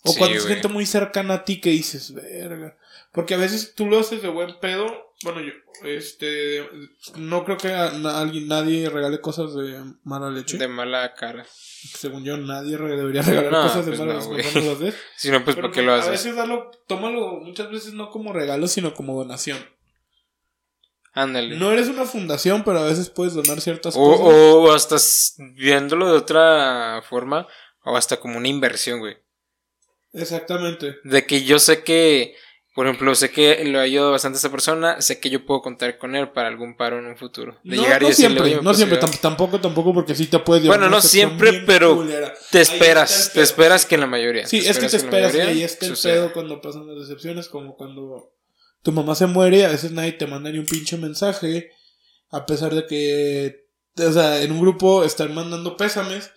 [0.05, 2.77] O Sí, cuando es gente muy cercana a ti que dices, verga.
[3.11, 4.85] Porque a veces tú lo haces de buen pedo.
[5.23, 5.51] Bueno, yo,
[5.85, 6.67] este,
[7.17, 7.87] no creo que a
[8.19, 10.57] alguien, nadie regale cosas de mala leche.
[10.57, 11.45] De mala cara.
[11.49, 14.61] Según yo, nadie re- debería regalar No, cosas de pues mala leche.
[14.61, 14.91] no.
[15.15, 16.11] Si no, pues ¿por qué lo A haces?
[16.11, 19.57] veces darlo, tómalo muchas veces no como regalo, sino como donación.
[21.13, 21.55] Ándale.
[21.55, 24.35] No eres una fundación, pero a veces puedes donar ciertas O, cosas.
[24.35, 24.95] o hasta
[25.55, 27.47] viéndolo de otra forma,
[27.85, 29.17] o hasta como una inversión, güey.
[30.15, 30.95] Exactamente.
[31.03, 32.35] De que yo sé que,
[32.73, 35.61] por ejemplo, sé que lo ha ayudado bastante a esta persona, sé que yo puedo
[35.61, 37.57] contar con él para algún paro en un futuro.
[37.63, 39.13] De no, llegar y decirle, siempre, "Oye, ¿me no siempre, ayudar?".
[39.13, 42.33] tam- tampoco, tampoco, porque sí te llevar Bueno, no siempre, pero culera.
[42.51, 44.47] Te esperas, te esperas que en la mayoría.
[44.47, 47.47] Sí, es que te esperas y mayoría ahí está el pedo cuando pasan las decepciones,
[47.47, 48.31] como cuando
[48.83, 51.71] tu mamá se muere y a veces nadie te manda ni un pinche mensaje,
[52.29, 53.65] a pesar de que,
[53.97, 56.31] o sea, en un grupo están mandando pésames,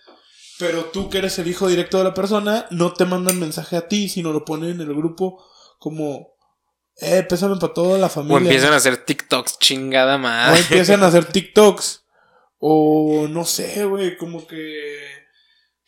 [0.58, 3.88] pero tú que eres el hijo directo de la persona, no te mandan mensaje a
[3.88, 5.44] ti, sino lo ponen en el grupo
[5.78, 6.28] como,
[7.00, 8.38] eh, pésame para toda la O familia.
[8.38, 10.60] empiezan a hacer TikToks, chingada O madre.
[10.60, 12.04] empiezan a hacer TikToks.
[12.60, 15.17] O no sé, güey, como que.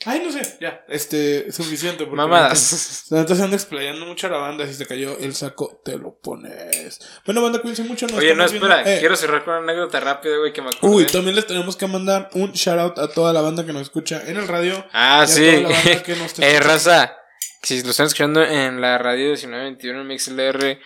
[0.07, 2.05] Ay, no sé, ya, este, suficiente.
[2.05, 3.07] porque Mamadas.
[3.11, 4.67] Neta se anda explayando mucho a la banda.
[4.67, 7.01] Si te cayó el saco, te lo pones.
[7.27, 8.07] Bueno, banda, cuídense mucho.
[8.07, 8.91] nos Oye, no, espera, viendo.
[8.91, 10.95] Eh, quiero cerrar con una anécdota rápida, güey, que me acordé.
[10.95, 13.83] Uy, también les tenemos que mandar un shout out a toda la banda que nos
[13.83, 14.87] escucha en el radio.
[14.93, 15.41] Ah, y a sí.
[15.43, 17.17] toda la banda que nos está eh, raza,
[17.63, 20.81] si lo están escuchando en la radio 1921 en MixLR,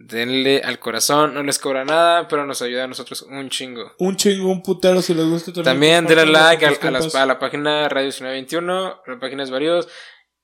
[0.00, 3.92] denle al corazón, no les cobra nada, pero nos ayuda a nosotros un chingo.
[3.98, 7.22] Un chingo, un putero, si les gusta También denle like a, tus a las- compas.
[7.22, 9.88] a la página Radio 1921, a la página es varios,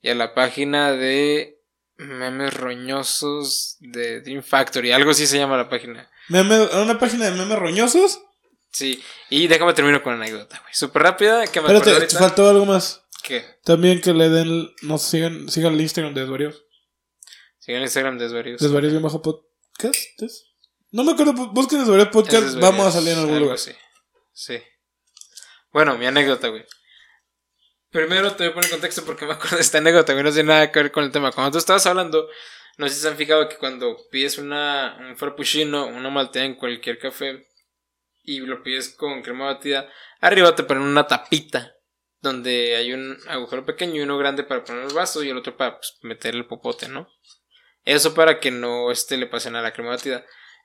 [0.02, 1.58] y a la página de
[1.96, 6.10] memes roñosos de Dream Factory, algo así se llama la página.
[6.28, 8.20] Meme- una página de memes roñosos.
[8.72, 9.00] Sí,
[9.30, 10.74] y déjame termino con una anécdota, güey.
[10.74, 13.02] Súper rápida, que me Espérate, faltó algo más.
[13.22, 13.44] ¿Qué?
[13.64, 16.63] También que le den, nos sigan, sigan el Instagram de Desvarios.
[17.64, 18.60] Sigan el Instagram de Desvarios.
[18.60, 20.22] Desvarios bien bajo podcast.
[20.22, 20.44] ¿es?
[20.90, 23.54] No me acuerdo, bu- busquen Desvarios Es podcast, Desvarios, vamos a salir en algún lugar.
[23.54, 23.72] así.
[24.34, 24.62] Sí.
[25.72, 26.64] Bueno, mi anécdota, güey.
[27.90, 30.24] Primero te voy a poner en contexto porque me acuerdo de esta anécdota, güey.
[30.24, 31.32] No tiene nada que ver con el tema.
[31.32, 32.28] Cuando tú estabas hablando,
[32.76, 36.56] no sé si se han fijado que cuando pides una, un frappuccino, una maltea en
[36.56, 37.46] cualquier café
[38.22, 39.88] y lo pides con crema batida,
[40.20, 41.72] arriba te ponen una tapita
[42.20, 45.56] donde hay un agujero pequeño y uno grande para poner el vaso y el otro
[45.56, 47.08] para pues, meter el popote, ¿no?
[47.84, 50.24] Eso para que no este, le pasen a la crema batida.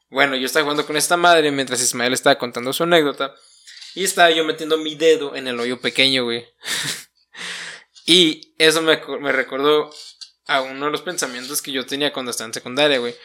[0.09, 3.35] Bueno, yo estaba jugando con esta madre mientras Ismael estaba contando su anécdota.
[3.95, 6.45] Y estaba yo metiendo mi dedo en el hoyo pequeño, güey.
[8.05, 9.91] y eso me, me recordó
[10.47, 13.15] a uno de los pensamientos que yo tenía cuando estaba en secundaria, güey.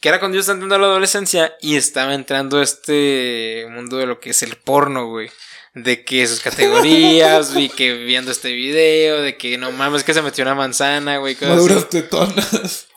[0.00, 4.06] Que era cuando yo estaba entrando a la adolescencia y estaba entrando este mundo de
[4.06, 5.30] lo que es el porno, güey.
[5.74, 10.20] De que sus categorías, y que viendo este video, de que no mames que se
[10.20, 11.36] metió una manzana, güey.
[11.40, 12.88] Maduras tetonas.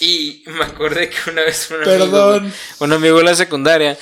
[0.00, 2.40] Y me acordé que una vez un amigo,
[2.80, 3.96] un amigo de la secundaria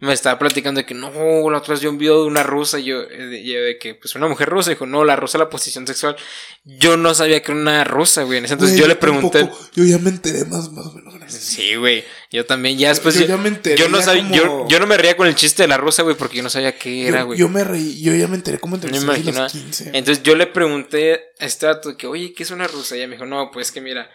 [0.00, 1.12] me estaba platicando de que no,
[1.48, 4.16] la otra vez yo un video de una rusa y yo, eh, de, que pues
[4.16, 6.16] una mujer rusa dijo, no, la rusa la posición sexual.
[6.64, 8.38] Yo no sabía que era una rusa, güey.
[8.38, 9.48] En ese Entonces Güey, yo le pregunté.
[9.74, 11.14] Yo ya me enteré más, más o menos.
[11.32, 12.04] Sí, güey.
[12.32, 13.14] Yo también, ya después.
[13.14, 15.28] yo Yo, ya me enteré, yo no sabía, yo, como- yo no me reía con
[15.28, 17.38] el chiste de la rusa, güey, porque yo no sabía qué era, yo, güey.
[17.38, 19.44] yo me reí, yo ya me enteré como entre No los me 16 y imaginaba.
[19.44, 19.52] los
[19.86, 19.96] 15.
[19.96, 22.96] Entonces yo le pregunté a este dato que, oye, ¿qué es una rusa?
[22.96, 24.10] Y ella me dijo, no, pues que mira,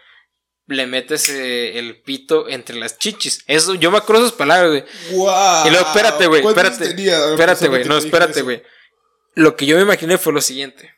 [0.68, 3.44] le metes eh, el pito entre las chichis.
[3.48, 4.84] Eso, yo me acuerdo esas palabras, güey.
[5.12, 5.68] ¡Guau!
[5.68, 7.32] Y luego, espérate, güey, ¿Cuántos espérate.
[7.32, 8.62] Espérate, güey, no, espérate, güey.
[9.36, 10.92] Lo que yo me imaginé fue lo siguiente.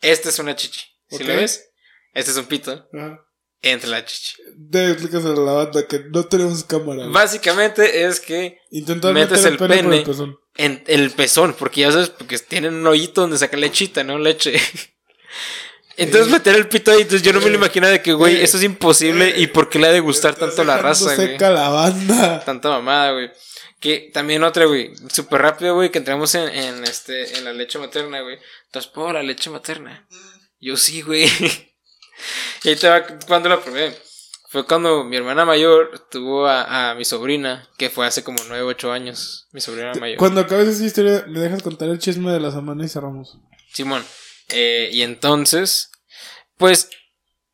[0.00, 0.80] Esta es una chichi.
[1.08, 1.20] ¿Sí Ok.
[1.22, 1.70] lo ves?
[2.12, 3.20] Este es un pito Ajá.
[3.62, 4.34] entre la chichi.
[4.56, 7.02] Debe explícaselo a la banda que no tenemos cámara.
[7.02, 7.12] güey.
[7.12, 10.36] Básicamente es que Intentar metes el, el pene, el pezón.
[10.56, 14.18] en el pezón, porque ya sabes, porque tienen un hoyito donde saca lechita, ¿no?
[14.18, 14.60] Leche.
[16.00, 16.32] Entonces Eh.
[16.32, 17.56] meter el pito ahí, entonces yo no me lo Eh.
[17.58, 18.42] imaginaba de que, güey, Eh.
[18.44, 21.16] eso es imposible y por qué le ha de gustar tanto la raza, güey.
[21.16, 22.44] seca la banda.
[22.44, 23.30] Tanta mamada, güey.
[23.78, 24.92] Que también otra, güey.
[25.10, 28.38] Súper rápido, güey, que entramos en, en, este, en la leche materna, güey.
[28.66, 30.06] Entonces, ¿puedo la leche materna?
[30.60, 31.24] Yo sí, güey.
[32.64, 33.96] y ahí te va cuando la probé.
[34.50, 38.64] Fue cuando mi hermana mayor tuvo a, a mi sobrina, que fue hace como 9,
[38.64, 39.46] 8 años.
[39.52, 40.18] Mi sobrina mayor.
[40.18, 43.38] Cuando acabes esa historia, me dejas contar el chisme de la semana y cerramos.
[43.72, 44.04] Simón.
[44.52, 45.90] Eh, y entonces,
[46.56, 46.90] pues,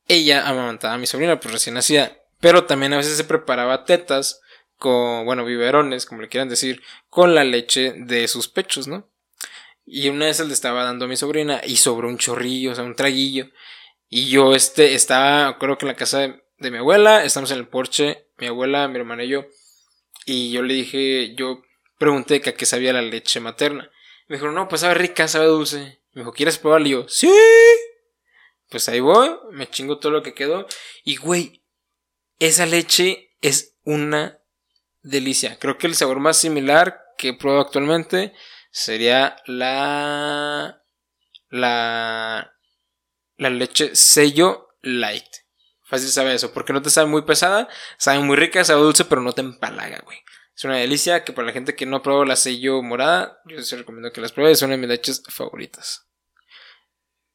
[0.09, 2.17] ella amamantaba a mi sobrina, pues recién nacida.
[2.41, 4.41] Pero también a veces se preparaba tetas
[4.77, 9.11] con, bueno, biberones, como le quieran decir, con la leche de sus pechos, ¿no?
[9.85, 12.85] Y una vez le estaba dando a mi sobrina y sobró un chorrillo, o sea,
[12.85, 13.47] un traguillo.
[14.09, 16.21] Y yo, este, estaba, creo que en la casa
[16.59, 19.47] de, mi abuela, estamos en el porche, mi abuela, mi hermana y yo.
[20.25, 21.63] Y yo le dije, yo
[21.99, 23.91] pregunté que a qué sabía la leche materna.
[24.29, 26.01] Me dijo, no, pues sabe rica, sabe dulce.
[26.17, 26.89] Me dijo, ¿quieres probarla?
[26.89, 27.31] Y yo, sí.
[28.71, 30.67] pues ahí voy, me chingo todo lo que quedó.
[31.05, 31.63] Y güey,
[32.39, 34.41] esa leche es una
[35.03, 35.59] delicia.
[35.59, 38.33] Creo que el sabor más similar que pruebo actualmente
[38.71, 40.83] sería la
[41.51, 42.51] la
[43.37, 45.27] la leche sello light.
[45.83, 47.69] Fácil sabe eso, porque no te sabe muy pesada,
[47.99, 50.17] sabe muy rica, sabe dulce, pero no te empalaga, güey.
[50.57, 53.71] Es una delicia que para la gente que no probó la sello morada, yo les
[53.71, 56.06] recomiendo que las pruebe, es una de mis leches favoritas.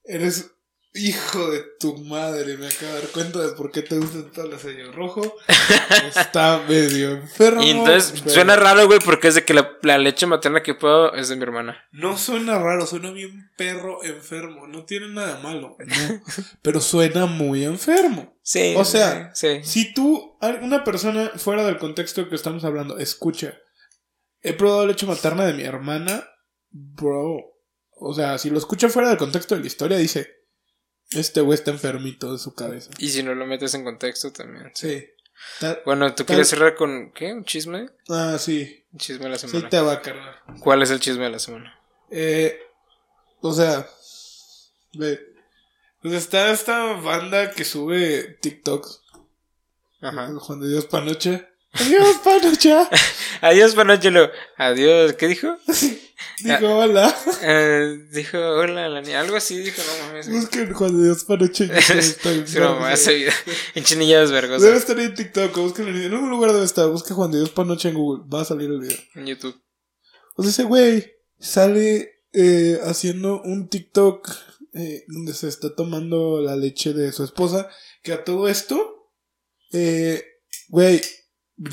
[0.04, 0.52] Eres
[0.94, 4.44] Hijo de tu madre, me acabo de dar cuenta de por qué te gusta tanto
[4.44, 5.38] el sello rojo.
[6.10, 7.64] Está medio enfermo.
[7.64, 11.30] Y entonces suena raro, güey, porque es de que la, leche materna que puedo es
[11.30, 11.88] de mi hermana.
[11.94, 14.68] No suena raro, suena bien perro enfermo.
[14.68, 16.22] No tiene nada malo, no.
[16.62, 18.38] pero suena muy enfermo.
[18.42, 18.74] Sí.
[18.76, 23.58] O sea, si tú, una persona fuera del contexto que estamos hablando, escucha,
[24.42, 26.28] he probado leche materna de mi hermana,
[26.70, 27.52] bro.
[28.04, 30.42] O sea, si lo escucha fuera del contexto de la historia, dice
[31.12, 32.90] este güey está enfermito de su cabeza.
[32.98, 34.72] Y si no lo metes en contexto también.
[34.74, 35.08] Sí.
[35.86, 37.32] bueno, ¿tú quieres cerrar con qué?
[37.32, 37.90] ¿Un chisme?
[38.10, 38.86] Ah, sí.
[38.92, 39.60] Un chisme de la semana.
[39.60, 40.42] Sí, te va a cargar.
[40.62, 41.80] ¿Cuál es el chisme de la semana?
[42.10, 42.60] Eh,
[43.42, 43.88] o sea,
[44.94, 45.20] ve.
[46.02, 49.04] Pues está esta banda que sube TikToks.
[50.02, 50.34] Ajá.
[50.40, 51.48] Juan de Dios Panoche.
[51.74, 52.90] Adiós, Panocha.
[53.42, 54.30] Adiós, Panochelo.
[54.58, 55.14] Adiós.
[55.14, 55.58] ¿Qué dijo?
[56.44, 57.16] dijo hola.
[57.42, 59.22] Eh, dijo hola, la niña.
[59.22, 60.30] Algo así dijo, no mames.
[60.30, 61.66] Busquen Juan de Dios Panocha.
[62.46, 62.94] sí, mamá,
[63.76, 64.62] En chinillas vergosas.
[64.62, 65.58] Debe estar en TikTok.
[65.58, 66.90] Busquen en algún lugar debe estar.
[66.90, 68.26] Busca Juan de Dios Panocha en Google.
[68.32, 68.98] Va a salir el video.
[69.16, 69.56] En YouTube.
[70.36, 74.30] O sea, ese güey sale eh, haciendo un TikTok
[74.74, 77.70] eh, donde se está tomando la leche de su esposa.
[78.04, 79.10] Que a todo esto,
[79.72, 80.24] eh,
[80.68, 81.02] güey,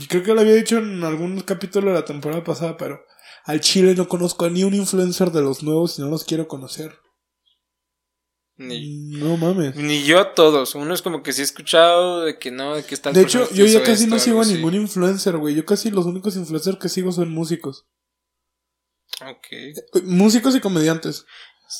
[0.09, 3.01] Creo que lo había dicho en algún capítulo de la temporada pasada, pero
[3.45, 6.49] al Chile no conozco a ni un influencer de los nuevos y no los quiero
[6.49, 6.99] conocer.
[8.59, 9.77] Ni, no mames.
[9.77, 10.75] Ni yo a todos.
[10.75, 13.49] Uno es como que sí he escuchado de que no, de que está De hecho,
[13.53, 15.55] yo ya casi no sigo a ningún influencer, güey.
[15.55, 17.87] Yo casi los únicos influencers que sigo son músicos.
[19.23, 19.47] Ok.
[19.53, 21.25] Eh, músicos y comediantes.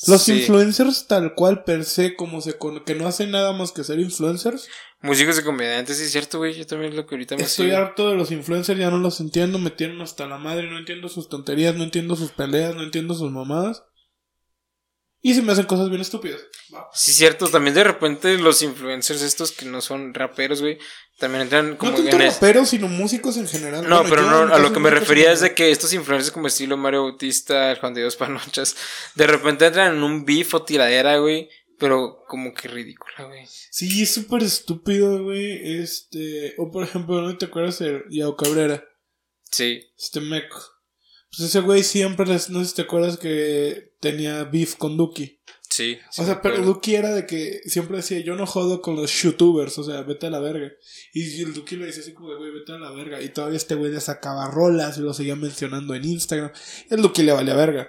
[0.07, 3.99] Los influencers tal cual per se, como se que no hacen nada más que ser
[3.99, 4.67] influencers.
[5.01, 6.53] Músicos y comediantes, sí es cierto, güey.
[6.53, 9.57] Yo también lo que ahorita me Estoy harto de los influencers, ya no los entiendo,
[9.57, 13.15] me tienen hasta la madre, no entiendo sus tonterías, no entiendo sus peleas, no entiendo
[13.15, 13.83] sus mamadas.
[15.21, 16.39] Y se me hacen cosas bien estúpidas.
[16.93, 17.47] Sí, cierto.
[17.49, 20.77] También de repente los influencers estos que no son raperos, güey,
[21.17, 21.91] también entran como...
[21.91, 23.87] No tanto raperos, sino músicos en general.
[23.89, 26.77] No, pero no, a lo que me refería es de que estos influencers como estilo
[26.77, 28.77] Mario Bautista, el Juan de Dios Panochas,
[29.15, 33.45] de repente entran en un beef o tiradera, güey, pero como que ridícula, güey.
[33.47, 35.81] Sí, es súper estúpido, güey.
[35.81, 36.55] Este...
[36.57, 38.85] O por ejemplo, ¿no te acuerdas de Yao Cabrera?
[39.51, 39.81] Sí.
[39.97, 40.78] Este meco.
[41.29, 45.39] Pues ese güey siempre, no sé si te acuerdas que tenía beef con Duki.
[45.69, 45.99] Sí.
[46.17, 49.77] o sea, pero Duki era de que siempre decía, yo no jodo con los youtubers,
[49.77, 50.71] o sea, vete a la verga.
[51.13, 53.21] Y el Duki le decía así como, güey, vete a la verga.
[53.21, 56.51] Y todavía este güey le sacaba rolas y lo seguía mencionando en Instagram.
[56.89, 57.87] Y el Duki le valía verga.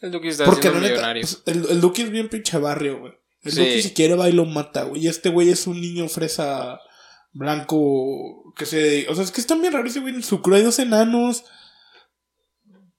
[0.00, 1.22] El Duki está Porque millonario.
[1.22, 3.12] Pues, el, el Duki es bien pinche barrio, güey.
[3.42, 5.04] El Duki si quiere va y lo mata, güey.
[5.04, 6.80] Y este güey es un niño fresa
[7.32, 9.06] blanco que se...
[9.08, 10.22] O sea, es que está bien raro ese güey.
[10.22, 11.44] Su hay dos enanos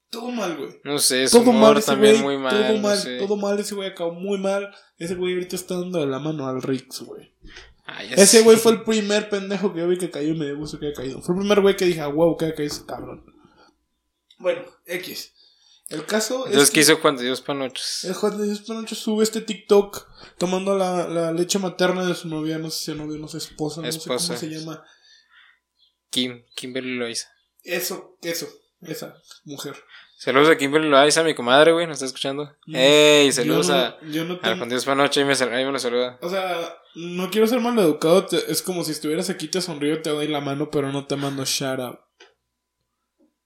[0.09, 0.79] todo mal, güey.
[0.83, 2.67] No sé, todo mal también muy mal.
[2.67, 3.59] Todo mal, todo mal.
[3.59, 4.73] Ese güey acabó muy mal.
[4.97, 7.31] Ese güey ahorita está dando la mano al Rix, güey.
[8.11, 10.79] ese güey fue el primer pendejo que yo vi que cayó y me dio gusto
[10.79, 11.21] que haya caído.
[11.21, 13.23] Fue el primer güey que dije, wow, que haya caído ese cabrón.
[14.39, 15.33] Bueno, X.
[15.89, 18.03] El caso Entonces, ¿qué hizo Juan de Dios Panoches?
[18.03, 20.07] El Juan de Dios Panoches sube este TikTok
[20.37, 23.39] tomando la, la, leche materna de su novia, no sé si es novia, no sé,
[23.39, 24.85] esposa, no sé cómo se llama.
[26.11, 27.27] Kim, Kimberly Loaiza.
[27.63, 28.47] Eso, eso,
[28.81, 29.15] esa
[29.45, 29.75] mujer.
[30.17, 32.53] Saludos a Kimberly Loaiza, mi comadre, güey, nos está escuchando.
[32.67, 33.31] ¡Ey!
[33.31, 34.65] Saludos a, yo no tengo...
[34.65, 36.19] Dios Panoche, ahí me, ahí me lo saluda.
[36.21, 40.09] O sea, no quiero ser mal educado, es como si estuvieras aquí, te sonrío, te
[40.09, 41.99] doy la mano, pero no te mando shout out.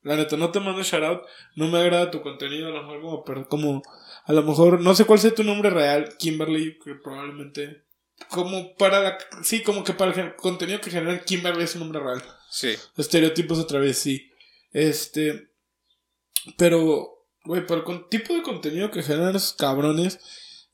[0.02, 1.22] La neta, no te mando shout out,
[1.56, 3.84] no me agrada tu contenido, a lo mejor como, pero como,
[4.26, 7.86] a lo mejor, no sé cuál sea tu nombre real, Kimberly, que probablemente,
[8.30, 12.02] como para la, sí, como que para el contenido que genera Kimberly es un nombre
[12.02, 12.24] real.
[12.50, 12.76] Sí.
[12.98, 14.33] Estereotipos otra vez, sí.
[14.74, 15.50] Este,
[16.58, 20.20] pero, güey, por el tipo de contenido que generan esos cabrones,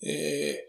[0.01, 0.63] eh,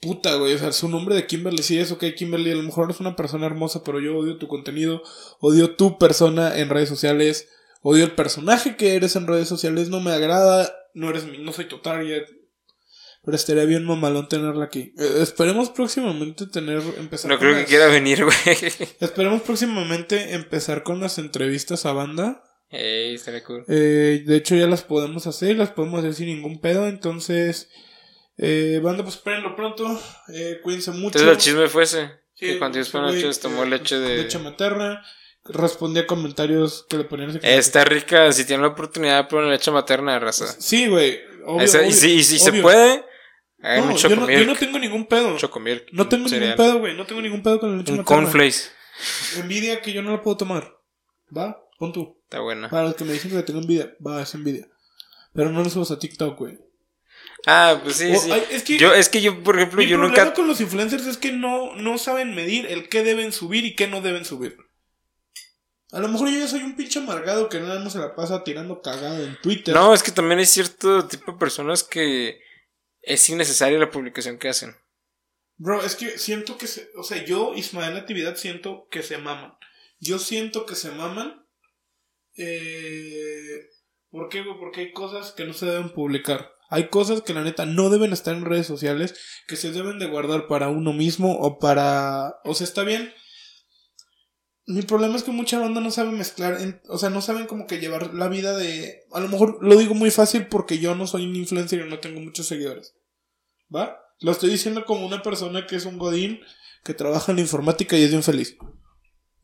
[0.00, 2.84] puta, güey, o sea, su nombre de Kimberly, sí es ok, Kimberly, a lo mejor
[2.84, 5.02] eres una persona hermosa, pero yo odio tu contenido,
[5.40, 7.48] odio tu persona en redes sociales,
[7.82, 11.52] odio el personaje que eres en redes sociales, no me agrada, no eres mi, no
[11.52, 12.24] soy tu target,
[13.22, 14.92] pero estaría bien mamalón tenerla aquí.
[14.98, 18.36] Eh, esperemos próximamente tener, empezar No creo que quiera venir, güey.
[19.00, 22.42] Esperemos próximamente empezar con las entrevistas a banda.
[22.70, 23.64] Ey, estaría cool.
[23.68, 26.86] Eh, de hecho, ya las podemos hacer, las podemos hacer sin ningún pedo.
[26.88, 27.68] Entonces,
[28.42, 30.00] Eh, banda, pues espérenlo pronto.
[30.32, 31.18] Eh, cuídense mucho.
[31.18, 32.10] Entonces el chisme fue ese.
[32.34, 34.16] Sí, que cuando Dios este fue güey, noche tomó leche de...
[34.22, 35.02] Leche materna.
[35.44, 40.14] Respondía comentarios que le ponían ese Está rica, si tienen la oportunidad, prueben leche materna
[40.14, 40.46] de raza.
[40.58, 41.18] Sí, güey.
[41.44, 43.04] Obvio, Esa- y si, y si se puede,
[43.62, 45.36] hagan No, yo, no, yo no tengo ningún pedo.
[45.36, 46.96] Chocomilk, No tengo ningún pedo, güey.
[46.96, 48.70] No tengo ningún pedo con la leche Un cornflakes.
[49.36, 50.76] Envidia que yo no la puedo tomar.
[51.36, 51.58] ¿Va?
[51.78, 52.20] Pon tú.
[52.24, 52.68] Está buena.
[52.68, 53.94] Para los que me dicen que tengo envidia.
[54.06, 54.68] Va, es envidia.
[55.32, 56.58] Pero no lo subas a TikTok, güey.
[57.46, 58.30] Ah, pues sí, O- sí.
[58.32, 60.34] ay, es que- Yo, es que yo, por ejemplo, Mi yo problema nunca...
[60.34, 63.86] con los influencers es que no, no saben medir el qué deben subir y qué
[63.86, 64.56] no deben subir.
[65.92, 68.44] A lo mejor yo ya soy un pinche amargado que nada más se la pasa
[68.44, 69.74] tirando cagada en Twitter.
[69.74, 72.40] No, es que también hay cierto tipo de personas que
[73.02, 74.76] es innecesaria la publicación que hacen.
[75.56, 76.90] Bro, es que siento que se.
[76.96, 79.54] O sea, yo, Ismael Natividad, siento que se maman.
[79.98, 81.46] Yo siento que se maman.
[82.36, 83.68] Eh,
[84.10, 84.42] ¿Por qué?
[84.58, 86.50] Porque hay cosas que no se deben publicar.
[86.70, 90.06] Hay cosas que la neta no deben estar en redes sociales, que se deben de
[90.06, 92.36] guardar para uno mismo o para...
[92.44, 93.12] O sea, está bien.
[94.70, 96.56] Mi problema es que mucha banda no sabe mezclar,
[96.88, 99.02] o sea, no saben como que llevar la vida de...
[99.10, 101.98] A lo mejor lo digo muy fácil porque yo no soy un influencer y no
[101.98, 102.94] tengo muchos seguidores.
[103.74, 104.00] ¿Va?
[104.20, 106.38] Lo estoy diciendo como una persona que es un godín,
[106.84, 108.56] que trabaja en la informática y es bien feliz.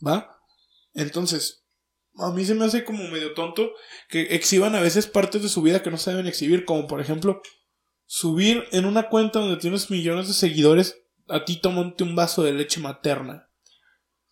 [0.07, 0.39] ¿Va?
[0.95, 1.65] Entonces,
[2.19, 3.73] a mí se me hace como medio tonto
[4.09, 7.01] que exhiban a veces partes de su vida que no se deben exhibir, como por
[7.01, 7.43] ejemplo,
[8.05, 12.53] subir en una cuenta donde tienes millones de seguidores a ti tomándote un vaso de
[12.53, 13.46] leche materna.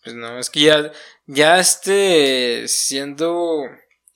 [0.05, 0.93] Pues no, es que ya,
[1.26, 3.62] ya este, siendo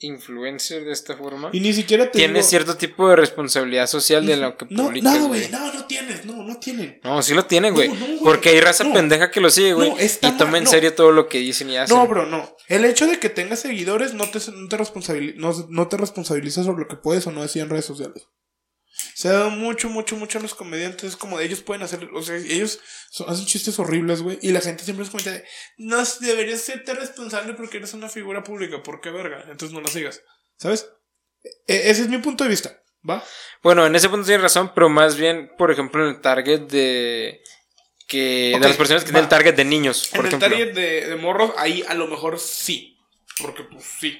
[0.00, 4.24] influencer de esta forma, Y ni siquiera te tiene digo- cierto tipo de responsabilidad social
[4.24, 5.48] de lo que No, publicas, no, güey.
[5.48, 7.00] no, no tienes, no, no tienen.
[7.02, 7.88] No, sí lo tienen, güey.
[7.88, 8.18] No, no, güey.
[8.22, 9.92] Porque hay raza pendeja que lo sigue, güey.
[10.22, 11.96] Y toma en serio todo lo que dicen y hacen.
[11.96, 12.54] No, bro, no.
[12.68, 16.62] El hecho de que tengas seguidores no te, no te, responsabili- no, no te responsabiliza
[16.62, 18.28] sobre lo que puedes o no decir en redes sociales.
[19.14, 21.10] Se ha dado mucho, mucho, mucho a los comediantes.
[21.10, 22.08] Es como de ellos pueden hacer.
[22.14, 22.80] O sea, ellos
[23.10, 24.38] son- hacen chistes horribles, güey.
[24.42, 25.44] Y la gente siempre les comenta de,
[25.76, 28.82] No deberías serte responsable porque eres una figura pública.
[28.82, 29.44] ¿Por qué verga?
[29.50, 30.22] Entonces no la sigas.
[30.56, 30.88] ¿Sabes?
[31.66, 32.80] E- ese es mi punto de vista.
[33.08, 33.24] ¿Va?
[33.62, 37.40] Bueno, en ese punto tienes razón, pero más bien, por ejemplo, en el target de.
[38.08, 40.46] que de las personas que tienen el target de niños, por en ejemplo.
[40.46, 42.98] el target de, de morros, ahí a lo mejor sí.
[43.40, 44.18] Porque pues sí.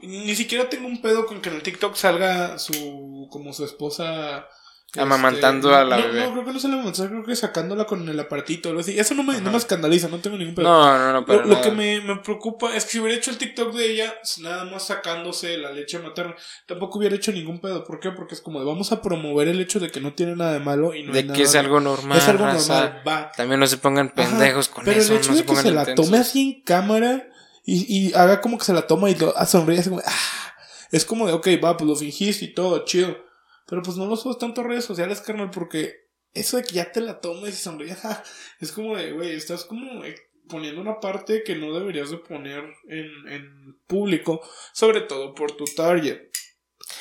[0.00, 3.26] Ni siquiera tengo un pedo con que en el TikTok salga su.
[3.30, 4.46] como su esposa.
[4.86, 6.20] este, Amamantando a la no, bebé.
[6.24, 8.96] No, creo que no sale amamantando, creo que sacándola con el aparatito o algo así.
[8.98, 10.68] Eso no me, no me escandaliza, no tengo ningún pedo.
[10.68, 11.40] No, no, no, pero.
[11.42, 14.14] Lo, lo que me, me preocupa es que si hubiera hecho el TikTok de ella,
[14.40, 17.82] nada más sacándose la leche materna, tampoco hubiera hecho ningún pedo.
[17.84, 18.12] ¿Por qué?
[18.12, 20.60] Porque es como de vamos a promover el hecho de que no tiene nada de
[20.60, 22.16] malo y no hay De nada que es algo normal.
[22.18, 22.80] Es algo raza.
[22.84, 23.32] normal, va.
[23.36, 25.12] También no se pongan pendejos Ajá, con pero eso.
[25.12, 26.06] el hecho no de se que se la intensos.
[26.06, 27.28] tome así en cámara
[27.74, 30.54] y, y haga como que se la toma y lo, ah, sonríe así como, ah,
[30.90, 33.16] es como de, ok, va, pues lo fingiste y todo, chido.
[33.66, 35.94] Pero pues no lo subas tanto a redes sociales, carnal, porque
[36.32, 37.98] eso de que ya te la tomes y sonríes,
[38.60, 40.16] es como de, güey, estás como eh,
[40.48, 44.40] poniendo una parte que no deberías de poner en, en público,
[44.72, 46.20] sobre todo por tu target.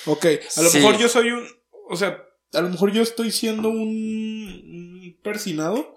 [0.05, 0.25] Ok,
[0.57, 0.79] a lo Sí.
[0.79, 1.47] mejor yo soy un,
[1.89, 2.21] o sea,
[2.53, 5.95] a lo mejor yo estoy siendo un, un persinado,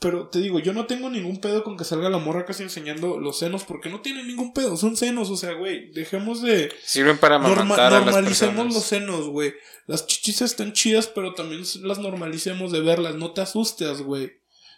[0.00, 3.18] pero te digo, yo no tengo ningún pedo con que salga la morra casi enseñando
[3.18, 6.70] los senos, porque no tiene ningún pedo, son senos, o sea, güey, dejemos de...
[6.84, 9.54] Sirven para norma- amamantar a las normalicemos los senos, güey.
[9.86, 14.32] Las chichis están chidas, pero también las normalicemos de verlas, no te asustes, güey.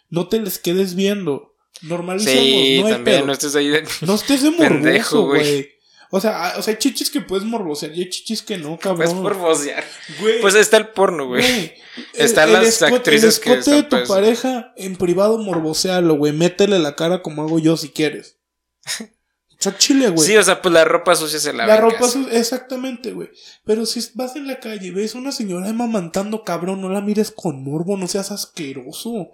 [0.09, 1.53] No te les quedes viendo.
[1.83, 3.25] Normalicemos, Sí, no hay también, pedo.
[3.27, 3.83] no estés ahí de...
[4.01, 5.69] No estés de Pendejo, morboso, güey.
[6.13, 8.77] O sea, ah, o sea, hay chichis que puedes morbosear y hay chichis que no,
[8.77, 9.23] cabrón.
[9.39, 9.83] vocear.
[10.19, 11.41] Güey, Pues está el porno, güey.
[11.41, 11.73] Güey,
[12.13, 14.95] Están el- el las escote- actrices el que escote de están, tu pues- pareja en
[14.97, 16.33] privado morbosealo, güey.
[16.33, 18.37] Métele la cara como hago yo si quieres.
[19.63, 20.27] O chile, güey.
[20.27, 22.13] Sí, o sea, pues la ropa sucia se la la en ropa casa.
[22.13, 23.29] su- exactamente, güey.
[23.63, 26.99] Pero si vas en la calle y ves a una señora amamantando, cabrón, no la
[27.01, 29.27] mires con morbo, no seas asqueroso.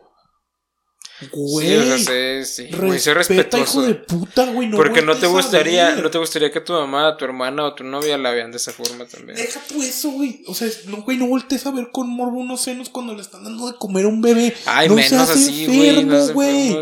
[1.31, 1.67] Güey.
[1.67, 3.81] Sí, o sea, sí, sí, güey, soy respetuoso.
[3.81, 4.67] hijo de puta, güey.
[4.67, 7.83] No Porque no te gustaría, no te gustaría que tu mamá, tu hermana o tu
[7.83, 9.35] novia la vean de esa forma también.
[9.35, 10.43] Deja tú eso, güey.
[10.47, 13.43] O sea, no, güey, no voltees a ver con morbo unos senos cuando le están
[13.43, 14.53] dando de comer a un bebé.
[14.67, 15.89] Ay, no menos así, güey.
[15.99, 16.77] enfermo, güey.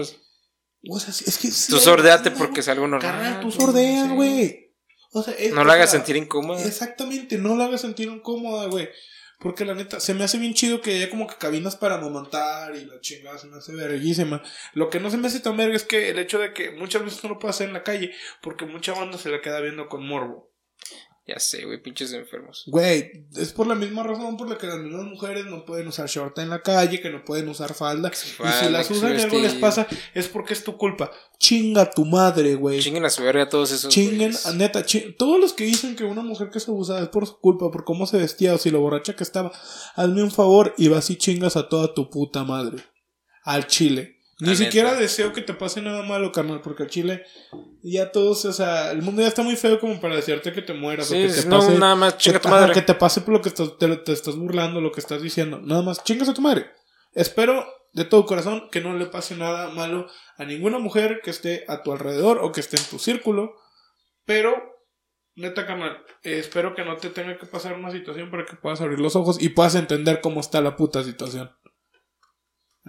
[0.89, 1.49] O sea, es que.
[1.49, 3.11] sí, Tú sordeate no, porque es algo normal.
[3.11, 4.13] Carnal, tú güey, sordeas, sí.
[4.15, 4.71] güey.
[5.13, 6.61] O sea, es- No la hagas sentir incómoda.
[6.61, 8.89] Exactamente, no la hagas sentir incómoda, güey.
[9.39, 12.75] Porque la neta, se me hace bien chido que haya como que cabinas para amamantar
[12.75, 14.41] y la chingada se me hace verguísima.
[14.73, 17.03] Lo que no se me hace tan verga es que el hecho de que muchas
[17.03, 19.87] veces no lo puedes hacer en la calle porque mucha banda se la queda viendo
[19.89, 20.54] con morbo.
[21.27, 22.65] Ya sé, güey, pinches enfermos.
[22.67, 26.07] Güey, es por la misma razón por la que las mismas mujeres no pueden usar
[26.07, 28.11] short en la calle, que no pueden usar falda.
[28.13, 31.09] y si las usan y algo les pasa, es porque es tu culpa.
[31.39, 32.79] Chinga tu madre, güey.
[32.79, 33.91] Chinguen a su verga todos esos.
[33.91, 34.53] Chinguen, güeyes.
[34.55, 37.39] neta, chi- todos los que dicen que una mujer que se abusada es por su
[37.39, 39.51] culpa, por cómo se vestía o si lo borracha que estaba,
[39.95, 42.83] hazme un favor y vas y chingas a toda tu puta madre.
[43.43, 44.14] Al chile.
[44.39, 45.01] Ni La siquiera neta.
[45.01, 47.23] deseo que te pase nada malo, carnal, porque al chile
[47.81, 50.73] ya todos, o sea, el mundo ya está muy feo como para decirte que te
[50.73, 51.77] mueras Sí, o que te no, pase.
[51.77, 52.73] nada más, que, chinga tu ajá, madre.
[52.73, 55.59] que te pase por lo que estás- te, te estás burlando, lo que estás diciendo.
[55.61, 56.69] Nada más, chingas a tu madre.
[57.13, 60.07] Espero de todo corazón que no le pase nada malo
[60.37, 63.53] a ninguna mujer que esté a tu alrededor o que esté en tu círculo.
[64.25, 64.53] Pero,
[65.35, 68.81] neta, carnal, eh, espero que no te tenga que pasar una situación para que puedas
[68.81, 71.51] abrir los ojos y puedas entender cómo está la puta situación.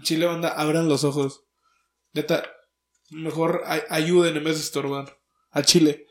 [0.03, 1.45] Chile, banda, abran los ojos.
[2.13, 2.45] Neta,
[3.11, 5.19] mejor ay- ayuden en vez de estorbar.
[5.51, 6.07] Al Chile.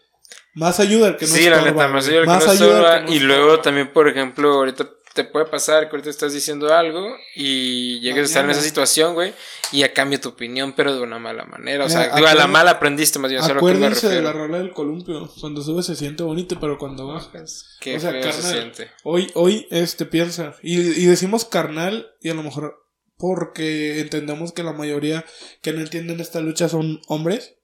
[0.54, 2.54] Más ayuda al que no sí, la estorba, neta, más ayuda al que no ayuda
[2.54, 3.36] estorba, que no Y estorba.
[3.36, 8.24] luego también, por ejemplo, ahorita te puede pasar que ahorita estás diciendo algo y llegues
[8.24, 8.60] a estar en Mañana.
[8.60, 9.34] esa situación, güey,
[9.72, 11.86] y ya cambia tu opinión, pero de una mala manera.
[11.86, 14.58] O sea, Mira, digo, a la mala aprendiste más bien, a Acuérdense de la rola
[14.58, 15.32] del columpio.
[15.40, 17.32] Cuando sube se siente bonito, pero cuando baja.
[17.80, 18.92] Qué o sea, feo se carnal, siente.
[19.04, 20.56] Hoy, hoy, este, piensa.
[20.62, 22.85] Y, y decimos carnal, y a lo mejor
[23.18, 25.26] porque entendemos que la mayoría
[25.62, 27.56] que no entienden esta lucha son hombres.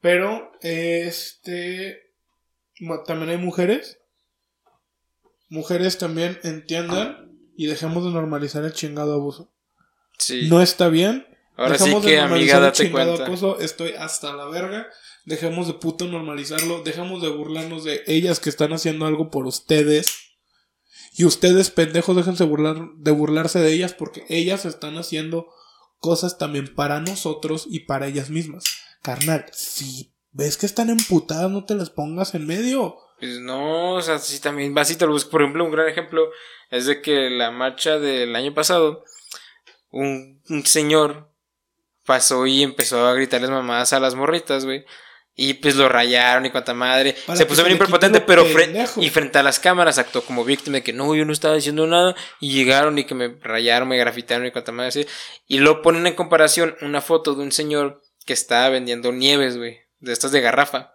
[0.00, 2.12] Pero, este.
[3.06, 3.98] También hay mujeres.
[5.48, 9.52] Mujeres también entiendan y dejemos de normalizar el chingado abuso.
[10.18, 10.48] Sí.
[10.48, 11.26] No está bien.
[11.56, 13.24] Ahora sí Dejemos de que, normalizar amiga, el date chingado cuenta.
[13.24, 14.86] acoso, estoy hasta la verga.
[15.24, 16.82] Dejemos de puto normalizarlo.
[16.82, 20.29] Dejemos de burlarnos de ellas que están haciendo algo por ustedes.
[21.12, 25.48] Y ustedes, pendejos, déjense burlar, de burlarse de ellas porque ellas están haciendo
[25.98, 28.64] cosas también para nosotros y para ellas mismas.
[29.02, 32.96] Carnal, si ves que están emputadas, no te las pongas en medio.
[33.18, 35.16] Pues no, o sea, sí también vas y te lo.
[35.30, 36.30] Por ejemplo, un gran ejemplo
[36.70, 39.04] es de que la marcha del año pasado,
[39.90, 41.30] un, un señor
[42.06, 44.84] pasó y empezó a gritarles mamadas a las morritas, güey.
[45.34, 47.14] Y pues lo rayaron y cuanta madre.
[47.26, 50.76] Para se puso bien prepotente, pero fre- y frente a las cámaras actuó como víctima
[50.76, 52.14] de que no, yo no estaba diciendo nada.
[52.40, 55.06] Y llegaron y que me rayaron, me grafitaron y cuanta madre así.
[55.46, 59.78] Y lo ponen en comparación una foto de un señor que estaba vendiendo nieves, güey.
[60.00, 60.94] De estas de garrafa.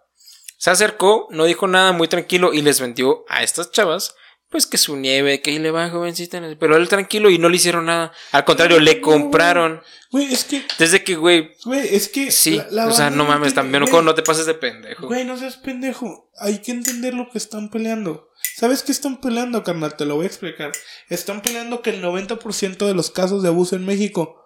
[0.58, 4.14] Se acercó, no dijo nada, muy tranquilo y les vendió a estas chavas,
[4.50, 6.40] pues que su nieve, que ahí le va, jovencita.
[6.58, 8.12] Pero él tranquilo y no le hicieron nada.
[8.32, 9.82] Al contrario, le compraron.
[10.10, 12.30] Güey, es que, Desde que, güey, güey, es que.
[12.30, 15.06] sí, la- la o sea, no mames, también no, güey, no te pases de pendejo.
[15.08, 16.30] Güey, no seas pendejo.
[16.38, 18.28] Hay que entender lo que están peleando.
[18.56, 19.96] ¿Sabes qué están peleando, carnal?
[19.96, 20.72] Te lo voy a explicar.
[21.08, 24.42] Están peleando que el 90% de los casos de abuso en México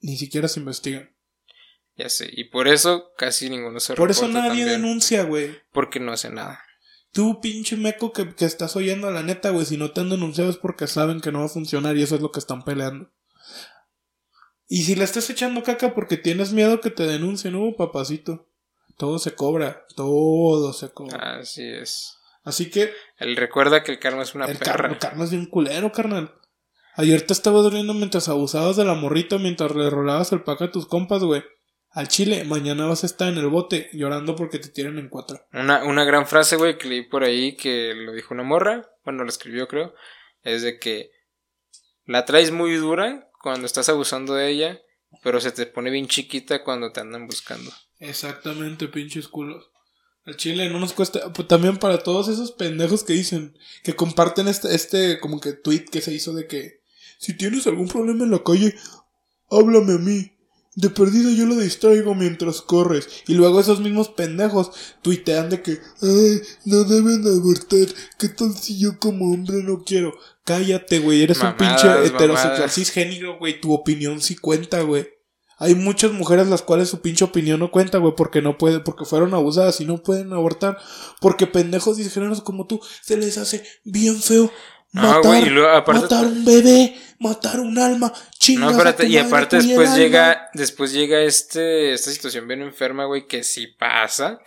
[0.00, 1.10] ni siquiera se investigan.
[1.96, 5.58] Ya sé, y por eso casi ninguno se Por eso nadie también, denuncia, güey.
[5.72, 6.62] Porque no hace nada.
[7.12, 9.66] Tú, pinche meco que, que estás oyendo la neta, güey.
[9.66, 12.16] Si no te han denunciado es porque saben que no va a funcionar y eso
[12.16, 13.10] es lo que están peleando.
[14.66, 18.48] Y si le estás echando caca porque tienes miedo que te denuncien, no, papacito.
[18.96, 19.84] Todo se cobra.
[19.94, 21.40] Todo se cobra.
[21.40, 22.16] Así es.
[22.44, 24.72] Así que Él recuerda que el karma es una El perra.
[24.72, 26.34] carno, carno es bien culero, carnal.
[26.96, 30.70] Ayer te estaba doliendo mientras abusabas de la morrita, mientras le rolabas el pack a
[30.70, 31.42] tus compas, güey.
[31.94, 35.46] Al chile, mañana vas a estar en el bote llorando porque te tiran en cuatro.
[35.52, 39.24] Una, una gran frase, güey, que leí por ahí que lo dijo una morra, bueno,
[39.24, 39.94] lo escribió creo,
[40.42, 41.10] es de que
[42.06, 44.80] la traes muy dura cuando estás abusando de ella,
[45.22, 47.70] pero se te pone bien chiquita cuando te andan buscando.
[47.98, 49.70] Exactamente, pinches culos.
[50.24, 51.32] Al chile no nos cuesta.
[51.32, 55.86] Pues también para todos esos pendejos que dicen, que comparten este, este como que tweet
[55.90, 56.80] que se hizo de que
[57.18, 58.74] si tienes algún problema en la calle,
[59.50, 60.32] háblame a mí.
[60.74, 63.06] De perdida yo lo distraigo mientras corres.
[63.26, 64.70] Y luego esos mismos pendejos
[65.02, 67.88] tuitean de que, ay, no deben abortar.
[68.18, 70.14] ¿Qué tal si yo como hombre no quiero?
[70.44, 71.22] Cállate, güey.
[71.22, 73.60] Eres un pinche heterosexual cisgénero, güey.
[73.60, 75.08] Tu opinión sí cuenta, güey.
[75.58, 79.04] Hay muchas mujeres las cuales su pinche opinión no cuenta, güey, porque no puede, porque
[79.04, 80.76] fueron abusadas y no pueden abortar,
[81.20, 84.50] porque pendejos cisgéneros como tú se les hace bien feo
[84.92, 89.06] No, matar, güey, y luego aparte- matar un bebé, matar un alma, chingas No, espérate,
[89.06, 89.98] y aparte después alma.
[89.98, 94.40] llega, después llega este, esta situación bien enferma, güey, que sí pasa,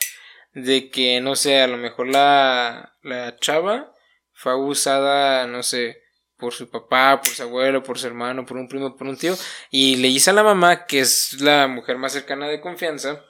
[0.54, 3.94] de que, no sé, a lo mejor la, la chava
[4.34, 6.04] fue abusada, no sé,
[6.38, 9.36] por su papá, por su abuelo, por su hermano, por un primo, por un tío,
[9.72, 13.24] y le dice a la mamá, que es la mujer más cercana de confianza,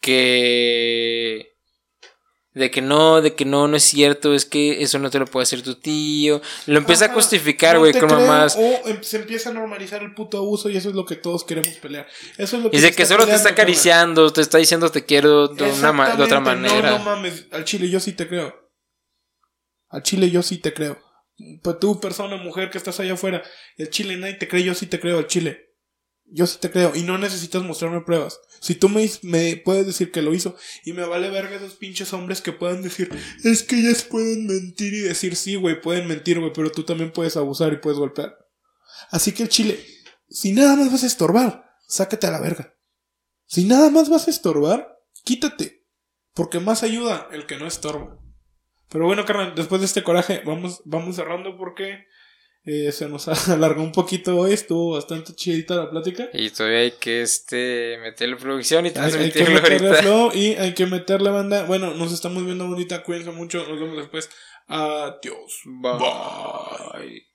[0.00, 1.53] que
[2.54, 5.26] De que no, de que no, no es cierto, es que eso no te lo
[5.26, 6.40] puede hacer tu tío.
[6.66, 8.54] Lo empieza a justificar, no güey, te con mamás.
[8.56, 11.42] O em- se empieza a normalizar el puto abuso y eso es lo que todos
[11.42, 12.06] queremos pelear.
[12.38, 15.48] Eso es lo que de que solo te está acariciando, te está diciendo te quiero
[15.48, 16.90] de, una ma- de otra manera.
[16.92, 18.54] No, no mames, al chile yo sí te creo.
[19.88, 20.98] Al chile yo sí te creo.
[21.62, 23.42] Pues tú, persona, mujer que estás allá afuera,
[23.76, 25.73] el chile nadie te cree, yo sí te creo al chile.
[26.34, 28.40] Yo sí te creo y no necesitas mostrarme pruebas.
[28.60, 32.42] Si tú me, puedes decir que lo hizo y me vale verga esos pinches hombres
[32.42, 33.08] que puedan decir,
[33.44, 37.12] es que ellas pueden mentir y decir sí, güey, pueden mentir, güey, pero tú también
[37.12, 38.36] puedes abusar y puedes golpear.
[39.12, 39.78] Así que el chile,
[40.28, 42.74] si nada más vas a estorbar, sácate a la verga.
[43.46, 45.86] Si nada más vas a estorbar, quítate.
[46.32, 48.18] Porque más ayuda el que no estorba.
[48.88, 52.06] Pero bueno, carnal, después de este coraje, vamos, vamos cerrando porque
[52.64, 54.52] eh, se nos alargó un poquito hoy.
[54.52, 56.28] Estuvo bastante chidita la plática.
[56.32, 60.02] Y todavía hay que este meterle producción y Hay, hay que transmitirlo meterle ahorita.
[60.02, 61.64] flow y hay que meterle banda.
[61.64, 63.02] Bueno, nos estamos viendo bonita.
[63.02, 63.66] Cuídense mucho.
[63.66, 64.30] Nos vemos después.
[64.66, 65.60] Adiós.
[65.64, 67.33] Bye.